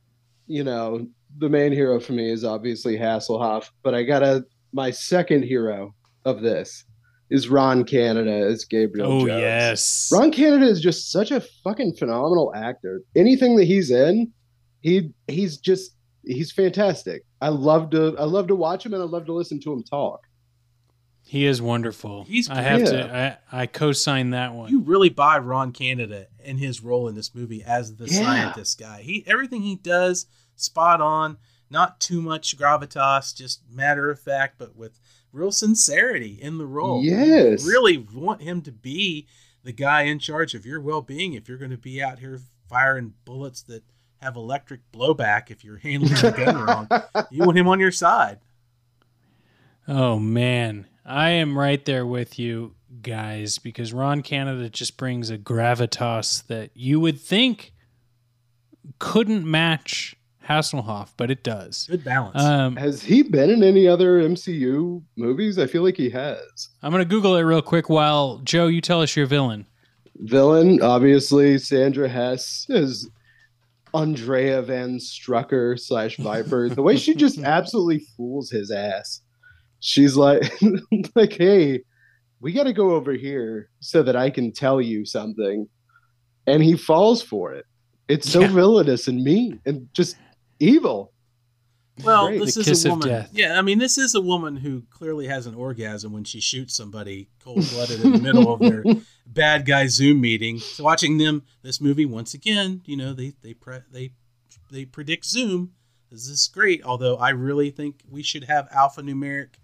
you 0.46 0.62
know, 0.62 1.06
the 1.38 1.48
main 1.48 1.72
hero 1.72 1.98
for 1.98 2.12
me 2.12 2.30
is 2.30 2.44
obviously 2.44 2.98
Hasselhoff, 2.98 3.70
but 3.82 3.94
I 3.94 4.02
gotta 4.02 4.44
my 4.74 4.90
second 4.90 5.44
hero 5.44 5.94
of 6.26 6.42
this 6.42 6.84
is 7.30 7.48
Ron 7.48 7.84
Canada 7.84 8.30
as 8.30 8.66
Gabriel. 8.66 9.10
oh 9.10 9.26
Jones. 9.26 9.40
yes. 9.40 10.10
Ron 10.12 10.30
Canada 10.30 10.66
is 10.66 10.80
just 10.82 11.10
such 11.10 11.30
a 11.30 11.40
fucking 11.40 11.94
phenomenal 11.94 12.52
actor. 12.54 13.00
Anything 13.16 13.56
that 13.56 13.64
he's 13.64 13.90
in, 13.90 14.30
he 14.82 15.10
he's 15.26 15.56
just 15.56 15.96
he's 16.26 16.52
fantastic. 16.52 17.24
I 17.40 17.48
love 17.48 17.88
to 17.90 18.14
I 18.18 18.24
love 18.24 18.46
to 18.48 18.54
watch 18.54 18.84
him 18.84 18.92
and 18.92 19.02
I 19.02 19.06
love 19.06 19.24
to 19.24 19.32
listen 19.32 19.58
to 19.60 19.72
him 19.72 19.82
talk. 19.84 20.20
He 21.28 21.44
is 21.44 21.60
wonderful. 21.60 22.24
He's 22.24 22.48
I 22.48 22.62
have 22.62 22.80
great. 22.80 22.90
to 22.90 23.38
I, 23.52 23.62
I 23.62 23.66
co-sign 23.66 24.30
that 24.30 24.54
one. 24.54 24.70
You 24.70 24.80
really 24.80 25.10
buy 25.10 25.36
Ron 25.38 25.72
Canada 25.72 26.26
and 26.42 26.58
his 26.58 26.82
role 26.82 27.06
in 27.06 27.14
this 27.14 27.34
movie 27.34 27.62
as 27.62 27.96
the 27.96 28.06
Yeah. 28.06 28.22
scientist 28.22 28.80
guy. 28.80 29.02
He 29.02 29.24
everything 29.26 29.60
he 29.60 29.76
does 29.76 30.24
spot 30.56 31.02
on, 31.02 31.36
not 31.68 32.00
too 32.00 32.22
much 32.22 32.56
gravitas, 32.56 33.36
just 33.36 33.60
matter 33.70 34.10
of 34.10 34.18
fact, 34.18 34.54
but 34.58 34.74
with 34.74 34.98
real 35.30 35.52
sincerity 35.52 36.38
in 36.40 36.56
the 36.56 36.64
role. 36.66 37.04
Yes. 37.04 37.62
You 37.62 37.70
really 37.70 37.98
want 37.98 38.40
him 38.40 38.62
to 38.62 38.72
be 38.72 39.26
the 39.64 39.72
guy 39.72 40.04
in 40.04 40.18
charge 40.20 40.54
of 40.54 40.64
your 40.64 40.80
well-being 40.80 41.34
if 41.34 41.46
you're 41.46 41.58
going 41.58 41.70
to 41.72 41.76
be 41.76 42.02
out 42.02 42.20
here 42.20 42.40
firing 42.70 43.12
bullets 43.26 43.60
that 43.64 43.82
have 44.22 44.34
electric 44.34 44.80
blowback 44.92 45.50
if 45.50 45.62
you're 45.62 45.76
handling 45.76 46.14
the 46.14 46.30
gun 46.30 46.56
wrong. 46.56 46.88
You 47.30 47.44
want 47.44 47.58
him 47.58 47.68
on 47.68 47.80
your 47.80 47.92
side. 47.92 48.38
Oh 49.86 50.18
man, 50.18 50.86
I 51.08 51.30
am 51.30 51.58
right 51.58 51.82
there 51.86 52.04
with 52.04 52.38
you 52.38 52.74
guys 53.00 53.56
because 53.56 53.94
Ron 53.94 54.22
Canada 54.22 54.68
just 54.68 54.98
brings 54.98 55.30
a 55.30 55.38
gravitas 55.38 56.46
that 56.48 56.70
you 56.74 57.00
would 57.00 57.18
think 57.18 57.72
couldn't 58.98 59.50
match 59.50 60.14
Hasselhoff, 60.46 61.12
but 61.16 61.30
it 61.30 61.42
does. 61.42 61.86
Good 61.90 62.04
balance. 62.04 62.42
Um, 62.42 62.76
Has 62.76 63.02
he 63.02 63.22
been 63.22 63.48
in 63.48 63.62
any 63.62 63.88
other 63.88 64.20
MCU 64.20 65.02
movies? 65.16 65.58
I 65.58 65.66
feel 65.66 65.82
like 65.82 65.96
he 65.96 66.10
has. 66.10 66.68
I'm 66.82 66.92
gonna 66.92 67.06
Google 67.06 67.36
it 67.36 67.42
real 67.42 67.62
quick 67.62 67.88
while 67.88 68.38
Joe, 68.44 68.66
you 68.66 68.82
tell 68.82 69.00
us 69.00 69.16
your 69.16 69.26
villain. 69.26 69.66
Villain, 70.16 70.82
obviously, 70.82 71.58
Sandra 71.58 72.08
Hess 72.08 72.66
is 72.68 73.08
Andrea 73.94 74.60
Von 74.60 74.98
Strucker 74.98 75.78
slash 75.78 76.16
Viper. 76.16 76.68
The 76.68 76.82
way 76.82 76.96
she 76.96 77.14
just 77.14 77.38
absolutely 77.44 78.00
fools 78.14 78.50
his 78.50 78.70
ass. 78.70 79.22
She's 79.80 80.16
like, 80.16 80.42
like, 81.14 81.32
hey, 81.32 81.80
we 82.40 82.52
got 82.52 82.64
to 82.64 82.72
go 82.72 82.90
over 82.92 83.12
here 83.12 83.68
so 83.80 84.02
that 84.02 84.16
I 84.16 84.30
can 84.30 84.52
tell 84.52 84.80
you 84.80 85.04
something, 85.04 85.68
and 86.46 86.62
he 86.62 86.76
falls 86.76 87.22
for 87.22 87.52
it. 87.52 87.64
It's 88.08 88.30
so 88.30 88.40
Yeah. 88.40 88.48
villainous 88.52 89.06
and 89.08 89.22
mean 89.22 89.60
and 89.66 89.88
just 89.92 90.16
evil. 90.58 91.12
Well, 92.04 92.28
Great. 92.28 92.40
this 92.44 92.54
The 92.54 92.60
is 92.60 92.66
kiss 92.68 92.84
a 92.84 92.88
of 92.88 92.92
woman. 92.92 93.08
death. 93.08 93.30
Yeah, 93.32 93.58
I 93.58 93.62
mean, 93.62 93.78
this 93.80 93.98
is 93.98 94.14
a 94.14 94.20
woman 94.20 94.56
who 94.56 94.82
clearly 94.88 95.26
has 95.26 95.46
an 95.46 95.54
orgasm 95.56 96.12
when 96.12 96.22
she 96.22 96.40
shoots 96.40 96.74
somebody 96.76 97.28
cold 97.42 97.68
blooded 97.70 98.00
in 98.04 98.12
the 98.12 98.18
middle 98.20 98.52
of 98.54 98.60
their 98.60 98.84
bad 99.26 99.66
guy 99.66 99.88
Zoom 99.88 100.20
meeting. 100.20 100.58
So 100.60 100.84
watching 100.84 101.18
them 101.18 101.42
this 101.62 101.80
movie 101.80 102.06
once 102.06 102.34
again, 102.34 102.82
you 102.84 102.96
know, 102.96 103.12
they 103.14 103.32
they 103.42 103.52
pre- 103.52 103.80
they 103.90 104.12
they 104.70 104.84
predict 104.84 105.24
Zoom. 105.26 105.72
This 106.10 106.28
is 106.28 106.48
great. 106.52 106.84
Although 106.84 107.16
I 107.16 107.30
really 107.30 107.70
think 107.70 108.02
we 108.08 108.22
should 108.22 108.44
have 108.44 108.68
alphanumeric 108.70 109.54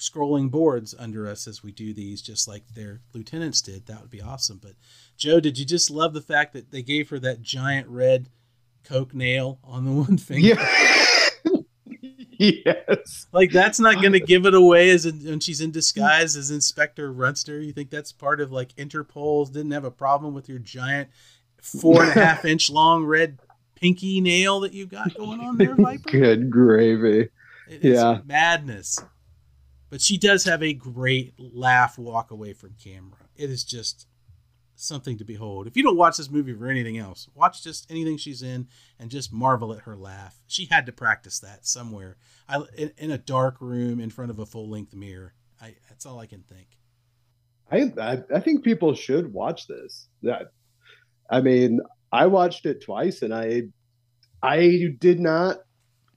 scrolling 0.00 0.50
boards 0.50 0.94
under 0.98 1.28
us 1.28 1.46
as 1.46 1.62
we 1.62 1.70
do 1.70 1.92
these, 1.92 2.22
just 2.22 2.48
like 2.48 2.64
their 2.74 3.00
lieutenants 3.12 3.60
did. 3.60 3.86
That 3.86 4.00
would 4.00 4.10
be 4.10 4.22
awesome. 4.22 4.58
But 4.60 4.72
Joe, 5.16 5.38
did 5.40 5.58
you 5.58 5.64
just 5.64 5.90
love 5.90 6.14
the 6.14 6.22
fact 6.22 6.54
that 6.54 6.70
they 6.72 6.82
gave 6.82 7.10
her 7.10 7.18
that 7.20 7.42
giant 7.42 7.86
red 7.88 8.28
Coke 8.82 9.14
nail 9.14 9.58
on 9.62 9.84
the 9.84 9.92
one 10.02 10.16
finger? 10.18 10.48
Yeah. 10.48 11.60
yes. 12.64 13.26
Like 13.32 13.52
that's 13.52 13.78
not 13.78 14.00
going 14.00 14.12
to 14.14 14.20
give 14.20 14.46
it 14.46 14.54
away 14.54 14.90
as 14.90 15.04
in, 15.06 15.22
when 15.24 15.40
she's 15.40 15.60
in 15.60 15.70
disguise 15.70 16.36
as 16.36 16.50
Inspector 16.50 17.12
Runster. 17.12 17.64
You 17.64 17.72
think 17.72 17.90
that's 17.90 18.12
part 18.12 18.40
of 18.40 18.50
like 18.50 18.72
Interpol's 18.76 19.50
didn't 19.50 19.72
have 19.72 19.84
a 19.84 19.90
problem 19.90 20.34
with 20.34 20.48
your 20.48 20.58
giant 20.58 21.10
four 21.60 22.02
and 22.02 22.10
a 22.10 22.24
half 22.24 22.44
inch 22.46 22.70
long 22.70 23.04
red 23.04 23.38
pinky 23.74 24.20
nail 24.22 24.60
that 24.60 24.72
you 24.72 24.86
got 24.86 25.14
going 25.14 25.40
on 25.40 25.58
there, 25.58 25.74
Viper? 25.74 26.10
Good 26.10 26.50
gravy. 26.50 27.28
It 27.68 27.84
Yeah. 27.84 28.20
madness. 28.24 28.98
But 29.90 30.00
she 30.00 30.16
does 30.16 30.44
have 30.44 30.62
a 30.62 30.72
great 30.72 31.34
laugh 31.38 31.98
walk 31.98 32.30
away 32.30 32.52
from 32.52 32.74
camera. 32.82 33.28
It 33.36 33.50
is 33.50 33.64
just 33.64 34.06
something 34.76 35.18
to 35.18 35.24
behold. 35.24 35.66
If 35.66 35.76
you 35.76 35.82
don't 35.82 35.96
watch 35.96 36.16
this 36.16 36.30
movie 36.30 36.54
for 36.54 36.68
anything 36.68 36.96
else, 36.96 37.28
watch 37.34 37.62
just 37.62 37.90
anything 37.90 38.16
she's 38.16 38.42
in 38.42 38.68
and 38.98 39.10
just 39.10 39.32
marvel 39.32 39.72
at 39.72 39.82
her 39.82 39.96
laugh. 39.96 40.40
She 40.46 40.66
had 40.66 40.86
to 40.86 40.92
practice 40.92 41.40
that 41.40 41.66
somewhere. 41.66 42.16
I 42.48 42.62
in, 42.76 42.92
in 42.96 43.10
a 43.10 43.18
dark 43.18 43.60
room 43.60 44.00
in 44.00 44.10
front 44.10 44.30
of 44.30 44.38
a 44.38 44.46
full-length 44.46 44.94
mirror. 44.94 45.34
I 45.60 45.74
that's 45.88 46.06
all 46.06 46.18
I 46.18 46.26
can 46.26 46.42
think. 46.42 46.68
I, 47.70 47.92
I 48.00 48.22
I 48.34 48.40
think 48.40 48.64
people 48.64 48.94
should 48.94 49.32
watch 49.32 49.66
this. 49.66 50.08
That 50.22 50.52
I 51.28 51.40
mean, 51.40 51.80
I 52.10 52.26
watched 52.26 52.64
it 52.64 52.82
twice 52.82 53.22
and 53.22 53.34
I 53.34 53.64
I 54.42 54.94
did 54.98 55.20
not 55.20 55.58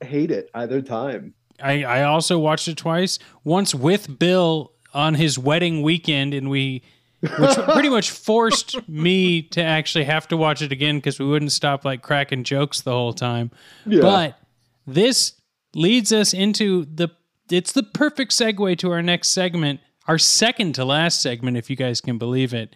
hate 0.01 0.31
it 0.31 0.49
either 0.53 0.81
time. 0.81 1.33
I, 1.61 1.83
I 1.83 2.03
also 2.03 2.39
watched 2.39 2.67
it 2.67 2.77
twice. 2.77 3.19
Once 3.43 3.73
with 3.73 4.19
Bill 4.19 4.71
on 4.93 5.15
his 5.15 5.39
wedding 5.39 5.81
weekend, 5.81 6.33
and 6.33 6.49
we, 6.49 6.83
which 7.21 7.57
pretty 7.71 7.89
much 7.89 8.11
forced 8.11 8.87
me 8.87 9.41
to 9.41 9.61
actually 9.63 10.03
have 10.05 10.27
to 10.29 10.37
watch 10.37 10.61
it 10.61 10.71
again 10.71 10.97
because 10.97 11.19
we 11.19 11.25
wouldn't 11.25 11.51
stop 11.51 11.85
like 11.85 12.01
cracking 12.01 12.43
jokes 12.43 12.81
the 12.81 12.91
whole 12.91 13.13
time. 13.13 13.51
Yeah. 13.85 14.01
But 14.01 14.39
this 14.85 15.33
leads 15.73 16.11
us 16.11 16.33
into 16.33 16.85
the. 16.85 17.09
It's 17.49 17.73
the 17.73 17.83
perfect 17.83 18.31
segue 18.31 18.77
to 18.79 18.91
our 18.91 19.01
next 19.01 19.29
segment, 19.29 19.81
our 20.07 20.17
second 20.17 20.73
to 20.75 20.85
last 20.85 21.21
segment, 21.21 21.57
if 21.57 21.69
you 21.69 21.75
guys 21.75 22.01
can 22.01 22.17
believe 22.17 22.53
it. 22.53 22.75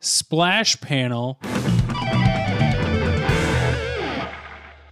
Splash 0.00 0.80
panel. 0.80 1.38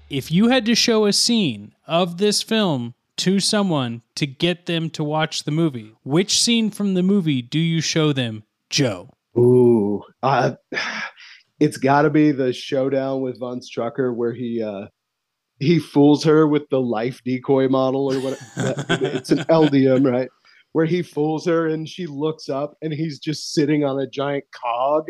If 0.08 0.30
you 0.30 0.48
had 0.48 0.66
to 0.66 0.74
show 0.74 1.06
a 1.06 1.12
scene 1.12 1.74
of 1.86 2.18
this 2.18 2.42
film 2.42 2.94
to 3.18 3.40
someone 3.40 4.02
to 4.14 4.26
get 4.26 4.66
them 4.66 4.90
to 4.90 5.04
watch 5.04 5.44
the 5.44 5.50
movie, 5.50 5.94
which 6.04 6.40
scene 6.40 6.70
from 6.70 6.94
the 6.94 7.02
movie 7.02 7.42
do 7.42 7.58
you 7.58 7.80
show 7.80 8.12
them, 8.12 8.44
Joe? 8.70 9.10
Ooh, 9.36 10.02
uh, 10.22 10.52
it's 11.60 11.76
got 11.76 12.02
to 12.02 12.10
be 12.10 12.32
the 12.32 12.52
showdown 12.52 13.20
with 13.20 13.40
Von 13.40 13.60
Strucker 13.60 14.14
where 14.14 14.32
he 14.32 14.62
uh, 14.62 14.86
he 15.58 15.78
fools 15.78 16.22
her 16.24 16.46
with 16.46 16.68
the 16.70 16.80
life 16.80 17.22
decoy 17.24 17.68
model 17.68 18.12
or 18.12 18.20
what? 18.20 18.38
it's 18.56 19.30
an 19.30 19.38
LDM, 19.38 20.10
right? 20.10 20.28
Where 20.72 20.86
he 20.86 21.02
fools 21.02 21.46
her 21.46 21.66
and 21.68 21.88
she 21.88 22.06
looks 22.06 22.48
up 22.48 22.76
and 22.82 22.92
he's 22.92 23.18
just 23.18 23.54
sitting 23.54 23.84
on 23.84 23.98
a 23.98 24.06
giant 24.06 24.44
cog, 24.52 25.08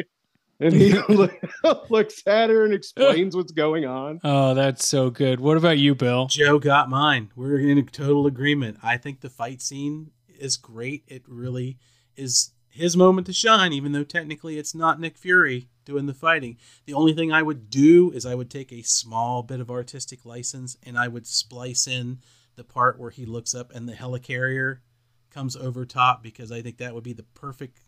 and 0.60 0.74
he 0.74 0.94
looks 1.88 2.22
at 2.26 2.50
her 2.50 2.64
and 2.64 2.74
explains 2.74 3.36
what's 3.36 3.52
going 3.52 3.84
on. 3.84 4.20
Oh, 4.24 4.54
that's 4.54 4.86
so 4.86 5.10
good. 5.10 5.40
What 5.40 5.56
about 5.56 5.78
you, 5.78 5.94
Bill? 5.94 6.26
Joe 6.26 6.58
got 6.58 6.88
mine. 6.88 7.30
We're 7.36 7.58
in 7.58 7.84
total 7.86 8.26
agreement. 8.26 8.78
I 8.82 8.96
think 8.96 9.20
the 9.20 9.30
fight 9.30 9.60
scene 9.60 10.10
is 10.38 10.56
great. 10.56 11.04
It 11.06 11.22
really 11.26 11.78
is 12.16 12.52
his 12.68 12.96
moment 12.96 13.26
to 13.26 13.32
shine, 13.32 13.72
even 13.72 13.92
though 13.92 14.04
technically 14.04 14.58
it's 14.58 14.74
not 14.74 15.00
Nick 15.00 15.16
Fury 15.16 15.68
doing 15.84 16.06
the 16.06 16.14
fighting. 16.14 16.58
The 16.84 16.94
only 16.94 17.14
thing 17.14 17.32
I 17.32 17.42
would 17.42 17.70
do 17.70 18.10
is 18.12 18.26
I 18.26 18.34
would 18.34 18.50
take 18.50 18.72
a 18.72 18.82
small 18.82 19.42
bit 19.42 19.60
of 19.60 19.70
artistic 19.70 20.24
license 20.24 20.76
and 20.82 20.98
I 20.98 21.08
would 21.08 21.26
splice 21.26 21.86
in 21.86 22.18
the 22.56 22.64
part 22.64 22.98
where 22.98 23.10
he 23.10 23.24
looks 23.24 23.54
up 23.54 23.72
and 23.74 23.88
the 23.88 23.94
helicarrier 23.94 24.78
comes 25.30 25.56
over 25.56 25.84
top 25.84 26.22
because 26.22 26.50
I 26.50 26.62
think 26.62 26.78
that 26.78 26.94
would 26.94 27.04
be 27.04 27.12
the 27.12 27.22
perfect 27.22 27.80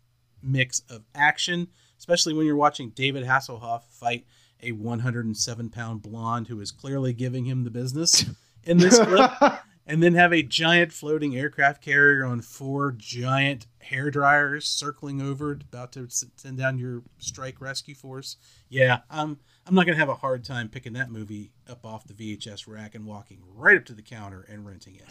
mix 0.43 0.83
of 0.89 1.05
action, 1.15 1.69
especially 1.99 2.35
when 2.35 2.47
you're 2.47 2.57
watching 2.57 2.91
David 2.91 3.25
Hasselhoff 3.25 3.83
fight 3.91 4.27
a 4.63 4.73
107 4.73 5.71
pound 5.71 6.03
blonde 6.03 6.49
who 6.49 6.61
is 6.61 6.71
clearly 6.71 7.13
giving 7.13 7.45
him 7.45 7.65
the 7.65 7.71
business 7.71 8.25
in 8.65 8.79
this 8.79 8.99
clip. 8.99 9.31
and 9.89 10.03
then 10.03 10.15
have 10.15 10.35
a 10.35 10.43
giant 10.43 10.93
floating 10.93 11.35
aircraft 11.35 11.83
carrier 11.83 12.25
on 12.25 12.43
four 12.43 12.93
giant 12.93 13.67
hair 13.81 14.11
dryers 14.11 14.67
circling 14.67 15.23
over, 15.23 15.53
about 15.53 15.93
to 15.93 16.07
send 16.11 16.59
down 16.59 16.79
your 16.79 17.03
strike 17.17 17.59
rescue 17.61 17.95
force. 17.95 18.37
Yeah, 18.69 18.99
I'm 19.11 19.39
I'm 19.67 19.75
not 19.75 19.87
gonna 19.87 19.99
have 19.99 20.11
a 20.11 20.15
hard 20.15 20.45
time 20.45 20.69
picking 20.69 20.93
that 20.93 21.11
movie 21.11 21.53
up 21.69 21.87
off 21.87 22.07
the 22.07 22.13
VHS 22.13 22.69
rack 22.69 22.95
and 22.95 23.07
walking 23.07 23.39
right 23.55 23.79
up 23.79 23.87
to 23.87 23.95
the 23.95 24.03
counter 24.03 24.45
and 24.49 24.67
renting 24.67 24.97
it. 24.97 25.07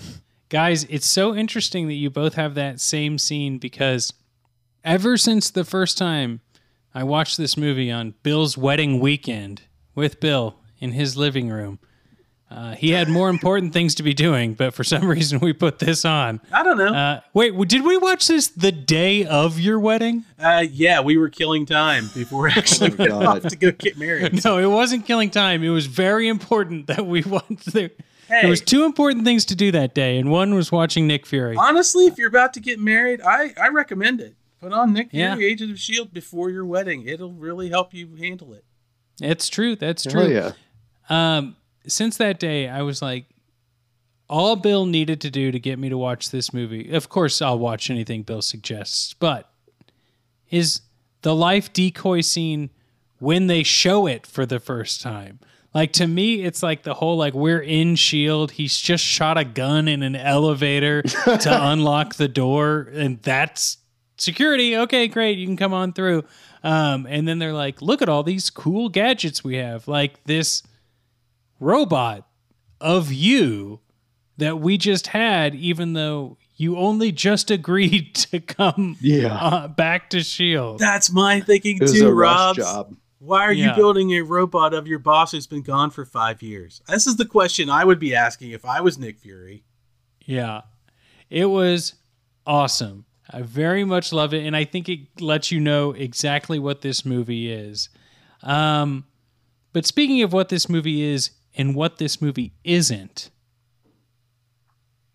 Guys, 0.49 0.85
it's 0.85 1.07
so 1.07 1.35
interesting 1.35 1.87
that 1.87 1.95
you 1.95 2.09
both 2.09 2.35
have 2.35 2.53
that 2.53 2.79
same 2.79 3.17
scene 3.17 3.57
because 3.57 4.13
ever 4.83 5.17
since 5.17 5.49
the 5.49 5.65
first 5.65 5.97
time 5.97 6.39
I 6.97 7.03
watched 7.03 7.37
this 7.37 7.55
movie 7.57 7.91
on 7.91 8.15
Bill's 8.23 8.57
wedding 8.57 8.99
weekend 8.99 9.61
with 9.95 10.19
Bill 10.19 10.55
in 10.79 10.91
his 10.91 11.15
living 11.15 11.49
room, 11.49 11.79
uh, 12.49 12.75
he 12.75 12.91
had 12.91 13.09
more 13.09 13.29
important 13.29 13.73
things 13.73 13.95
to 13.95 14.03
be 14.03 14.13
doing, 14.13 14.53
but 14.53 14.73
for 14.73 14.83
some 14.83 15.05
reason 15.07 15.39
we 15.39 15.51
put 15.51 15.79
this 15.79 16.05
on. 16.05 16.39
I 16.51 16.63
don't 16.63 16.77
know. 16.77 16.93
Uh, 16.93 17.21
wait, 17.33 17.55
did 17.67 17.83
we 17.83 17.97
watch 17.97 18.27
this 18.27 18.47
the 18.47 18.71
day 18.71 19.25
of 19.25 19.59
your 19.59 19.79
wedding? 19.79 20.23
Uh, 20.39 20.65
yeah, 20.69 21.01
we 21.01 21.17
were 21.17 21.29
killing 21.29 21.65
time 21.65 22.09
before 22.13 22.47
actually 22.55 22.91
went 22.91 23.11
off 23.11 23.43
to 23.43 23.55
go 23.55 23.71
get 23.71 23.97
married. 23.97 24.43
No, 24.47 24.59
it 24.59 24.67
wasn't 24.67 25.05
killing 25.05 25.29
time. 25.29 25.63
It 25.63 25.69
was 25.69 25.87
very 25.87 26.27
important 26.27 26.87
that 26.87 27.05
we 27.05 27.21
went 27.23 27.65
there. 27.65 27.91
Hey, 28.29 28.41
there 28.41 28.49
was 28.49 28.61
two 28.61 28.85
important 28.85 29.25
things 29.25 29.45
to 29.45 29.55
do 29.55 29.71
that 29.71 29.93
day, 29.93 30.17
and 30.17 30.31
one 30.31 30.53
was 30.53 30.71
watching 30.71 31.07
Nick 31.07 31.25
Fury. 31.25 31.55
Honestly, 31.57 32.05
if 32.05 32.17
you're 32.17 32.27
about 32.27 32.53
to 32.53 32.59
get 32.59 32.79
married, 32.79 33.19
I, 33.21 33.53
I 33.61 33.69
recommend 33.69 34.21
it. 34.21 34.35
Put 34.59 34.73
on 34.73 34.93
Nick 34.93 35.11
Fury, 35.11 35.43
yeah. 35.43 35.51
Agent 35.51 35.71
of 35.71 35.79
Shield 35.79 36.13
before 36.13 36.49
your 36.49 36.65
wedding. 36.65 37.07
It'll 37.07 37.33
really 37.33 37.69
help 37.69 37.93
you 37.93 38.15
handle 38.15 38.53
it. 38.53 38.65
It's 39.21 39.49
true. 39.49 39.75
That's 39.75 40.03
true. 40.03 40.21
Oh 40.21 40.27
yeah. 40.27 40.51
Um, 41.09 41.55
since 41.87 42.17
that 42.17 42.39
day, 42.39 42.67
I 42.67 42.81
was 42.81 43.01
like, 43.01 43.25
all 44.29 44.55
Bill 44.55 44.85
needed 44.85 45.21
to 45.21 45.31
do 45.31 45.51
to 45.51 45.59
get 45.59 45.79
me 45.79 45.89
to 45.89 45.97
watch 45.97 46.31
this 46.31 46.53
movie. 46.53 46.91
Of 46.91 47.09
course, 47.09 47.41
I'll 47.41 47.59
watch 47.59 47.89
anything 47.89 48.23
Bill 48.23 48.41
suggests, 48.41 49.13
but 49.13 49.49
is 50.49 50.81
the 51.21 51.35
life 51.35 51.71
decoy 51.71 52.21
scene 52.21 52.69
when 53.19 53.47
they 53.47 53.63
show 53.63 54.07
it 54.07 54.27
for 54.27 54.45
the 54.45 54.59
first 54.59 55.01
time. 55.01 55.39
Like 55.73 55.93
to 55.93 56.07
me, 56.07 56.43
it's 56.43 56.63
like 56.63 56.83
the 56.83 56.95
whole 56.95 57.17
like 57.17 57.33
we're 57.33 57.61
in 57.61 57.95
Shield. 57.95 58.51
He's 58.51 58.77
just 58.77 59.03
shot 59.03 59.37
a 59.37 59.43
gun 59.43 59.87
in 59.87 60.01
an 60.01 60.15
elevator 60.15 61.03
to 61.03 61.49
unlock 61.71 62.15
the 62.15 62.27
door, 62.27 62.89
and 62.93 63.21
that's 63.21 63.77
security. 64.17 64.77
Okay, 64.77 65.07
great, 65.07 65.37
you 65.37 65.45
can 65.45 65.57
come 65.57 65.73
on 65.73 65.93
through. 65.93 66.23
Um, 66.63 67.05
and 67.09 67.27
then 67.27 67.39
they're 67.39 67.53
like, 67.53 67.81
look 67.81 68.01
at 68.01 68.09
all 68.09 68.23
these 68.23 68.49
cool 68.49 68.89
gadgets 68.89 69.43
we 69.43 69.55
have, 69.57 69.87
like 69.87 70.23
this 70.25 70.63
robot 71.59 72.27
of 72.81 73.11
you 73.11 73.79
that 74.37 74.59
we 74.59 74.77
just 74.77 75.07
had, 75.07 75.55
even 75.55 75.93
though 75.93 76.37
you 76.55 76.77
only 76.77 77.11
just 77.11 77.51
agreed 77.51 78.15
to 78.15 78.39
come 78.39 78.97
yeah. 78.99 79.35
uh, 79.35 79.67
back 79.67 80.09
to 80.11 80.21
Shield. 80.21 80.79
That's 80.79 81.11
my 81.11 81.39
thinking 81.39 81.79
too, 81.79 82.11
Rob. 82.11 82.57
Why 83.19 83.43
are 83.45 83.51
yeah. 83.51 83.69
you 83.69 83.75
building 83.75 84.11
a 84.11 84.21
robot 84.21 84.75
of 84.75 84.87
your 84.87 84.99
boss 84.99 85.31
who's 85.31 85.47
been 85.47 85.63
gone 85.63 85.89
for 85.89 86.05
five 86.05 86.43
years? 86.43 86.81
This 86.87 87.07
is 87.07 87.15
the 87.15 87.25
question 87.25 87.69
I 87.69 87.83
would 87.83 87.99
be 87.99 88.13
asking 88.13 88.51
if 88.51 88.63
I 88.63 88.81
was 88.81 88.99
Nick 88.99 89.17
Fury. 89.19 89.63
Yeah, 90.23 90.61
it 91.29 91.45
was 91.45 91.95
awesome. 92.45 93.05
I 93.31 93.41
very 93.41 93.83
much 93.83 94.13
love 94.13 94.33
it, 94.33 94.45
and 94.45 94.55
I 94.55 94.63
think 94.63 94.87
it 94.87 95.21
lets 95.21 95.51
you 95.51 95.59
know 95.59 95.91
exactly 95.91 96.59
what 96.59 96.81
this 96.81 97.05
movie 97.05 97.51
is. 97.51 97.89
Um, 98.43 99.05
but 99.73 99.85
speaking 99.85 100.21
of 100.21 100.31
what 100.31 100.49
this 100.49 100.69
movie 100.69 101.01
is, 101.01 101.31
and 101.57 101.73
what 101.73 101.97
this 101.97 102.21
movie 102.21 102.53
isn't. 102.63 103.31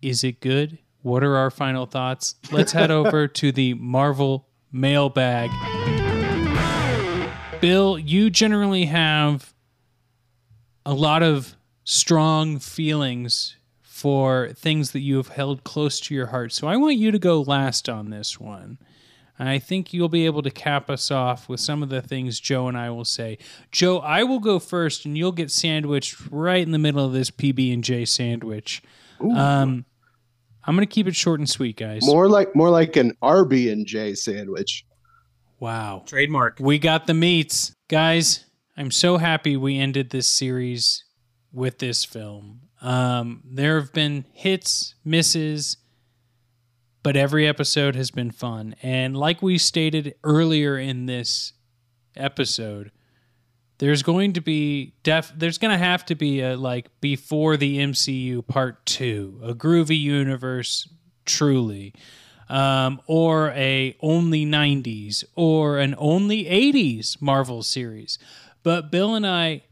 Is 0.01 0.23
it 0.23 0.41
good? 0.41 0.77
What 1.01 1.23
are 1.23 1.37
our 1.37 1.49
final 1.49 1.85
thoughts? 1.85 2.35
Let's 2.51 2.73
head 2.73 2.91
over 2.91 3.27
to 3.27 3.51
the 3.51 3.73
Marvel 3.75 4.47
mailbag. 4.71 5.49
Bill, 7.61 7.97
you 7.97 8.29
generally 8.29 8.85
have 8.85 9.53
a 10.85 10.93
lot 10.93 11.23
of 11.23 11.55
strong 11.85 12.59
feelings 12.59 13.55
for 14.03 14.49
things 14.53 14.91
that 14.91 14.99
you 14.99 15.15
have 15.15 15.29
held 15.29 15.63
close 15.63 15.97
to 16.01 16.13
your 16.13 16.25
heart. 16.25 16.51
So 16.51 16.67
I 16.67 16.75
want 16.75 16.97
you 16.97 17.09
to 17.09 17.17
go 17.17 17.41
last 17.41 17.87
on 17.87 18.09
this 18.09 18.37
one. 18.37 18.77
I 19.39 19.59
think 19.59 19.93
you'll 19.93 20.09
be 20.09 20.25
able 20.25 20.41
to 20.41 20.51
cap 20.51 20.89
us 20.89 21.09
off 21.09 21.47
with 21.47 21.61
some 21.61 21.81
of 21.81 21.87
the 21.87 22.01
things 22.01 22.41
Joe 22.41 22.67
and 22.67 22.77
I 22.77 22.89
will 22.89 23.05
say. 23.05 23.37
Joe, 23.71 23.99
I 23.99 24.23
will 24.23 24.41
go 24.41 24.59
first, 24.59 25.05
and 25.05 25.17
you'll 25.17 25.31
get 25.31 25.51
sandwiched 25.51 26.17
right 26.29 26.61
in 26.61 26.71
the 26.71 26.79
middle 26.79 27.05
of 27.05 27.13
this 27.13 27.31
PB 27.31 27.73
and 27.73 27.81
J 27.81 28.03
sandwich. 28.03 28.81
Um, 29.21 29.85
I'm 30.65 30.75
going 30.75 30.85
to 30.85 30.93
keep 30.93 31.07
it 31.07 31.15
short 31.15 31.39
and 31.39 31.49
sweet, 31.49 31.77
guys. 31.77 32.05
More 32.05 32.27
like 32.27 32.53
more 32.57 32.69
like 32.69 32.97
an 32.97 33.15
RB 33.23 33.71
and 33.71 33.85
J 33.85 34.15
sandwich. 34.15 34.85
Wow, 35.61 36.03
trademark. 36.05 36.57
We 36.59 36.77
got 36.77 37.07
the 37.07 37.13
meats, 37.13 37.73
guys. 37.87 38.43
I'm 38.75 38.91
so 38.91 39.15
happy 39.15 39.55
we 39.55 39.77
ended 39.77 40.09
this 40.09 40.27
series 40.27 41.05
with 41.53 41.79
this 41.79 42.03
film. 42.03 42.63
Um, 42.83 43.41
there 43.43 43.79
have 43.79 43.93
been 43.93 44.25
hits, 44.33 44.93
misses 45.03 45.77
but 47.03 47.17
every 47.17 47.45
episode 47.45 47.95
has 47.95 48.09
been 48.09 48.31
fun. 48.31 48.75
And 48.81 49.15
like 49.15 49.41
we 49.41 49.57
stated 49.57 50.15
earlier 50.23 50.77
in 50.77 51.05
this 51.05 51.51
episode, 52.15 52.91
there's 53.77 54.01
going 54.01 54.33
to 54.33 54.41
be 54.41 54.93
def 55.03 55.33
there's 55.35 55.57
going 55.57 55.77
to 55.77 55.83
have 55.83 56.05
to 56.05 56.15
be 56.15 56.39
a 56.39 56.55
like 56.55 56.89
before 57.01 57.57
the 57.57 57.79
MCU 57.79 58.47
part 58.47 58.85
2, 58.85 59.41
a 59.43 59.53
groovy 59.53 59.99
universe 59.99 60.87
truly. 61.25 61.93
Um, 62.49 63.01
or 63.07 63.49
a 63.51 63.95
only 64.01 64.45
90s 64.45 65.23
or 65.35 65.79
an 65.79 65.95
only 65.97 66.43
80s 66.43 67.19
Marvel 67.21 67.63
series. 67.63 68.19
But 68.63 68.91
Bill 68.91 69.15
and 69.15 69.25
I 69.25 69.63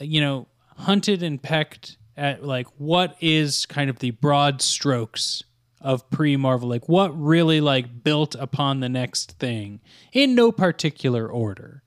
you 0.00 0.20
know 0.20 0.46
hunted 0.76 1.22
and 1.22 1.42
pecked 1.42 1.97
at 2.18 2.44
like 2.44 2.66
what 2.76 3.16
is 3.20 3.64
kind 3.64 3.88
of 3.88 4.00
the 4.00 4.10
broad 4.10 4.60
strokes 4.60 5.44
of 5.80 6.10
pre 6.10 6.36
Marvel, 6.36 6.68
like 6.68 6.88
what 6.88 7.18
really 7.18 7.60
like 7.60 8.02
built 8.02 8.34
upon 8.34 8.80
the 8.80 8.88
next 8.88 9.38
thing 9.38 9.80
in 10.12 10.34
no 10.34 10.50
particular 10.50 11.28
order 11.28 11.82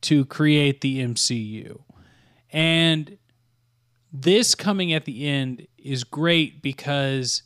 to 0.00 0.24
create 0.24 0.80
the 0.80 1.00
MCU. 1.00 1.82
And 2.50 3.18
this 4.12 4.54
coming 4.54 4.92
at 4.92 5.04
the 5.04 5.26
end 5.26 5.66
is 5.76 6.04
great 6.04 6.62
because 6.62 7.42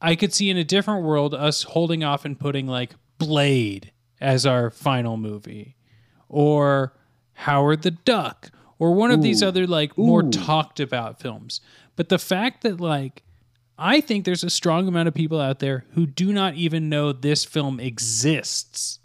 I 0.00 0.14
could 0.14 0.32
see 0.32 0.48
in 0.48 0.56
a 0.56 0.64
different 0.64 1.04
world 1.04 1.34
us 1.34 1.64
holding 1.64 2.04
off 2.04 2.24
and 2.24 2.38
putting 2.38 2.66
like 2.66 2.94
Blade 3.18 3.92
as 4.20 4.46
our 4.46 4.70
final 4.70 5.16
movie 5.16 5.76
or 6.28 6.94
Howard 7.32 7.82
the 7.82 7.90
Duck 7.90 8.50
or 8.80 8.92
one 8.92 9.12
of 9.12 9.22
these 9.22 9.42
other 9.42 9.66
like 9.66 9.96
Ooh. 9.96 10.06
more 10.06 10.22
talked 10.24 10.80
about 10.80 11.20
films. 11.20 11.60
But 11.94 12.08
the 12.08 12.18
fact 12.18 12.62
that 12.62 12.80
like 12.80 13.22
I 13.78 14.00
think 14.00 14.24
there's 14.24 14.42
a 14.42 14.50
strong 14.50 14.88
amount 14.88 15.06
of 15.06 15.14
people 15.14 15.40
out 15.40 15.60
there 15.60 15.84
who 15.92 16.06
do 16.06 16.32
not 16.32 16.54
even 16.54 16.88
know 16.88 17.12
this 17.12 17.44
film 17.44 17.78
exists. 17.78 18.98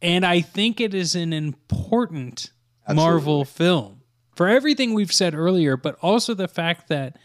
And 0.00 0.24
I 0.24 0.40
think 0.40 0.80
it 0.80 0.94
is 0.94 1.14
an 1.14 1.32
important 1.32 2.50
Absolutely. 2.88 3.04
Marvel 3.04 3.44
film 3.44 4.00
for 4.34 4.48
everything 4.48 4.94
we've 4.94 5.12
said 5.12 5.34
earlier, 5.34 5.76
but 5.76 5.96
also 6.00 6.34
the 6.34 6.48
fact 6.48 6.88
that 6.88 7.16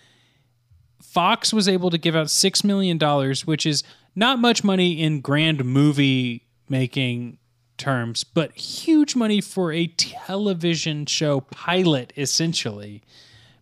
Fox 1.01 1.53
was 1.53 1.67
able 1.67 1.89
to 1.89 1.97
give 1.97 2.15
out 2.15 2.27
$6 2.27 2.63
million, 2.63 2.97
which 3.45 3.65
is 3.65 3.83
not 4.15 4.39
much 4.39 4.63
money 4.63 5.01
in 5.01 5.21
grand 5.21 5.65
movie 5.65 6.47
making 6.69 7.37
terms, 7.81 8.23
but 8.23 8.53
huge 8.53 9.15
money 9.15 9.41
for 9.41 9.73
a 9.73 9.87
television 9.87 11.05
show 11.05 11.41
pilot, 11.41 12.13
essentially, 12.15 13.01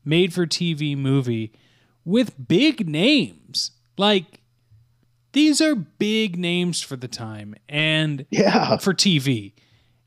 made 0.03 0.33
for 0.33 0.45
TV 0.45 0.95
movie 0.97 1.53
with 2.03 2.47
big 2.47 2.87
names. 2.87 3.71
Like 3.97 4.41
these 5.31 5.61
are 5.61 5.75
big 5.75 6.37
names 6.37 6.81
for 6.81 6.95
the 6.95 7.07
time 7.07 7.55
and 7.69 8.25
yeah. 8.29 8.77
for 8.77 8.93
TV. 8.93 9.53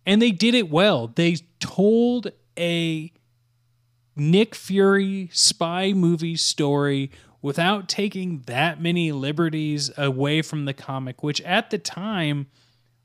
And 0.04 0.20
they 0.20 0.30
did 0.30 0.54
it 0.54 0.68
well. 0.68 1.08
They 1.08 1.36
told 1.60 2.32
a 2.58 3.12
Nick 4.14 4.54
Fury 4.54 5.30
spy 5.32 5.92
movie 5.92 6.36
story 6.36 7.10
without 7.40 7.88
taking 7.88 8.42
that 8.46 8.80
many 8.80 9.10
liberties 9.10 9.90
away 9.96 10.42
from 10.42 10.64
the 10.64 10.74
comic, 10.74 11.22
which 11.22 11.40
at 11.42 11.70
the 11.70 11.78
time, 11.78 12.46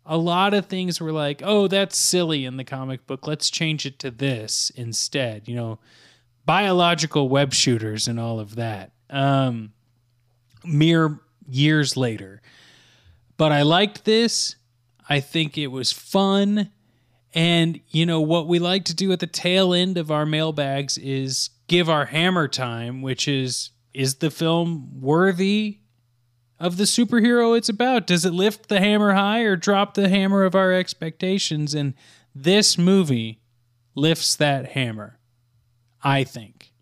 a 0.07 0.17
lot 0.17 0.53
of 0.53 0.65
things 0.65 1.01
were 1.01 1.11
like, 1.11 1.41
oh, 1.43 1.67
that's 1.67 1.97
silly 1.97 2.45
in 2.45 2.57
the 2.57 2.63
comic 2.63 3.05
book. 3.05 3.27
Let's 3.27 3.49
change 3.49 3.85
it 3.85 3.99
to 3.99 4.09
this 4.09 4.71
instead. 4.75 5.47
You 5.47 5.55
know, 5.55 5.79
biological 6.45 7.27
web 7.27 7.53
shooters 7.53 8.07
and 8.07 8.19
all 8.19 8.39
of 8.39 8.55
that. 8.55 8.91
Um, 9.09 9.73
mere 10.65 11.19
years 11.47 11.97
later. 11.97 12.41
But 13.35 13.51
I 13.51 13.61
liked 13.61 14.05
this. 14.05 14.55
I 15.09 15.19
think 15.19 15.57
it 15.57 15.67
was 15.67 15.91
fun. 15.91 16.71
And, 17.33 17.79
you 17.89 18.05
know, 18.05 18.21
what 18.21 18.47
we 18.47 18.59
like 18.59 18.85
to 18.85 18.95
do 18.95 19.11
at 19.11 19.19
the 19.19 19.27
tail 19.27 19.73
end 19.73 19.97
of 19.97 20.09
our 20.09 20.25
mailbags 20.25 20.97
is 20.97 21.49
give 21.67 21.89
our 21.89 22.05
hammer 22.05 22.47
time, 22.47 23.01
which 23.01 23.27
is 23.27 23.71
is 23.93 24.15
the 24.15 24.29
film 24.29 25.01
worthy 25.01 25.79
of 26.59 26.77
the 26.77 26.85
superhero 26.85 27.57
it's 27.57 27.69
about? 27.69 28.07
Does 28.07 28.25
it 28.25 28.33
lift 28.33 28.69
the 28.69 28.79
hammer 28.79 29.13
high 29.13 29.41
or 29.41 29.55
drop 29.55 29.93
the 29.93 30.09
hammer 30.09 30.43
of 30.43 30.55
our 30.55 30.71
expectations? 30.71 31.73
And 31.73 31.93
this 32.33 32.77
movie 32.77 33.41
lifts 33.95 34.35
that 34.35 34.71
hammer, 34.71 35.19
I 36.03 36.23
think. 36.23 36.73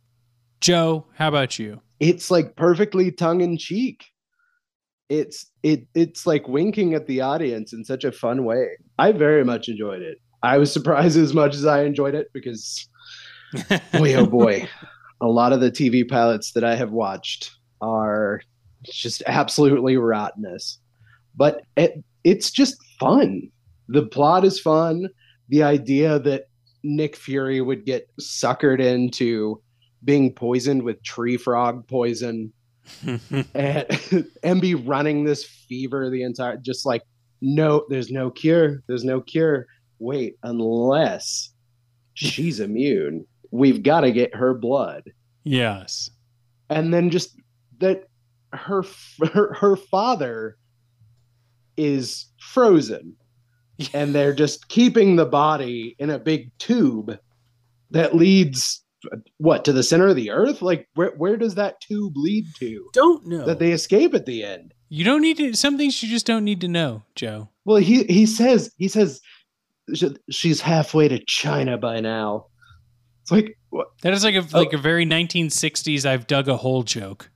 Joe, 0.61 1.05
how 1.15 1.28
about 1.28 1.59
you? 1.59 1.82
It's 1.99 2.32
like 2.32 2.55
perfectly 2.55 3.11
tongue 3.11 3.41
in 3.41 3.57
cheek. 3.57 4.05
It's 5.07 5.51
it 5.61 5.88
it's 5.93 6.26
like 6.26 6.47
winking 6.47 6.95
at 6.95 7.05
the 7.05 7.21
audience 7.21 7.73
in 7.73 7.86
such 7.86 8.03
a 8.03 8.11
fun 8.11 8.43
way. 8.43 8.69
I 8.97 9.11
very 9.11 9.45
much 9.45 9.69
enjoyed 9.69 10.01
it. 10.01 10.17
I 10.41 10.57
was 10.57 10.73
surprised 10.73 11.17
as 11.17 11.34
much 11.34 11.55
as 11.55 11.65
I 11.65 11.84
enjoyed 11.84 12.15
it 12.15 12.28
because 12.34 12.88
boy 13.93 14.15
oh 14.15 14.26
boy 14.26 14.67
a 15.21 15.28
lot 15.28 15.53
of 15.53 15.61
the 15.61 15.71
TV 15.71 16.07
pilots 16.07 16.51
that 16.53 16.63
I 16.63 16.76
have 16.76 16.91
watched 16.91 17.51
are 17.82 18.41
just 18.92 19.24
absolutely 19.28 19.98
rottenness. 19.98 20.80
But 21.36 21.64
it, 21.76 22.04
it's 22.24 22.52
just 22.52 22.78
fun. 23.00 23.50
The 23.88 24.06
plot 24.06 24.46
is 24.46 24.60
fun. 24.60 25.10
The 25.50 25.64
idea 25.64 26.20
that 26.20 26.46
Nick 26.84 27.16
Fury 27.16 27.62
would 27.62 27.86
get 27.86 28.10
suckered 28.20 28.80
into 28.80 29.62
being 30.04 30.34
poisoned 30.34 30.84
with 30.84 31.04
tree 31.04 31.38
frog 31.38 31.88
poison 31.88 32.54
and, 33.54 33.86
and 34.44 34.62
be 34.62 34.76
running 34.76 35.24
this 35.24 35.44
fever 35.44 36.10
the 36.12 36.22
entire 36.22 36.58
just 36.58 36.86
like 36.86 37.02
no 37.42 37.84
there's 37.90 38.12
no 38.12 38.30
cure 38.30 38.84
there's 38.88 39.04
no 39.04 39.20
cure 39.20 39.66
wait 39.98 40.36
unless 40.44 41.50
she's 42.14 42.60
immune 42.60 43.26
we've 43.56 43.84
got 43.84 44.02
to 44.02 44.12
get 44.12 44.36
her 44.36 44.54
blood. 44.54 45.04
Yes. 45.44 46.10
And 46.70 46.94
then 46.94 47.10
just 47.10 47.36
that 47.80 48.08
her 48.56 48.84
her, 49.34 49.53
her 49.53 49.76
father 49.76 50.58
is 51.78 52.26
frozen. 52.39 53.16
And 53.93 54.16
they're 54.16 54.34
just 54.34 54.70
keeping 54.70 55.18
the 55.18 55.26
body 55.26 55.97
in 55.99 56.10
a 56.10 56.18
big 56.18 56.58
tube 56.60 57.20
that 57.91 58.16
leads 58.16 58.86
what 59.38 59.66
to 59.66 59.74
the 59.74 59.84
center 59.84 60.08
of 60.08 60.16
the 60.16 60.32
earth? 60.32 60.62
Like 60.62 60.88
where 60.95 61.12
where 61.18 61.38
does 61.38 61.56
that 61.56 61.82
tube 61.82 62.14
lead 62.16 62.45
to 62.60 62.89
don't 62.93 63.26
know. 63.26 63.45
that 63.45 63.60
they 63.60 63.72
escape 63.72 64.14
at 64.14 64.26
the 64.26 64.43
end? 64.43 64.74
You 64.89 65.03
don't 65.03 65.22
need 65.22 65.38
to 65.38 65.53
some 65.56 65.78
things 65.78 66.01
you 66.01 66.10
just 66.10 66.26
don't 66.26 66.45
need 66.45 66.62
to 66.62 66.68
know 66.68 67.03
joe. 67.16 67.49
Well 67.66 67.78
he 67.78 68.03
he 68.03 68.26
says 68.26 68.72
he 68.78 68.88
says 68.88 69.22
she's 70.30 70.62
halfway 70.62 71.08
to 71.08 71.24
china 71.26 71.78
by 71.78 71.99
now. 71.99 72.47
It's 73.22 73.32
like 73.32 73.58
what? 73.70 73.88
That 74.03 74.14
is 74.14 74.24
like 74.24 74.36
a 74.36 74.45
oh. 74.53 74.60
like 74.60 74.74
a 74.74 74.78
very 74.78 75.06
1960s 75.06 76.06
I've 76.06 76.28
dug 76.28 76.47
a 76.47 76.58
hole 76.58 76.84
joke. 76.84 77.30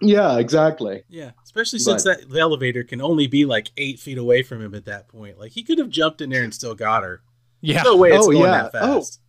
Yeah, 0.00 0.38
exactly. 0.38 1.02
Yeah, 1.08 1.32
especially 1.44 1.80
since 1.80 2.04
but, 2.04 2.20
that 2.20 2.30
the 2.30 2.38
elevator 2.38 2.84
can 2.84 3.00
only 3.00 3.26
be 3.26 3.44
like 3.44 3.70
eight 3.76 3.98
feet 3.98 4.18
away 4.18 4.42
from 4.42 4.62
him 4.62 4.74
at 4.74 4.84
that 4.84 5.08
point. 5.08 5.38
Like 5.38 5.52
he 5.52 5.62
could 5.62 5.78
have 5.78 5.88
jumped 5.88 6.20
in 6.20 6.30
there 6.30 6.44
and 6.44 6.54
still 6.54 6.74
got 6.74 7.02
her. 7.02 7.22
Yeah. 7.60 7.82
no 7.82 7.96
way 7.96 8.12
it's 8.12 8.26
oh, 8.26 8.30
going 8.30 8.44
yeah. 8.44 8.68
that 8.72 8.82
oh. 8.82 9.00
fast. 9.00 9.20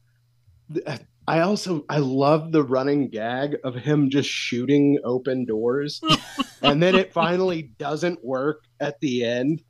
Oh. 0.85 0.97
I 1.27 1.41
also 1.41 1.85
I 1.89 1.97
love 1.97 2.51
the 2.51 2.63
running 2.63 3.09
gag 3.09 3.57
of 3.63 3.75
him 3.75 4.09
just 4.09 4.29
shooting 4.29 4.99
open 5.03 5.45
doors, 5.45 6.01
and 6.61 6.81
then 6.81 6.95
it 6.95 7.13
finally 7.13 7.71
doesn't 7.77 8.23
work 8.23 8.63
at 8.79 8.99
the 8.99 9.25
end. 9.25 9.63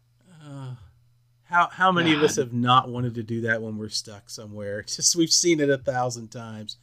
How 1.49 1.67
how 1.67 1.91
many 1.91 2.11
God. 2.13 2.17
of 2.19 2.23
us 2.25 2.35
have 2.35 2.53
not 2.53 2.89
wanted 2.89 3.15
to 3.15 3.23
do 3.23 3.41
that 3.41 3.61
when 3.61 3.77
we're 3.77 3.89
stuck 3.89 4.29
somewhere? 4.29 4.83
Just 4.87 5.15
we've 5.15 5.31
seen 5.31 5.59
it 5.59 5.69
a 5.69 5.79
thousand 5.79 6.29
times. 6.29 6.77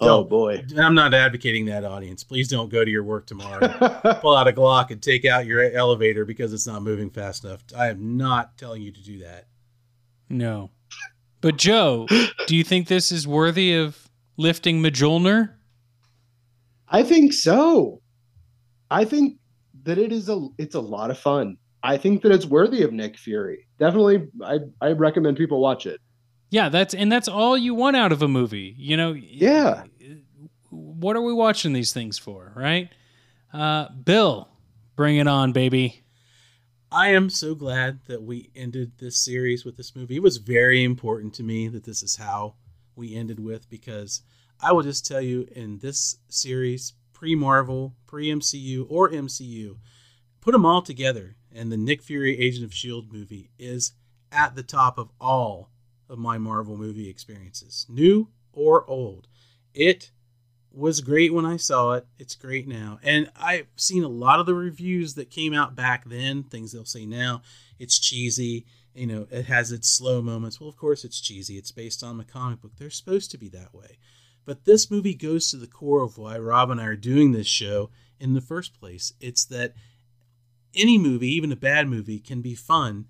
Oh 0.00 0.24
boy! 0.24 0.64
I'm 0.76 0.94
not 0.94 1.14
advocating 1.14 1.66
that 1.66 1.84
audience. 1.84 2.24
Please 2.24 2.48
don't 2.48 2.70
go 2.70 2.84
to 2.84 2.90
your 2.90 3.02
work 3.02 3.26
tomorrow, 3.26 3.68
pull 4.20 4.36
out 4.36 4.48
a 4.48 4.52
Glock 4.52 4.90
and 4.90 5.02
take 5.02 5.24
out 5.24 5.46
your 5.46 5.62
elevator 5.72 6.24
because 6.24 6.52
it's 6.52 6.66
not 6.66 6.82
moving 6.82 7.10
fast 7.10 7.44
enough. 7.44 7.64
I 7.76 7.88
am 7.88 8.16
not 8.16 8.56
telling 8.56 8.82
you 8.82 8.92
to 8.92 9.02
do 9.02 9.18
that. 9.20 9.46
No, 10.28 10.70
but 11.40 11.56
Joe, 11.56 12.06
do 12.46 12.56
you 12.56 12.64
think 12.64 12.88
this 12.88 13.12
is 13.12 13.26
worthy 13.26 13.74
of 13.74 14.08
lifting 14.36 14.82
Mjolnir? 14.82 15.54
I 16.88 17.02
think 17.02 17.32
so. 17.32 18.00
I 18.90 19.04
think 19.04 19.38
that 19.84 19.98
it 19.98 20.12
is 20.12 20.28
a 20.28 20.48
it's 20.58 20.74
a 20.74 20.80
lot 20.80 21.10
of 21.10 21.18
fun. 21.18 21.58
I 21.82 21.96
think 21.96 22.22
that 22.22 22.32
it's 22.32 22.46
worthy 22.46 22.82
of 22.82 22.92
Nick 22.92 23.16
Fury. 23.16 23.66
Definitely, 23.78 24.28
I 24.44 24.58
I 24.80 24.92
recommend 24.92 25.36
people 25.36 25.60
watch 25.60 25.86
it. 25.86 26.00
Yeah, 26.50 26.68
that's 26.68 26.94
and 26.94 27.10
that's 27.10 27.28
all 27.28 27.56
you 27.56 27.74
want 27.74 27.96
out 27.96 28.12
of 28.12 28.22
a 28.22 28.28
movie. 28.28 28.74
You 28.78 28.96
know. 28.96 29.12
Yeah. 29.12 29.84
What 30.70 31.16
are 31.16 31.22
we 31.22 31.32
watching 31.32 31.72
these 31.72 31.92
things 31.92 32.18
for, 32.18 32.52
right? 32.56 32.90
Uh, 33.52 33.88
Bill, 33.90 34.48
bring 34.96 35.16
it 35.16 35.26
on, 35.26 35.52
baby. 35.52 36.02
I 36.90 37.08
am 37.08 37.30
so 37.30 37.54
glad 37.54 38.00
that 38.06 38.22
we 38.22 38.50
ended 38.56 38.92
this 38.98 39.22
series 39.22 39.64
with 39.64 39.76
this 39.76 39.94
movie. 39.94 40.16
It 40.16 40.22
was 40.22 40.38
very 40.38 40.84
important 40.84 41.34
to 41.34 41.42
me 41.42 41.68
that 41.68 41.84
this 41.84 42.02
is 42.02 42.16
how 42.16 42.54
we 42.96 43.14
ended 43.14 43.38
with 43.40 43.68
because 43.68 44.22
I 44.60 44.72
will 44.72 44.82
just 44.82 45.06
tell 45.06 45.20
you 45.20 45.46
in 45.52 45.78
this 45.78 46.16
series, 46.28 46.94
pre 47.12 47.34
Marvel, 47.34 47.94
pre 48.06 48.28
MCU, 48.28 48.86
or 48.88 49.10
MCU, 49.10 49.76
put 50.40 50.52
them 50.52 50.66
all 50.66 50.82
together 50.82 51.36
and 51.52 51.72
the 51.72 51.76
Nick 51.76 52.02
Fury 52.02 52.38
Agent 52.38 52.64
of 52.64 52.72
S.H.I.E.L.D. 52.72 53.08
movie 53.12 53.50
is 53.58 53.92
at 54.30 54.54
the 54.54 54.62
top 54.62 54.98
of 54.98 55.10
all 55.20 55.70
of 56.08 56.18
my 56.18 56.38
Marvel 56.38 56.76
movie 56.76 57.08
experiences, 57.08 57.86
new 57.88 58.28
or 58.52 58.88
old. 58.88 59.28
It 59.74 60.10
was 60.72 61.00
great 61.00 61.32
when 61.32 61.46
I 61.46 61.56
saw 61.56 61.92
it. 61.92 62.06
It's 62.18 62.34
great 62.34 62.68
now. 62.68 62.98
And 63.02 63.30
I've 63.36 63.66
seen 63.76 64.04
a 64.04 64.08
lot 64.08 64.40
of 64.40 64.46
the 64.46 64.54
reviews 64.54 65.14
that 65.14 65.30
came 65.30 65.54
out 65.54 65.74
back 65.74 66.04
then, 66.06 66.42
things 66.42 66.72
they'll 66.72 66.84
say 66.84 67.06
now. 67.06 67.42
It's 67.78 67.98
cheesy. 67.98 68.66
You 68.94 69.06
know, 69.06 69.26
it 69.30 69.46
has 69.46 69.72
its 69.72 69.88
slow 69.88 70.20
moments. 70.20 70.60
Well, 70.60 70.68
of 70.68 70.76
course, 70.76 71.04
it's 71.04 71.20
cheesy. 71.20 71.56
It's 71.56 71.72
based 71.72 72.02
on 72.02 72.18
the 72.18 72.24
comic 72.24 72.60
book. 72.60 72.72
They're 72.76 72.90
supposed 72.90 73.30
to 73.30 73.38
be 73.38 73.48
that 73.50 73.74
way. 73.74 73.98
But 74.44 74.64
this 74.64 74.90
movie 74.90 75.14
goes 75.14 75.50
to 75.50 75.56
the 75.56 75.66
core 75.66 76.02
of 76.02 76.18
why 76.18 76.38
Rob 76.38 76.70
and 76.70 76.80
I 76.80 76.86
are 76.86 76.96
doing 76.96 77.32
this 77.32 77.46
show 77.46 77.90
in 78.18 78.34
the 78.34 78.40
first 78.40 78.78
place. 78.78 79.12
It's 79.20 79.44
that 79.46 79.74
any 80.74 80.98
movie, 80.98 81.28
even 81.28 81.52
a 81.52 81.56
bad 81.56 81.88
movie, 81.88 82.18
can 82.18 82.40
be 82.40 82.54
fun 82.54 83.06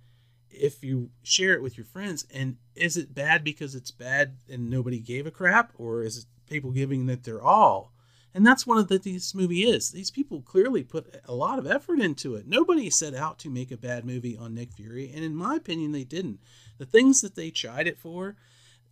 if 0.58 0.82
you 0.82 1.10
share 1.22 1.54
it 1.54 1.62
with 1.62 1.76
your 1.76 1.86
friends. 1.86 2.26
And 2.32 2.56
is 2.74 2.96
it 2.96 3.14
bad 3.14 3.44
because 3.44 3.74
it's 3.74 3.90
bad 3.90 4.36
and 4.50 4.68
nobody 4.70 4.98
gave 5.00 5.26
a 5.26 5.30
crap, 5.30 5.72
or 5.76 6.02
is 6.02 6.18
it 6.18 6.24
people 6.48 6.70
giving 6.70 7.08
it 7.08 7.24
their 7.24 7.42
all? 7.42 7.92
And 8.34 8.46
that's 8.46 8.66
one 8.66 8.78
of 8.78 8.88
the 8.88 8.98
this 8.98 9.34
movie 9.34 9.62
is. 9.62 9.90
These 9.90 10.10
people 10.10 10.42
clearly 10.42 10.84
put 10.84 11.20
a 11.24 11.34
lot 11.34 11.58
of 11.58 11.66
effort 11.66 11.98
into 11.98 12.34
it. 12.34 12.46
Nobody 12.46 12.90
set 12.90 13.14
out 13.14 13.38
to 13.40 13.50
make 13.50 13.70
a 13.70 13.76
bad 13.76 14.04
movie 14.04 14.36
on 14.36 14.54
Nick 14.54 14.74
Fury, 14.74 15.10
and 15.14 15.24
in 15.24 15.34
my 15.34 15.56
opinion, 15.56 15.92
they 15.92 16.04
didn't. 16.04 16.40
The 16.76 16.86
things 16.86 17.20
that 17.22 17.34
they 17.34 17.50
tried 17.50 17.86
it 17.86 17.98
for, 17.98 18.36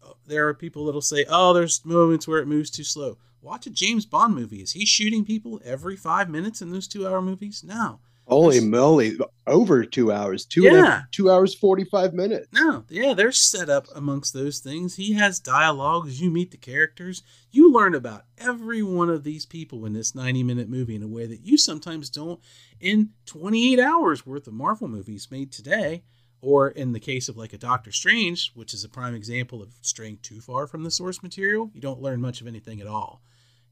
uh, 0.03 0.15
there 0.27 0.49
are 0.49 0.55
people 0.55 0.87
that'll 0.87 1.03
say, 1.03 1.27
"Oh, 1.29 1.53
there's 1.53 1.85
moments 1.85 2.27
where 2.27 2.41
it 2.41 2.49
moves 2.49 2.71
too 2.71 2.83
slow." 2.83 3.19
Watch 3.43 3.67
a 3.67 3.71
James 3.71 4.07
Bond 4.07 4.35
movie. 4.35 4.63
Is 4.63 4.73
he 4.73 4.85
shooting 4.87 5.25
people 5.25 5.61
every 5.65 5.97
five 5.97 6.29
minutes 6.29 6.61
in 6.63 6.71
those 6.71 6.89
two-hour 6.89 7.23
movies? 7.23 7.63
No. 7.63 8.01
Holy 8.27 8.59
moly, 8.59 9.17
over 9.47 9.85
two 9.85 10.11
hours, 10.11 10.45
two 10.45 10.63
yeah. 10.63 11.03
two 11.13 11.31
hours 11.31 11.55
forty 11.55 11.85
five 11.85 12.13
minutes. 12.13 12.49
No, 12.53 12.85
yeah, 12.89 13.15
they're 13.15 13.31
set 13.31 13.71
up 13.71 13.87
amongst 13.95 14.35
those 14.35 14.59
things. 14.59 14.97
He 14.97 15.13
has 15.13 15.39
dialogues. 15.39 16.21
You 16.21 16.31
meet 16.31 16.51
the 16.51 16.57
characters. 16.57 17.23
You 17.53 17.73
learn 17.73 17.95
about 17.95 18.25
every 18.39 18.83
one 18.83 19.11
of 19.11 19.23
these 19.23 19.47
people 19.47 19.87
in 19.87 19.93
this 19.93 20.15
ninety 20.15 20.43
minute 20.43 20.69
movie 20.69 20.97
in 20.97 21.05
a 21.05 21.09
way 21.09 21.27
that 21.27 21.47
you 21.47 21.57
sometimes 21.57 22.11
don't 22.11 22.41
in 22.81 23.11
twenty 23.27 23.73
eight 23.73 23.79
hours 23.81 24.27
worth 24.27 24.49
of 24.49 24.55
Marvel 24.55 24.89
movies 24.89 25.29
made 25.31 25.53
today. 25.53 26.03
Or 26.43 26.69
in 26.69 26.93
the 26.93 27.01
case 27.01 27.29
of 27.29 27.37
like 27.37 27.55
a 27.55 27.59
Doctor 27.59 27.91
Strange, 27.91 28.53
which 28.55 28.75
is 28.75 28.85
a 28.85 28.89
prime 28.89 29.15
example 29.15 29.63
of 29.63 29.73
straying 29.81 30.19
too 30.23 30.41
far 30.41 30.67
from 30.67 30.85
the 30.85 30.91
source 30.91 31.23
material, 31.23 31.71
you 31.75 31.81
don't 31.81 32.03
learn 32.03 32.21
much 32.21 32.41
of 32.41 32.47
anything 32.47 32.81
at 32.81 32.87
all. 32.87 33.23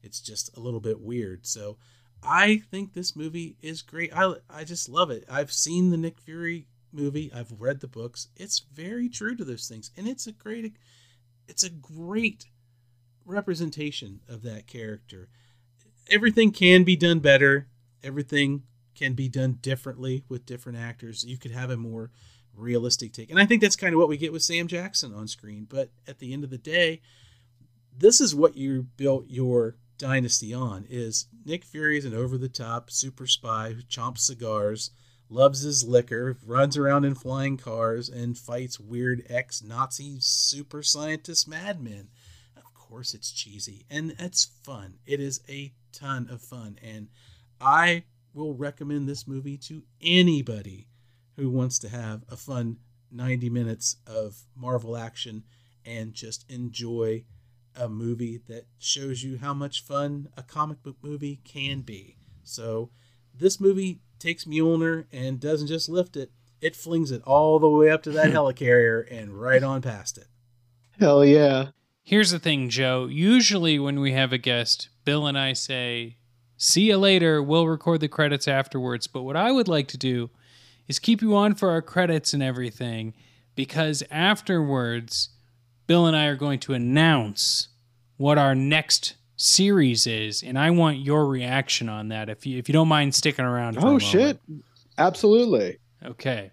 It's 0.01 0.19
just 0.19 0.55
a 0.57 0.59
little 0.59 0.79
bit 0.79 0.99
weird. 0.99 1.45
So 1.45 1.77
I 2.27 2.57
think 2.71 2.93
this 2.93 3.15
movie 3.15 3.55
is 3.61 3.81
great. 3.81 4.15
I, 4.15 4.35
I 4.49 4.63
just 4.63 4.89
love 4.89 5.11
it. 5.11 5.25
I've 5.29 5.51
seen 5.51 5.89
the 5.89 5.97
Nick 5.97 6.19
Fury 6.19 6.67
movie. 6.91 7.31
I've 7.33 7.53
read 7.59 7.81
the 7.81 7.87
books. 7.87 8.29
It's 8.35 8.59
very 8.73 9.09
true 9.09 9.35
to 9.35 9.43
those 9.45 9.67
things, 9.67 9.91
and 9.97 10.07
it's 10.07 10.27
a 10.27 10.31
great 10.31 10.75
it's 11.47 11.63
a 11.63 11.69
great 11.69 12.47
representation 13.25 14.21
of 14.27 14.41
that 14.43 14.67
character. 14.67 15.29
everything 16.09 16.51
can 16.51 16.83
be 16.83 16.95
done 16.95 17.19
better. 17.19 17.67
Everything 18.03 18.63
can 18.93 19.13
be 19.13 19.27
done 19.27 19.57
differently 19.61 20.23
with 20.29 20.45
different 20.45 20.77
actors. 20.77 21.23
You 21.23 21.37
could 21.37 21.51
have 21.51 21.69
a 21.69 21.77
more 21.77 22.11
realistic 22.55 23.11
take. 23.13 23.29
And 23.29 23.39
I 23.39 23.45
think 23.45 23.61
that's 23.61 23.75
kind 23.75 23.93
of 23.93 23.99
what 23.99 24.07
we 24.07 24.17
get 24.17 24.31
with 24.31 24.43
Sam 24.43 24.67
Jackson 24.67 25.13
on 25.13 25.27
screen. 25.27 25.65
But 25.69 25.89
at 26.07 26.19
the 26.19 26.33
end 26.33 26.43
of 26.43 26.49
the 26.49 26.57
day, 26.57 27.01
this 27.97 28.21
is 28.21 28.35
what 28.35 28.55
you 28.55 28.87
built 28.97 29.25
your 29.27 29.75
dynasty 29.97 30.53
on 30.53 30.85
is 30.89 31.27
Nick 31.45 31.63
Fury 31.63 31.97
is 31.97 32.05
an 32.05 32.13
over 32.13 32.37
the 32.37 32.49
top 32.49 32.91
super 32.91 33.27
spy 33.27 33.73
who 33.73 33.81
chomps 33.83 34.19
cigars, 34.19 34.91
loves 35.29 35.61
his 35.61 35.83
liquor, 35.83 36.37
runs 36.45 36.77
around 36.77 37.05
in 37.05 37.15
flying 37.15 37.57
cars, 37.57 38.09
and 38.09 38.37
fights 38.37 38.79
weird 38.79 39.25
ex 39.29 39.63
Nazi 39.63 40.17
super 40.19 40.83
scientist 40.83 41.47
madmen. 41.47 42.09
Of 42.55 42.73
course, 42.73 43.13
it's 43.13 43.31
cheesy 43.31 43.85
and 43.89 44.15
it's 44.19 44.45
fun. 44.45 44.95
It 45.05 45.19
is 45.19 45.41
a 45.49 45.73
ton 45.91 46.27
of 46.29 46.41
fun. 46.41 46.77
And 46.83 47.07
I 47.59 48.03
will 48.33 48.53
recommend 48.53 49.07
this 49.07 49.27
movie 49.27 49.57
to 49.57 49.83
anybody 50.01 50.87
who 51.35 51.49
wants 51.49 51.79
to 51.79 51.89
have 51.89 52.23
a 52.29 52.37
fun 52.37 52.77
90 53.11 53.49
minutes 53.49 53.97
of 54.05 54.35
Marvel 54.55 54.97
action 54.97 55.43
and 55.85 56.13
just 56.13 56.49
enjoy 56.49 57.23
a 57.75 57.89
movie 57.89 58.41
that 58.47 58.65
shows 58.77 59.23
you 59.23 59.37
how 59.37 59.53
much 59.53 59.83
fun 59.83 60.29
a 60.37 60.43
comic 60.43 60.81
book 60.83 60.97
movie 61.01 61.41
can 61.43 61.81
be. 61.81 62.17
So, 62.43 62.89
this 63.33 63.59
movie 63.59 64.01
takes 64.19 64.45
Mjolnir 64.45 65.05
and 65.11 65.39
doesn't 65.39 65.67
just 65.67 65.89
lift 65.89 66.15
it, 66.15 66.31
it 66.61 66.75
flings 66.75 67.11
it 67.11 67.21
all 67.23 67.59
the 67.59 67.69
way 67.69 67.89
up 67.89 68.03
to 68.03 68.11
that 68.11 68.27
helicarrier 68.31 69.05
and 69.11 69.39
right 69.39 69.63
on 69.63 69.81
past 69.81 70.17
it. 70.17 70.27
Hell 70.99 71.25
yeah. 71.25 71.69
Here's 72.03 72.31
the 72.31 72.39
thing, 72.39 72.69
Joe. 72.69 73.07
Usually, 73.07 73.79
when 73.79 73.99
we 73.99 74.13
have 74.13 74.31
a 74.31 74.37
guest, 74.37 74.89
Bill 75.03 75.27
and 75.27 75.37
I 75.37 75.53
say, 75.53 76.17
See 76.57 76.83
you 76.83 76.97
later. 76.97 77.43
We'll 77.43 77.67
record 77.67 77.99
the 77.99 78.07
credits 78.07 78.47
afterwards. 78.47 79.07
But 79.07 79.23
what 79.23 79.35
I 79.35 79.51
would 79.51 79.67
like 79.67 79.87
to 79.89 79.97
do 79.97 80.29
is 80.87 80.99
keep 80.99 81.21
you 81.21 81.35
on 81.35 81.55
for 81.55 81.69
our 81.69 81.81
credits 81.81 82.33
and 82.33 82.41
everything 82.41 83.13
because 83.55 84.03
afterwards, 84.09 85.29
Bill 85.87 86.07
and 86.07 86.15
I 86.15 86.25
are 86.25 86.35
going 86.35 86.59
to 86.61 86.73
announce 86.73 87.69
what 88.17 88.37
our 88.37 88.55
next 88.55 89.15
series 89.35 90.07
is, 90.07 90.41
and 90.41 90.57
I 90.57 90.71
want 90.71 90.97
your 90.99 91.27
reaction 91.27 91.89
on 91.89 92.09
that. 92.09 92.29
If 92.29 92.45
you 92.45 92.57
if 92.57 92.69
you 92.69 92.73
don't 92.73 92.87
mind 92.87 93.13
sticking 93.13 93.45
around. 93.45 93.77
oh 93.79 93.99
shit! 93.99 94.39
Absolutely. 94.97 95.77
Okay. 96.03 96.51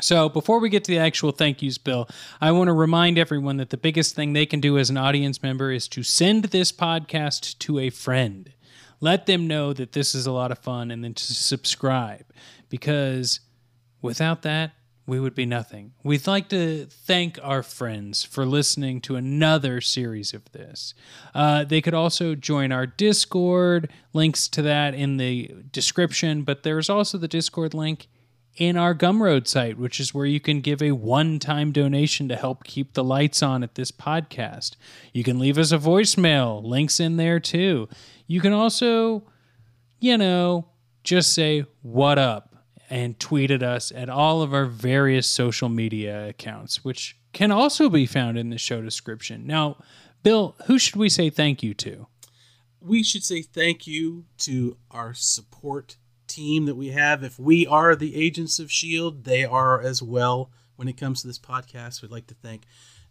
So, 0.00 0.30
before 0.30 0.60
we 0.60 0.70
get 0.70 0.84
to 0.84 0.92
the 0.92 0.98
actual 0.98 1.30
thank 1.30 1.60
yous, 1.60 1.76
Bill, 1.76 2.08
I 2.40 2.52
want 2.52 2.68
to 2.68 2.72
remind 2.72 3.18
everyone 3.18 3.58
that 3.58 3.68
the 3.68 3.76
biggest 3.76 4.14
thing 4.14 4.32
they 4.32 4.46
can 4.46 4.60
do 4.60 4.78
as 4.78 4.88
an 4.88 4.96
audience 4.96 5.42
member 5.42 5.70
is 5.70 5.88
to 5.88 6.02
send 6.02 6.44
this 6.44 6.72
podcast 6.72 7.58
to 7.58 7.78
a 7.78 7.90
friend. 7.90 8.52
Let 9.00 9.26
them 9.26 9.46
know 9.46 9.72
that 9.74 9.92
this 9.92 10.14
is 10.14 10.26
a 10.26 10.32
lot 10.32 10.52
of 10.52 10.58
fun 10.58 10.90
and 10.90 11.04
then 11.04 11.14
to 11.14 11.34
subscribe 11.34 12.24
because 12.68 13.40
without 14.00 14.42
that, 14.42 14.72
we 15.10 15.18
would 15.18 15.34
be 15.34 15.44
nothing. 15.44 15.92
We'd 16.04 16.28
like 16.28 16.48
to 16.50 16.86
thank 16.86 17.36
our 17.42 17.64
friends 17.64 18.22
for 18.22 18.46
listening 18.46 19.00
to 19.02 19.16
another 19.16 19.80
series 19.80 20.32
of 20.32 20.52
this. 20.52 20.94
Uh, 21.34 21.64
they 21.64 21.80
could 21.80 21.94
also 21.94 22.36
join 22.36 22.70
our 22.70 22.86
Discord, 22.86 23.90
links 24.12 24.46
to 24.46 24.62
that 24.62 24.94
in 24.94 25.16
the 25.16 25.52
description, 25.72 26.42
but 26.42 26.62
there's 26.62 26.88
also 26.88 27.18
the 27.18 27.26
Discord 27.26 27.74
link 27.74 28.06
in 28.56 28.76
our 28.76 28.94
Gumroad 28.94 29.48
site, 29.48 29.76
which 29.76 29.98
is 29.98 30.14
where 30.14 30.26
you 30.26 30.38
can 30.38 30.60
give 30.60 30.80
a 30.80 30.92
one 30.92 31.40
time 31.40 31.72
donation 31.72 32.28
to 32.28 32.36
help 32.36 32.62
keep 32.62 32.92
the 32.92 33.02
lights 33.02 33.42
on 33.42 33.64
at 33.64 33.74
this 33.74 33.90
podcast. 33.90 34.76
You 35.12 35.24
can 35.24 35.40
leave 35.40 35.58
us 35.58 35.72
a 35.72 35.78
voicemail, 35.78 36.62
links 36.62 37.00
in 37.00 37.16
there 37.16 37.40
too. 37.40 37.88
You 38.28 38.40
can 38.40 38.52
also, 38.52 39.24
you 39.98 40.16
know, 40.16 40.68
just 41.02 41.34
say, 41.34 41.64
What 41.82 42.16
up? 42.16 42.49
And 42.90 43.18
tweeted 43.18 43.62
us 43.62 43.92
at 43.94 44.10
all 44.10 44.42
of 44.42 44.52
our 44.52 44.66
various 44.66 45.28
social 45.28 45.68
media 45.68 46.28
accounts, 46.28 46.84
which 46.84 47.16
can 47.32 47.52
also 47.52 47.88
be 47.88 48.04
found 48.04 48.36
in 48.36 48.50
the 48.50 48.58
show 48.58 48.82
description. 48.82 49.46
Now, 49.46 49.76
Bill, 50.24 50.56
who 50.66 50.78
should 50.78 50.96
we 50.96 51.08
say 51.08 51.30
thank 51.30 51.62
you 51.62 51.72
to? 51.74 52.08
We 52.80 53.04
should 53.04 53.22
say 53.22 53.42
thank 53.42 53.86
you 53.86 54.24
to 54.38 54.76
our 54.90 55.14
support 55.14 55.96
team 56.26 56.66
that 56.66 56.74
we 56.74 56.88
have. 56.88 57.22
If 57.22 57.38
we 57.38 57.66
are 57.66 57.94
the 57.94 58.16
agents 58.16 58.58
of 58.58 58.66
S.H.I.E.L.D., 58.66 59.18
they 59.22 59.44
are 59.44 59.80
as 59.80 60.02
well 60.02 60.50
when 60.76 60.88
it 60.88 60.96
comes 60.96 61.20
to 61.20 61.26
this 61.26 61.38
podcast. 61.38 62.02
We'd 62.02 62.10
like 62.10 62.26
to 62.26 62.34
thank 62.34 62.64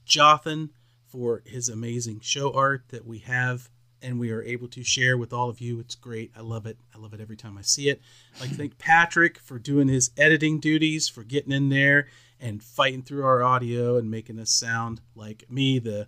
Jothan 0.05 0.69
for 1.07 1.41
his 1.45 1.69
amazing 1.69 2.19
show 2.19 2.51
art 2.51 2.85
that 2.89 3.05
we 3.05 3.19
have 3.19 3.69
and 4.01 4.19
we 4.19 4.31
are 4.31 4.41
able 4.43 4.67
to 4.69 4.83
share 4.83 5.17
with 5.17 5.33
all 5.33 5.49
of 5.49 5.59
you. 5.59 5.79
It's 5.79 5.95
great. 5.95 6.31
I 6.35 6.41
love 6.41 6.65
it. 6.65 6.77
I 6.95 6.97
love 6.97 7.13
it 7.13 7.21
every 7.21 7.37
time 7.37 7.57
I 7.57 7.61
see 7.61 7.89
it. 7.89 8.01
I'd 8.35 8.41
like 8.41 8.49
to 8.51 8.55
thank 8.55 8.77
Patrick 8.77 9.39
for 9.39 9.59
doing 9.59 9.87
his 9.87 10.11
editing 10.17 10.59
duties, 10.59 11.07
for 11.07 11.23
getting 11.23 11.51
in 11.51 11.69
there 11.69 12.07
and 12.39 12.63
fighting 12.63 13.01
through 13.01 13.25
our 13.25 13.43
audio 13.43 13.97
and 13.97 14.09
making 14.09 14.39
us 14.39 14.51
sound 14.51 15.01
like 15.15 15.45
me, 15.49 15.79
the 15.79 16.07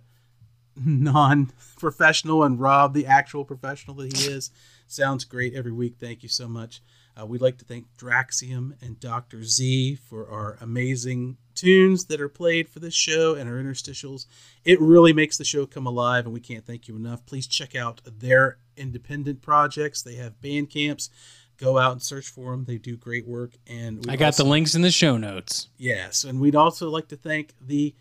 non 0.76 1.52
professional, 1.78 2.42
and 2.42 2.60
Rob, 2.60 2.94
the 2.94 3.06
actual 3.06 3.44
professional 3.44 3.96
that 3.96 4.16
he 4.16 4.28
is. 4.28 4.50
Sounds 4.86 5.24
great 5.24 5.54
every 5.54 5.72
week. 5.72 5.96
Thank 5.98 6.22
you 6.22 6.28
so 6.28 6.48
much. 6.48 6.80
Uh, 7.20 7.26
we'd 7.26 7.42
like 7.42 7.58
to 7.58 7.64
thank 7.64 7.86
Draxium 7.98 8.72
and 8.80 8.98
Dr. 8.98 9.42
Z 9.44 9.96
for 9.96 10.30
our 10.30 10.56
amazing 10.60 11.36
tunes 11.54 12.06
that 12.06 12.20
are 12.20 12.28
played 12.28 12.68
for 12.68 12.80
this 12.80 12.94
show 12.94 13.34
and 13.34 13.48
our 13.48 13.56
interstitials. 13.56 14.26
It 14.64 14.80
really 14.80 15.12
makes 15.12 15.36
the 15.36 15.44
show 15.44 15.66
come 15.66 15.86
alive, 15.86 16.24
and 16.24 16.32
we 16.32 16.40
can't 16.40 16.66
thank 16.66 16.88
you 16.88 16.96
enough. 16.96 17.26
Please 17.26 17.46
check 17.46 17.74
out 17.74 18.00
their 18.06 18.58
independent 18.76 19.42
projects. 19.42 20.02
They 20.02 20.14
have 20.16 20.40
Bandcamps. 20.40 21.10
Go 21.58 21.78
out 21.78 21.92
and 21.92 22.02
search 22.02 22.28
for 22.28 22.52
them. 22.52 22.64
They 22.64 22.78
do 22.78 22.96
great 22.96 23.26
work. 23.26 23.52
And 23.66 24.04
I 24.08 24.16
got 24.16 24.26
also, 24.26 24.44
the 24.44 24.48
links 24.48 24.74
in 24.74 24.82
the 24.82 24.90
show 24.90 25.16
notes. 25.16 25.68
Yes, 25.76 26.24
and 26.24 26.40
we'd 26.40 26.56
also 26.56 26.88
like 26.88 27.08
to 27.08 27.16
thank 27.16 27.54
the 27.60 27.94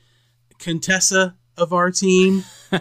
Contessa 0.57 1.35
of 1.57 1.73
our 1.73 1.91
team, 1.91 2.45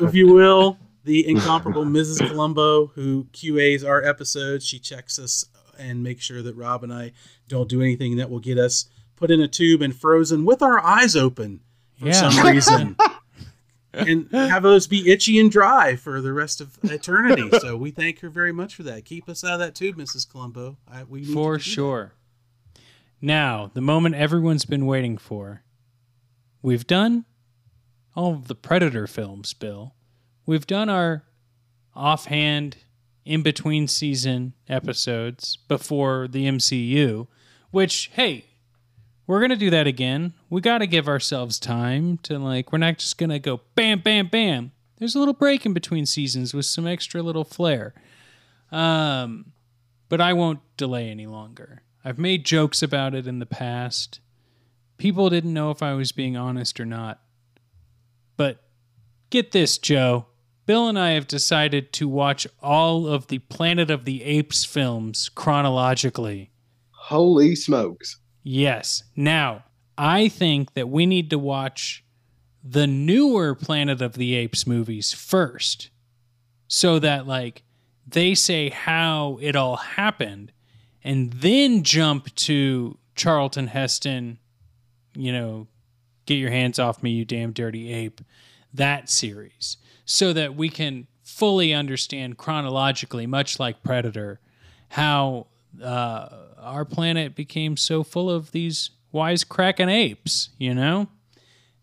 if 0.00 0.14
you 0.14 0.32
will, 0.32 0.76
the 1.04 1.26
incomparable 1.26 1.84
Mrs. 1.84 2.28
Colombo, 2.28 2.88
who 2.88 3.24
QAs 3.32 3.86
our 3.86 4.04
episodes. 4.04 4.66
She 4.66 4.78
checks 4.78 5.18
us 5.18 5.46
and 5.78 6.02
make 6.02 6.20
sure 6.20 6.42
that 6.42 6.56
Rob 6.56 6.82
and 6.84 6.92
I 6.92 7.12
don't 7.48 7.68
do 7.68 7.80
anything 7.80 8.16
that 8.16 8.30
will 8.30 8.40
get 8.40 8.58
us 8.58 8.86
put 9.16 9.30
in 9.30 9.40
a 9.40 9.48
tube 9.48 9.82
and 9.82 9.94
frozen 9.94 10.44
with 10.44 10.62
our 10.62 10.84
eyes 10.84 11.16
open 11.16 11.60
for 11.98 12.06
yeah. 12.06 12.30
some 12.30 12.46
reason. 12.46 12.96
and 13.92 14.30
have 14.32 14.62
those 14.62 14.86
be 14.86 15.10
itchy 15.10 15.38
and 15.38 15.50
dry 15.50 15.96
for 15.96 16.20
the 16.20 16.32
rest 16.32 16.60
of 16.60 16.78
eternity. 16.84 17.50
so 17.60 17.76
we 17.76 17.90
thank 17.90 18.20
her 18.20 18.28
very 18.28 18.52
much 18.52 18.74
for 18.74 18.82
that. 18.84 19.04
Keep 19.04 19.28
us 19.28 19.42
out 19.42 19.54
of 19.54 19.58
that 19.60 19.74
tube, 19.74 19.96
Mrs. 19.96 20.28
Colombo. 20.28 20.76
I, 20.90 21.04
we 21.04 21.24
for 21.24 21.58
sure. 21.58 22.12
That. 22.74 22.80
Now, 23.20 23.70
the 23.74 23.80
moment 23.80 24.14
everyone's 24.14 24.64
been 24.64 24.86
waiting 24.86 25.18
for. 25.18 25.62
We've 26.62 26.86
done 26.86 27.24
all 28.14 28.34
of 28.34 28.48
the 28.48 28.54
Predator 28.54 29.06
films, 29.06 29.54
Bill. 29.54 29.94
We've 30.46 30.66
done 30.66 30.88
our 30.88 31.24
offhand, 31.94 32.76
in 33.28 33.42
between 33.42 33.86
season 33.86 34.54
episodes 34.70 35.56
before 35.68 36.26
the 36.26 36.46
MCU, 36.46 37.26
which, 37.70 38.10
hey, 38.14 38.46
we're 39.26 39.42
gonna 39.42 39.54
do 39.54 39.68
that 39.68 39.86
again. 39.86 40.32
We 40.48 40.62
got 40.62 40.78
to 40.78 40.86
give 40.86 41.06
ourselves 41.06 41.58
time 41.58 42.16
to 42.22 42.38
like. 42.38 42.72
We're 42.72 42.78
not 42.78 42.96
just 42.96 43.18
gonna 43.18 43.38
go 43.38 43.60
bam, 43.74 44.00
bam, 44.00 44.28
bam. 44.28 44.72
There's 44.96 45.14
a 45.14 45.18
little 45.18 45.34
break 45.34 45.66
in 45.66 45.74
between 45.74 46.06
seasons 46.06 46.54
with 46.54 46.64
some 46.64 46.86
extra 46.86 47.22
little 47.22 47.44
flair. 47.44 47.92
Um, 48.72 49.52
but 50.08 50.22
I 50.22 50.32
won't 50.32 50.60
delay 50.78 51.10
any 51.10 51.26
longer. 51.26 51.82
I've 52.02 52.18
made 52.18 52.46
jokes 52.46 52.82
about 52.82 53.14
it 53.14 53.26
in 53.26 53.40
the 53.40 53.46
past. 53.46 54.20
People 54.96 55.28
didn't 55.28 55.52
know 55.52 55.70
if 55.70 55.82
I 55.82 55.92
was 55.92 56.12
being 56.12 56.38
honest 56.38 56.80
or 56.80 56.86
not. 56.86 57.20
But 58.38 58.64
get 59.28 59.52
this, 59.52 59.76
Joe. 59.76 60.27
Bill 60.68 60.86
and 60.86 60.98
I 60.98 61.12
have 61.12 61.26
decided 61.26 61.94
to 61.94 62.06
watch 62.06 62.46
all 62.62 63.06
of 63.06 63.28
the 63.28 63.38
Planet 63.38 63.90
of 63.90 64.04
the 64.04 64.22
Apes 64.22 64.66
films 64.66 65.30
chronologically. 65.30 66.50
Holy 66.90 67.54
smokes. 67.54 68.18
Yes. 68.42 69.02
Now, 69.16 69.64
I 69.96 70.28
think 70.28 70.74
that 70.74 70.90
we 70.90 71.06
need 71.06 71.30
to 71.30 71.38
watch 71.38 72.04
the 72.62 72.86
newer 72.86 73.54
Planet 73.54 74.02
of 74.02 74.12
the 74.12 74.34
Apes 74.34 74.66
movies 74.66 75.14
first 75.14 75.88
so 76.66 76.98
that, 76.98 77.26
like, 77.26 77.62
they 78.06 78.34
say 78.34 78.68
how 78.68 79.38
it 79.40 79.56
all 79.56 79.76
happened 79.76 80.52
and 81.02 81.32
then 81.32 81.82
jump 81.82 82.34
to 82.34 82.98
Charlton 83.14 83.68
Heston, 83.68 84.38
you 85.14 85.32
know, 85.32 85.66
get 86.26 86.34
your 86.34 86.50
hands 86.50 86.78
off 86.78 87.02
me, 87.02 87.12
you 87.12 87.24
damn 87.24 87.52
dirty 87.52 87.90
ape, 87.90 88.20
that 88.74 89.08
series, 89.08 89.78
so 90.08 90.32
that 90.32 90.56
we 90.56 90.70
can 90.70 91.06
fully 91.22 91.74
understand 91.74 92.38
chronologically, 92.38 93.26
much 93.26 93.60
like 93.60 93.82
Predator, 93.82 94.40
how 94.88 95.46
uh, 95.84 96.28
our 96.58 96.86
planet 96.86 97.34
became 97.36 97.76
so 97.76 98.02
full 98.02 98.30
of 98.30 98.50
these 98.52 98.88
wisecracking 99.12 99.92
apes, 99.92 100.48
you 100.56 100.74
know? 100.74 101.08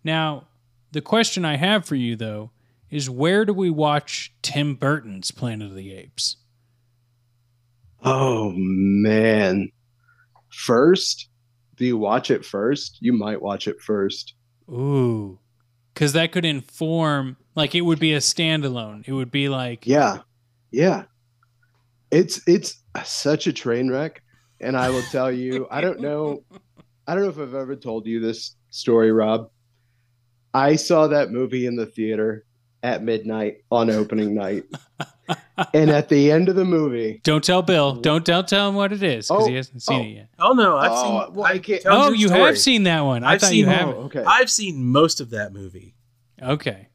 Now, 0.03 0.47
the 0.91 1.01
question 1.01 1.45
I 1.45 1.57
have 1.57 1.86
for 1.86 1.93
you, 1.93 2.15
though, 2.15 2.49
is 2.89 3.11
where 3.11 3.45
do 3.45 3.53
we 3.53 3.69
watch 3.69 4.34
Tim 4.41 4.73
Burton's 4.73 5.30
Planet 5.30 5.69
of 5.69 5.76
the 5.76 5.93
Apes? 5.93 6.38
Oh 8.03 8.53
man. 8.55 9.69
First, 10.49 11.30
do 11.76 11.86
you 11.86 11.97
watch 11.97 12.32
it 12.32 12.43
first? 12.43 12.97
You 13.01 13.13
might 13.13 13.41
watch 13.41 13.67
it 13.67 13.80
first. 13.82 14.34
Ooh. 14.69 15.38
Cuz 15.93 16.13
that 16.13 16.32
could 16.32 16.45
inform 16.45 17.38
like 17.56 17.74
it 17.76 17.82
would 17.82 17.99
be 17.99 18.14
a 18.14 18.20
standalone. 18.20 19.08
It 19.08 19.14
would 19.14 19.32
be 19.32 19.49
like 19.49 19.86
Yeah. 19.88 20.20
Yeah. 20.72 21.03
It's 22.12 22.41
it's 22.47 22.82
such 23.03 23.47
a 23.47 23.53
train 23.53 23.89
wreck 23.89 24.22
and 24.62 24.78
I 24.78 24.89
will 24.89 25.01
tell 25.03 25.32
you, 25.32 25.68
I 25.72 25.82
don't 25.82 25.99
know 25.99 26.43
I 27.08 27.14
don't 27.16 27.24
know 27.24 27.30
if 27.30 27.39
I've 27.39 27.53
ever 27.56 27.76
told 27.76 28.06
you 28.08 28.20
this 28.20 28.56
story, 28.70 29.12
Rob. 29.12 29.49
I 30.53 30.76
saw 30.76 31.08
that 31.08 31.32
movie 31.32 31.66
in 31.66 31.76
the 31.76 31.86
theater 31.86 32.45
at 32.82 33.03
midnight 33.03 33.58
on 33.72 33.89
opening 33.89 34.34
night. 34.36 34.64
and 35.74 35.89
at 35.89 36.08
the 36.10 36.32
end 36.32 36.49
of 36.49 36.56
the 36.56 36.64
movie, 36.66 37.20
Don't 37.24 37.43
tell 37.43 37.62
Bill. 37.62 37.95
Don't 37.95 38.26
tell 38.26 38.43
tell 38.43 38.70
him 38.70 38.76
what 38.76 38.93
it 38.93 39.01
is 39.03 39.28
cuz 39.28 39.38
Oh, 39.43 39.47
he 39.47 39.56
hasn't 39.56 39.82
seen 39.82 39.99
oh. 39.99 40.03
it 40.03 40.08
yet. 40.10 40.30
Oh 40.39 40.53
no, 40.53 40.78
I've 40.78 40.91
Oh, 40.93 41.26
seen. 41.26 41.34
well, 41.36 41.45
I 41.45 41.58
can't- 41.60 41.82
Oh, 41.86 42.12
you 42.12 42.28
story. 42.28 42.41
have 42.43 42.58
seen 42.60 42.84
that 42.84 43.01
one. 43.01 43.24
I 43.24 43.34
I've 43.34 43.41
thought 43.41 43.49
seen 43.49 43.60
you 43.60 43.66
oh, 43.66 43.70
haven't. 43.70 43.95
oh, 43.95 44.01
okay. 44.03 44.24
I've 44.26 44.49
seen 44.51 44.86
most 44.86 45.20
of 45.20 45.32
that 45.32 45.51
movie. 45.53 45.95
Okay. 46.41 46.88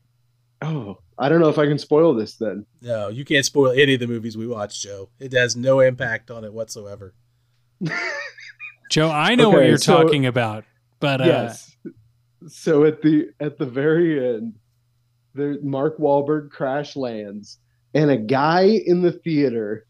Oh, 0.63 0.99
I 1.19 1.29
don't 1.29 1.41
know 1.41 1.49
if 1.49 1.59
I 1.59 1.67
can 1.67 1.79
spoil 1.79 2.15
this 2.15 2.37
then. 2.37 2.67
No, 2.83 3.09
you 3.09 3.25
can't 3.25 3.45
spoil 3.45 3.73
any 3.73 3.95
of 3.95 4.01
the 4.01 4.07
movies 4.07 4.37
we 4.37 4.47
watch, 4.47 4.83
Joe. 4.83 5.09
It 5.19 5.33
has 5.33 5.57
no 5.57 5.81
impact 5.81 6.31
on 6.31 6.45
it 6.45 6.53
whatsoever. 6.53 7.15
Joe, 8.91 9.11
I 9.11 9.35
know 9.37 9.51
what 9.51 9.67
you're 9.67 9.79
so- 9.79 10.03
talking 10.03 10.27
about. 10.27 10.65
But 10.99 11.23
uh 11.23 11.25
yes. 11.25 11.77
So 12.49 12.85
at 12.85 13.01
the 13.03 13.29
at 13.41 13.59
the 13.59 13.67
very 13.67 14.35
end, 14.37 14.55
there 15.35 15.57
Mark 15.63 15.99
Wahlberg 15.99 16.51
crash 16.51 16.95
lands, 16.97 17.59
and 17.95 18.11
a 18.11 18.17
guy 18.17 18.81
in 18.87 19.03
the 19.03 19.13
theater. 19.13 19.87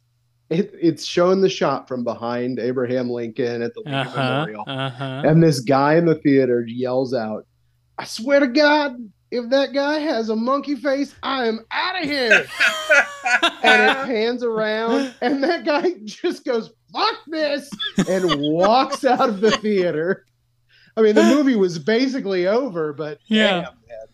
It, 0.51 0.73
it's 0.83 1.05
showing 1.07 1.41
the 1.43 1.49
shot 1.49 1.87
from 1.87 2.03
behind 2.03 2.59
Abraham 2.59 3.09
Lincoln 3.09 3.63
at 3.63 3.73
the 3.73 3.83
Lincoln 3.87 3.95
uh-huh. 3.95 4.41
Memorial, 4.47 4.65
Uh-huh. 4.67 5.23
and 5.25 5.41
this 5.41 5.61
guy 5.61 5.95
in 5.95 6.07
the 6.07 6.17
theater 6.17 6.65
yells 6.67 7.15
out, 7.15 7.47
"I 7.99 8.05
swear 8.05 8.41
to 8.41 8.49
God, 8.49 8.97
if 9.31 9.49
that 9.51 9.73
guy 9.73 9.99
has 9.99 10.29
a 10.29 10.37
monkey 10.37 10.75
face, 10.75 11.15
I 11.23 11.47
am 11.47 11.61
out 11.71 12.03
of 12.03 12.09
here!" 12.09 12.33
and 13.63 13.83
it 13.83 14.07
pans 14.07 14.43
around, 14.43 15.15
and 15.21 15.43
that 15.45 15.65
guy 15.65 15.95
just 16.05 16.45
goes, 16.45 16.71
"Fuck 16.93 17.17
this!" 17.27 17.71
and 18.09 18.41
walks 18.41 19.05
out 19.05 19.29
of 19.29 19.41
the 19.41 19.51
theater. 19.53 20.25
I 20.97 21.03
mean, 21.03 21.15
the 21.15 21.23
movie 21.25 21.57
was 21.57 21.79
basically 21.79 22.47
over, 22.47 22.93
but 22.93 23.19
Yeah. 23.27 23.47
damn, 23.47 23.63
man. 23.63 24.07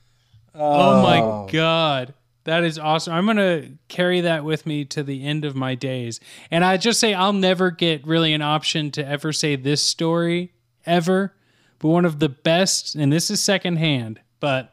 Oh 0.54 1.02
my 1.02 1.20
oh. 1.20 1.48
god. 1.50 2.14
That 2.44 2.62
is 2.62 2.78
awesome. 2.78 3.12
I'm 3.12 3.24
going 3.24 3.38
to 3.38 3.72
carry 3.88 4.20
that 4.20 4.44
with 4.44 4.66
me 4.66 4.84
to 4.86 5.02
the 5.02 5.24
end 5.24 5.44
of 5.44 5.56
my 5.56 5.74
days. 5.74 6.20
And 6.48 6.64
I 6.64 6.76
just 6.76 7.00
say 7.00 7.12
I'll 7.12 7.32
never 7.32 7.72
get 7.72 8.06
really 8.06 8.32
an 8.34 8.42
option 8.42 8.92
to 8.92 9.04
ever 9.04 9.32
say 9.32 9.56
this 9.56 9.82
story 9.82 10.52
ever. 10.84 11.34
But 11.80 11.88
one 11.88 12.04
of 12.04 12.20
the 12.20 12.28
best, 12.28 12.94
and 12.94 13.12
this 13.12 13.32
is 13.32 13.42
secondhand, 13.42 14.20
but 14.38 14.72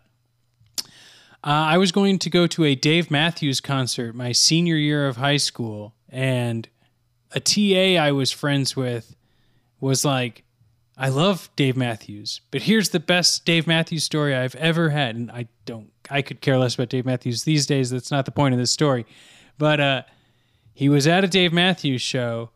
I 1.43 1.77
was 1.77 1.91
going 1.91 2.19
to 2.19 2.29
go 2.29 2.47
to 2.47 2.63
a 2.63 2.75
Dave 2.75 3.11
Matthews 3.11 3.59
concert 3.59 4.15
my 4.15 4.31
senior 4.31 4.77
year 4.77 5.07
of 5.07 5.17
high 5.17 5.37
school. 5.37 5.93
And 6.07 6.69
a 7.31 7.39
TA 7.39 8.01
I 8.01 8.11
was 8.11 8.31
friends 8.31 8.75
with 8.75 9.15
was 9.81 10.05
like, 10.05 10.43
I 10.95 11.09
love 11.09 11.49
Dave 11.55 11.75
Matthews, 11.75 12.39
but 12.51 12.61
here's 12.61 12.89
the 12.89 12.99
best 12.99 13.45
Dave 13.45 13.65
Matthews 13.65 14.03
story 14.03 14.35
I've 14.35 14.55
ever 14.55 14.91
had. 14.91 15.15
And 15.15 15.31
I 15.31 15.47
don't, 15.65 15.91
I 16.09 16.21
could 16.21 16.39
care 16.39 16.57
less 16.57 16.75
about 16.75 16.89
Dave 16.89 17.05
Matthews 17.05 17.43
these 17.43 17.65
days. 17.65 17.89
That's 17.89 18.11
not 18.11 18.25
the 18.25 18.31
point 18.31 18.53
of 18.53 18.59
this 18.59 18.71
story. 18.71 19.05
But 19.57 19.79
uh, 19.79 20.03
he 20.73 20.89
was 20.89 21.07
at 21.07 21.23
a 21.23 21.27
Dave 21.27 21.51
Matthews 21.51 22.01
show 22.01 22.51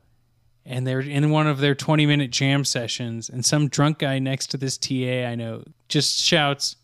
and 0.66 0.86
they're 0.86 1.00
in 1.00 1.32
one 1.32 1.48
of 1.48 1.60
their 1.60 1.74
20 1.74 2.06
minute 2.06 2.30
jam 2.30 2.64
sessions. 2.64 3.28
And 3.28 3.44
some 3.44 3.70
drunk 3.70 4.00
guy 4.00 4.20
next 4.20 4.48
to 4.52 4.58
this 4.58 4.78
TA 4.78 5.26
I 5.26 5.36
know 5.36 5.64
just 5.90 6.22
shouts, 6.22 6.76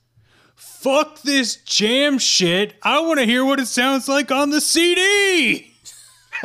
Fuck 0.56 1.22
this 1.22 1.56
jam 1.58 2.18
shit. 2.20 2.76
I 2.84 3.00
want 3.02 3.20
to 3.20 3.26
hear 3.26 3.46
what 3.46 3.60
it 3.60 3.68
sounds 3.68 4.08
like 4.08 4.32
on 4.32 4.50
the 4.50 4.62
CD. 4.62 5.74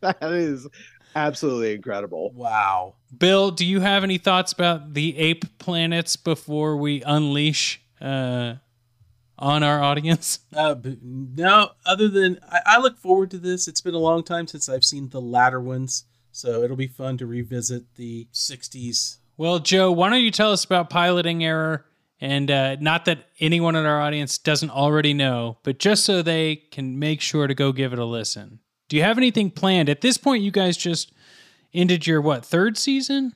that 0.00 0.22
is 0.22 0.66
absolutely 1.14 1.74
incredible. 1.74 2.30
Wow. 2.30 2.94
Bill, 3.16 3.50
do 3.50 3.64
you 3.64 3.80
have 3.80 4.04
any 4.04 4.18
thoughts 4.18 4.52
about 4.52 4.94
the 4.94 5.18
ape 5.18 5.58
planets 5.58 6.16
before 6.16 6.76
we 6.76 7.02
unleash 7.02 7.82
uh, 8.00 8.54
on 9.38 9.62
our 9.62 9.82
audience? 9.82 10.40
Uh, 10.54 10.74
no, 11.02 11.70
other 11.86 12.08
than 12.08 12.38
I, 12.50 12.60
I 12.66 12.78
look 12.78 12.98
forward 12.98 13.30
to 13.30 13.38
this. 13.38 13.66
It's 13.66 13.80
been 13.80 13.94
a 13.94 13.98
long 13.98 14.22
time 14.22 14.46
since 14.46 14.68
I've 14.68 14.84
seen 14.84 15.08
the 15.08 15.20
latter 15.20 15.60
ones, 15.60 16.04
so 16.30 16.62
it'll 16.62 16.76
be 16.76 16.86
fun 16.86 17.16
to 17.18 17.26
revisit 17.26 17.94
the 17.94 18.28
'60s. 18.34 19.16
Well, 19.36 19.58
Joe, 19.58 19.90
why 19.90 20.10
don't 20.10 20.20
you 20.20 20.30
tell 20.30 20.52
us 20.52 20.64
about 20.64 20.90
piloting 20.90 21.44
error? 21.44 21.86
And 22.20 22.50
uh, 22.50 22.76
not 22.76 23.06
that 23.06 23.26
anyone 23.40 23.74
in 23.74 23.84
our 23.84 24.00
audience 24.00 24.38
doesn't 24.38 24.70
already 24.70 25.12
know, 25.12 25.58
but 25.64 25.78
just 25.78 26.04
so 26.04 26.22
they 26.22 26.56
can 26.70 26.98
make 26.98 27.20
sure 27.20 27.48
to 27.48 27.54
go 27.54 27.72
give 27.72 27.92
it 27.92 27.98
a 27.98 28.04
listen. 28.04 28.60
Do 28.88 28.96
you 28.96 29.02
have 29.02 29.18
anything 29.18 29.50
planned? 29.50 29.88
At 29.88 30.02
this 30.02 30.18
point, 30.18 30.42
you 30.42 30.52
guys 30.52 30.76
just 30.76 31.12
ended 31.74 32.06
your 32.06 32.20
what 32.20 32.44
third 32.44 32.78
season? 32.78 33.34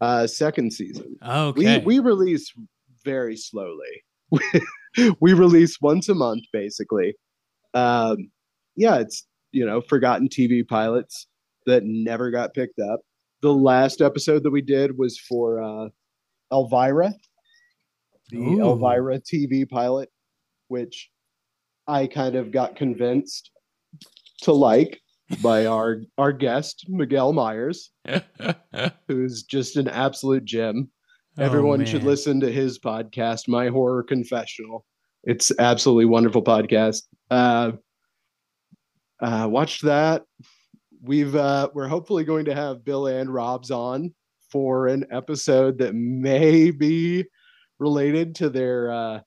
Uh, 0.00 0.26
second 0.26 0.72
season. 0.72 1.16
Okay. 1.26 1.78
We 1.78 1.84
we 1.84 1.98
release 2.00 2.52
very 3.04 3.36
slowly. 3.36 4.02
we 5.20 5.32
release 5.32 5.80
once 5.80 6.08
a 6.08 6.14
month, 6.14 6.44
basically. 6.52 7.14
Um, 7.72 8.30
yeah, 8.76 8.96
it's 8.96 9.26
you 9.52 9.64
know 9.64 9.80
forgotten 9.80 10.28
TV 10.28 10.66
pilots 10.66 11.28
that 11.66 11.84
never 11.84 12.30
got 12.30 12.52
picked 12.52 12.80
up. 12.80 13.00
The 13.42 13.52
last 13.52 14.00
episode 14.00 14.44
that 14.44 14.50
we 14.50 14.62
did 14.62 14.96
was 14.96 15.18
for 15.18 15.60
uh, 15.60 15.88
Elvira, 16.52 17.12
the 18.30 18.38
Ooh. 18.38 18.60
Elvira 18.60 19.20
TV 19.20 19.68
pilot, 19.68 20.08
which 20.68 21.10
I 21.86 22.06
kind 22.06 22.36
of 22.36 22.52
got 22.52 22.76
convinced 22.76 23.50
to 24.42 24.52
like 24.52 25.00
by 25.42 25.66
our 25.66 26.02
our 26.18 26.32
guest 26.32 26.86
Miguel 26.88 27.32
Myers, 27.32 27.90
who's 29.08 29.42
just 29.42 29.76
an 29.76 29.88
absolute 29.88 30.44
gem. 30.44 30.90
Oh, 31.38 31.42
Everyone 31.42 31.84
should 31.84 32.04
listen 32.04 32.40
to 32.40 32.52
his 32.52 32.78
podcast, 32.78 33.48
My 33.48 33.68
Horror 33.68 34.02
Confessional. 34.02 34.84
It's 35.24 35.50
absolutely 35.58 36.04
wonderful 36.04 36.42
podcast. 36.42 37.02
Uh, 37.30 37.72
uh, 39.20 39.48
watch 39.50 39.80
that. 39.80 40.24
We've 41.02 41.34
uh, 41.34 41.70
we're 41.74 41.88
hopefully 41.88 42.24
going 42.24 42.44
to 42.44 42.54
have 42.54 42.84
Bill 42.84 43.08
and 43.08 43.32
Rob's 43.32 43.70
on 43.70 44.14
for 44.50 44.86
an 44.86 45.04
episode 45.10 45.78
that 45.78 45.94
may 45.94 46.70
be 46.70 47.24
related 47.78 48.36
to 48.36 48.50
their 48.50 48.92
uh, 48.92 49.20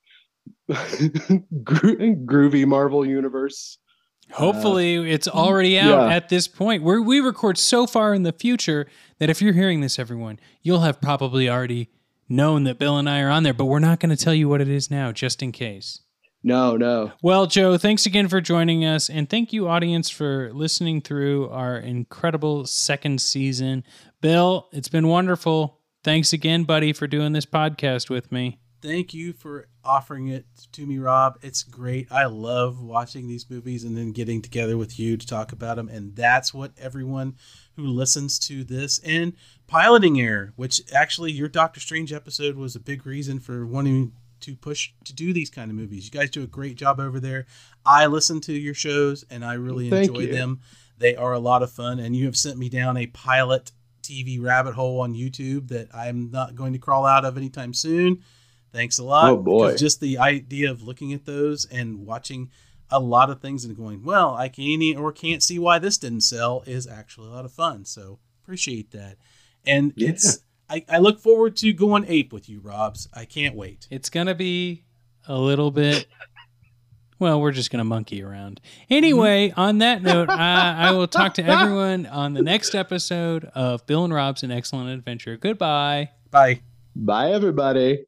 gro- 0.70 2.16
groovy 2.26 2.66
Marvel 2.66 3.06
universe. 3.06 3.78
Hopefully, 4.32 5.12
it's 5.12 5.28
already 5.28 5.78
out 5.78 6.08
yeah. 6.08 6.16
at 6.16 6.30
this 6.30 6.48
point. 6.48 6.82
Where 6.82 7.02
we 7.02 7.20
record 7.20 7.58
so 7.58 7.86
far 7.86 8.14
in 8.14 8.24
the 8.24 8.32
future 8.32 8.88
that 9.20 9.30
if 9.30 9.42
you're 9.42 9.54
hearing 9.54 9.82
this, 9.82 10.00
everyone, 10.00 10.40
you'll 10.62 10.80
have 10.80 11.00
probably 11.02 11.50
already 11.50 11.90
known 12.28 12.64
that 12.64 12.80
Bill 12.80 12.98
and 12.98 13.10
I 13.10 13.22
are 13.22 13.30
on 13.30 13.44
there. 13.44 13.54
But 13.54 13.66
we're 13.66 13.80
not 13.80 14.00
going 14.00 14.16
to 14.16 14.24
tell 14.24 14.34
you 14.34 14.50
what 14.50 14.62
it 14.62 14.70
is 14.70 14.90
now, 14.90 15.12
just 15.12 15.44
in 15.44 15.52
case. 15.52 16.02
No, 16.46 16.78
no. 16.78 17.12
Well, 17.24 17.48
Joe, 17.48 17.76
thanks 17.80 18.06
again 18.06 18.28
for 18.28 18.40
joining 18.40 18.86
us, 18.86 19.10
and 19.10 19.28
thank 19.28 19.52
you, 19.52 19.68
audience, 19.68 20.12
for 20.12 20.54
listening 20.54 21.02
through 21.02 21.50
our 21.50 21.76
incredible 21.76 22.68
second 22.68 23.20
season. 23.20 23.84
Bill, 24.22 24.70
it's 24.72 24.88
been 24.88 25.08
wonderful. 25.08 25.80
Thanks 26.04 26.34
again, 26.34 26.64
buddy, 26.64 26.94
for 26.94 27.08
doing 27.08 27.34
this 27.34 27.48
podcast 27.48 28.12
with 28.12 28.32
me. 28.32 28.60
Thank 28.84 29.12
you 29.12 29.34
for 29.34 29.70
offering 29.84 30.28
it 30.28 30.46
to 30.74 30.86
me, 30.86 31.00
Rob. 31.00 31.40
It's 31.42 31.64
great. 31.64 32.12
I 32.12 32.26
love 32.26 32.80
watching 32.80 33.28
these 33.28 33.50
movies 33.50 33.84
and 33.84 33.98
then 33.98 34.12
getting 34.12 34.44
together 34.44 34.78
with 34.78 35.00
you 35.00 35.18
to 35.18 35.26
talk 35.26 35.52
about 35.52 35.78
them. 35.78 35.90
And 35.90 36.16
that's 36.16 36.54
what 36.54 36.74
everyone 36.78 37.38
who 37.76 37.88
listens 37.88 38.38
to 38.40 38.64
this 38.64 39.00
and 39.00 39.34
piloting 39.66 40.22
error, 40.22 40.54
which 40.58 40.84
actually 40.94 41.32
your 41.32 41.48
Doctor 41.48 41.80
Strange 41.80 42.14
episode 42.14 42.56
was 42.56 42.76
a 42.76 42.80
big 42.80 43.08
reason 43.08 43.40
for 43.40 43.66
wanting 43.66 44.12
to 44.46 44.56
push 44.56 44.92
to 45.04 45.14
do 45.14 45.34
these 45.34 45.50
kind 45.50 45.70
of 45.70 45.78
movies. 45.78 46.06
You 46.06 46.12
guys 46.12 46.30
do 46.30 46.44
a 46.44 46.48
great 46.48 46.76
job 46.76 47.00
over 47.00 47.20
there. 47.20 47.46
I 47.86 48.06
listen 48.08 48.42
to 48.42 48.54
your 48.54 48.74
shows 48.74 49.24
and 49.30 49.44
I 49.46 49.54
really 49.54 49.90
Thank 49.90 50.10
enjoy 50.10 50.22
you. 50.22 50.34
them. 50.34 50.62
They 50.98 51.16
are 51.16 51.34
a 51.34 51.40
lot 51.40 51.62
of 51.64 51.72
fun. 51.72 52.00
And 52.00 52.16
you 52.16 52.26
have 52.26 52.38
sent 52.38 52.58
me 52.58 52.70
down 52.70 52.98
a 52.98 53.08
pilot 53.08 53.72
TV 54.02 54.42
rabbit 54.42 54.76
hole 54.76 55.02
on 55.02 55.14
YouTube 55.14 55.68
that 55.70 55.94
I'm 55.94 56.32
not 56.32 56.56
going 56.56 56.74
to 56.74 56.80
crawl 56.80 57.06
out 57.06 57.26
of 57.26 57.38
anytime 57.38 57.74
soon. 57.74 58.24
Thanks 58.72 58.98
a 59.00 59.04
lot. 59.04 59.30
Oh, 59.32 59.38
boy. 59.38 59.76
Just 59.78 60.00
the 60.00 60.18
idea 60.18 60.70
of 60.70 60.82
looking 60.82 61.14
at 61.14 61.26
those 61.26 61.66
and 61.66 62.06
watching 62.06 62.50
a 62.92 63.00
lot 63.00 63.30
of 63.30 63.42
things 63.42 63.66
and 63.66 63.76
going, 63.76 64.04
well, 64.04 64.36
I 64.36 64.48
can't 64.50 64.98
or 64.98 65.12
can't 65.12 65.42
see 65.42 65.58
why 65.60 65.80
this 65.80 65.98
didn't 65.98 66.22
sell 66.22 66.64
is 66.68 66.86
actually 66.88 67.28
a 67.30 67.32
lot 67.32 67.46
of 67.46 67.52
fun. 67.52 67.86
So 67.86 68.20
appreciate 68.44 68.92
that. 68.92 69.18
And 69.66 69.92
Yeah. 69.96 70.10
it's 70.10 70.40
I, 70.70 70.86
I 70.90 70.98
look 71.00 71.20
forward 71.20 71.56
to 71.58 71.74
going 71.74 72.06
ape 72.08 72.34
with 72.34 72.50
you, 72.50 72.60
Robs. 72.60 73.08
I 73.14 73.26
can't 73.26 73.56
wait. 73.56 73.88
It's 73.92 74.10
going 74.10 74.28
to 74.28 74.36
be 74.36 74.84
a 75.28 75.38
little 75.38 75.72
bit. 75.72 76.08
Well, 77.18 77.40
we're 77.40 77.52
just 77.52 77.72
going 77.72 77.80
to 77.80 77.86
monkey 77.86 78.22
around. 78.22 78.60
Anyway, 78.90 79.50
mm-hmm. 79.50 79.60
on 79.60 79.78
that 79.78 80.02
note, 80.02 80.30
I, 80.30 80.90
I 80.90 80.92
will 80.92 81.08
talk 81.08 81.36
to 81.36 81.46
everyone 81.46 82.06
on 82.08 82.34
the 82.34 82.42
next 82.42 82.76
episode 82.76 83.46
of 83.56 83.86
Bill 83.86 84.04
and 84.04 84.14
Rob's 84.14 84.44
An 84.44 84.52
Excellent 84.52 84.90
Adventure. 84.90 85.38
Goodbye. 85.38 86.10
Bye. 86.30 86.62
Bye, 86.96 87.32
everybody. 87.32 88.06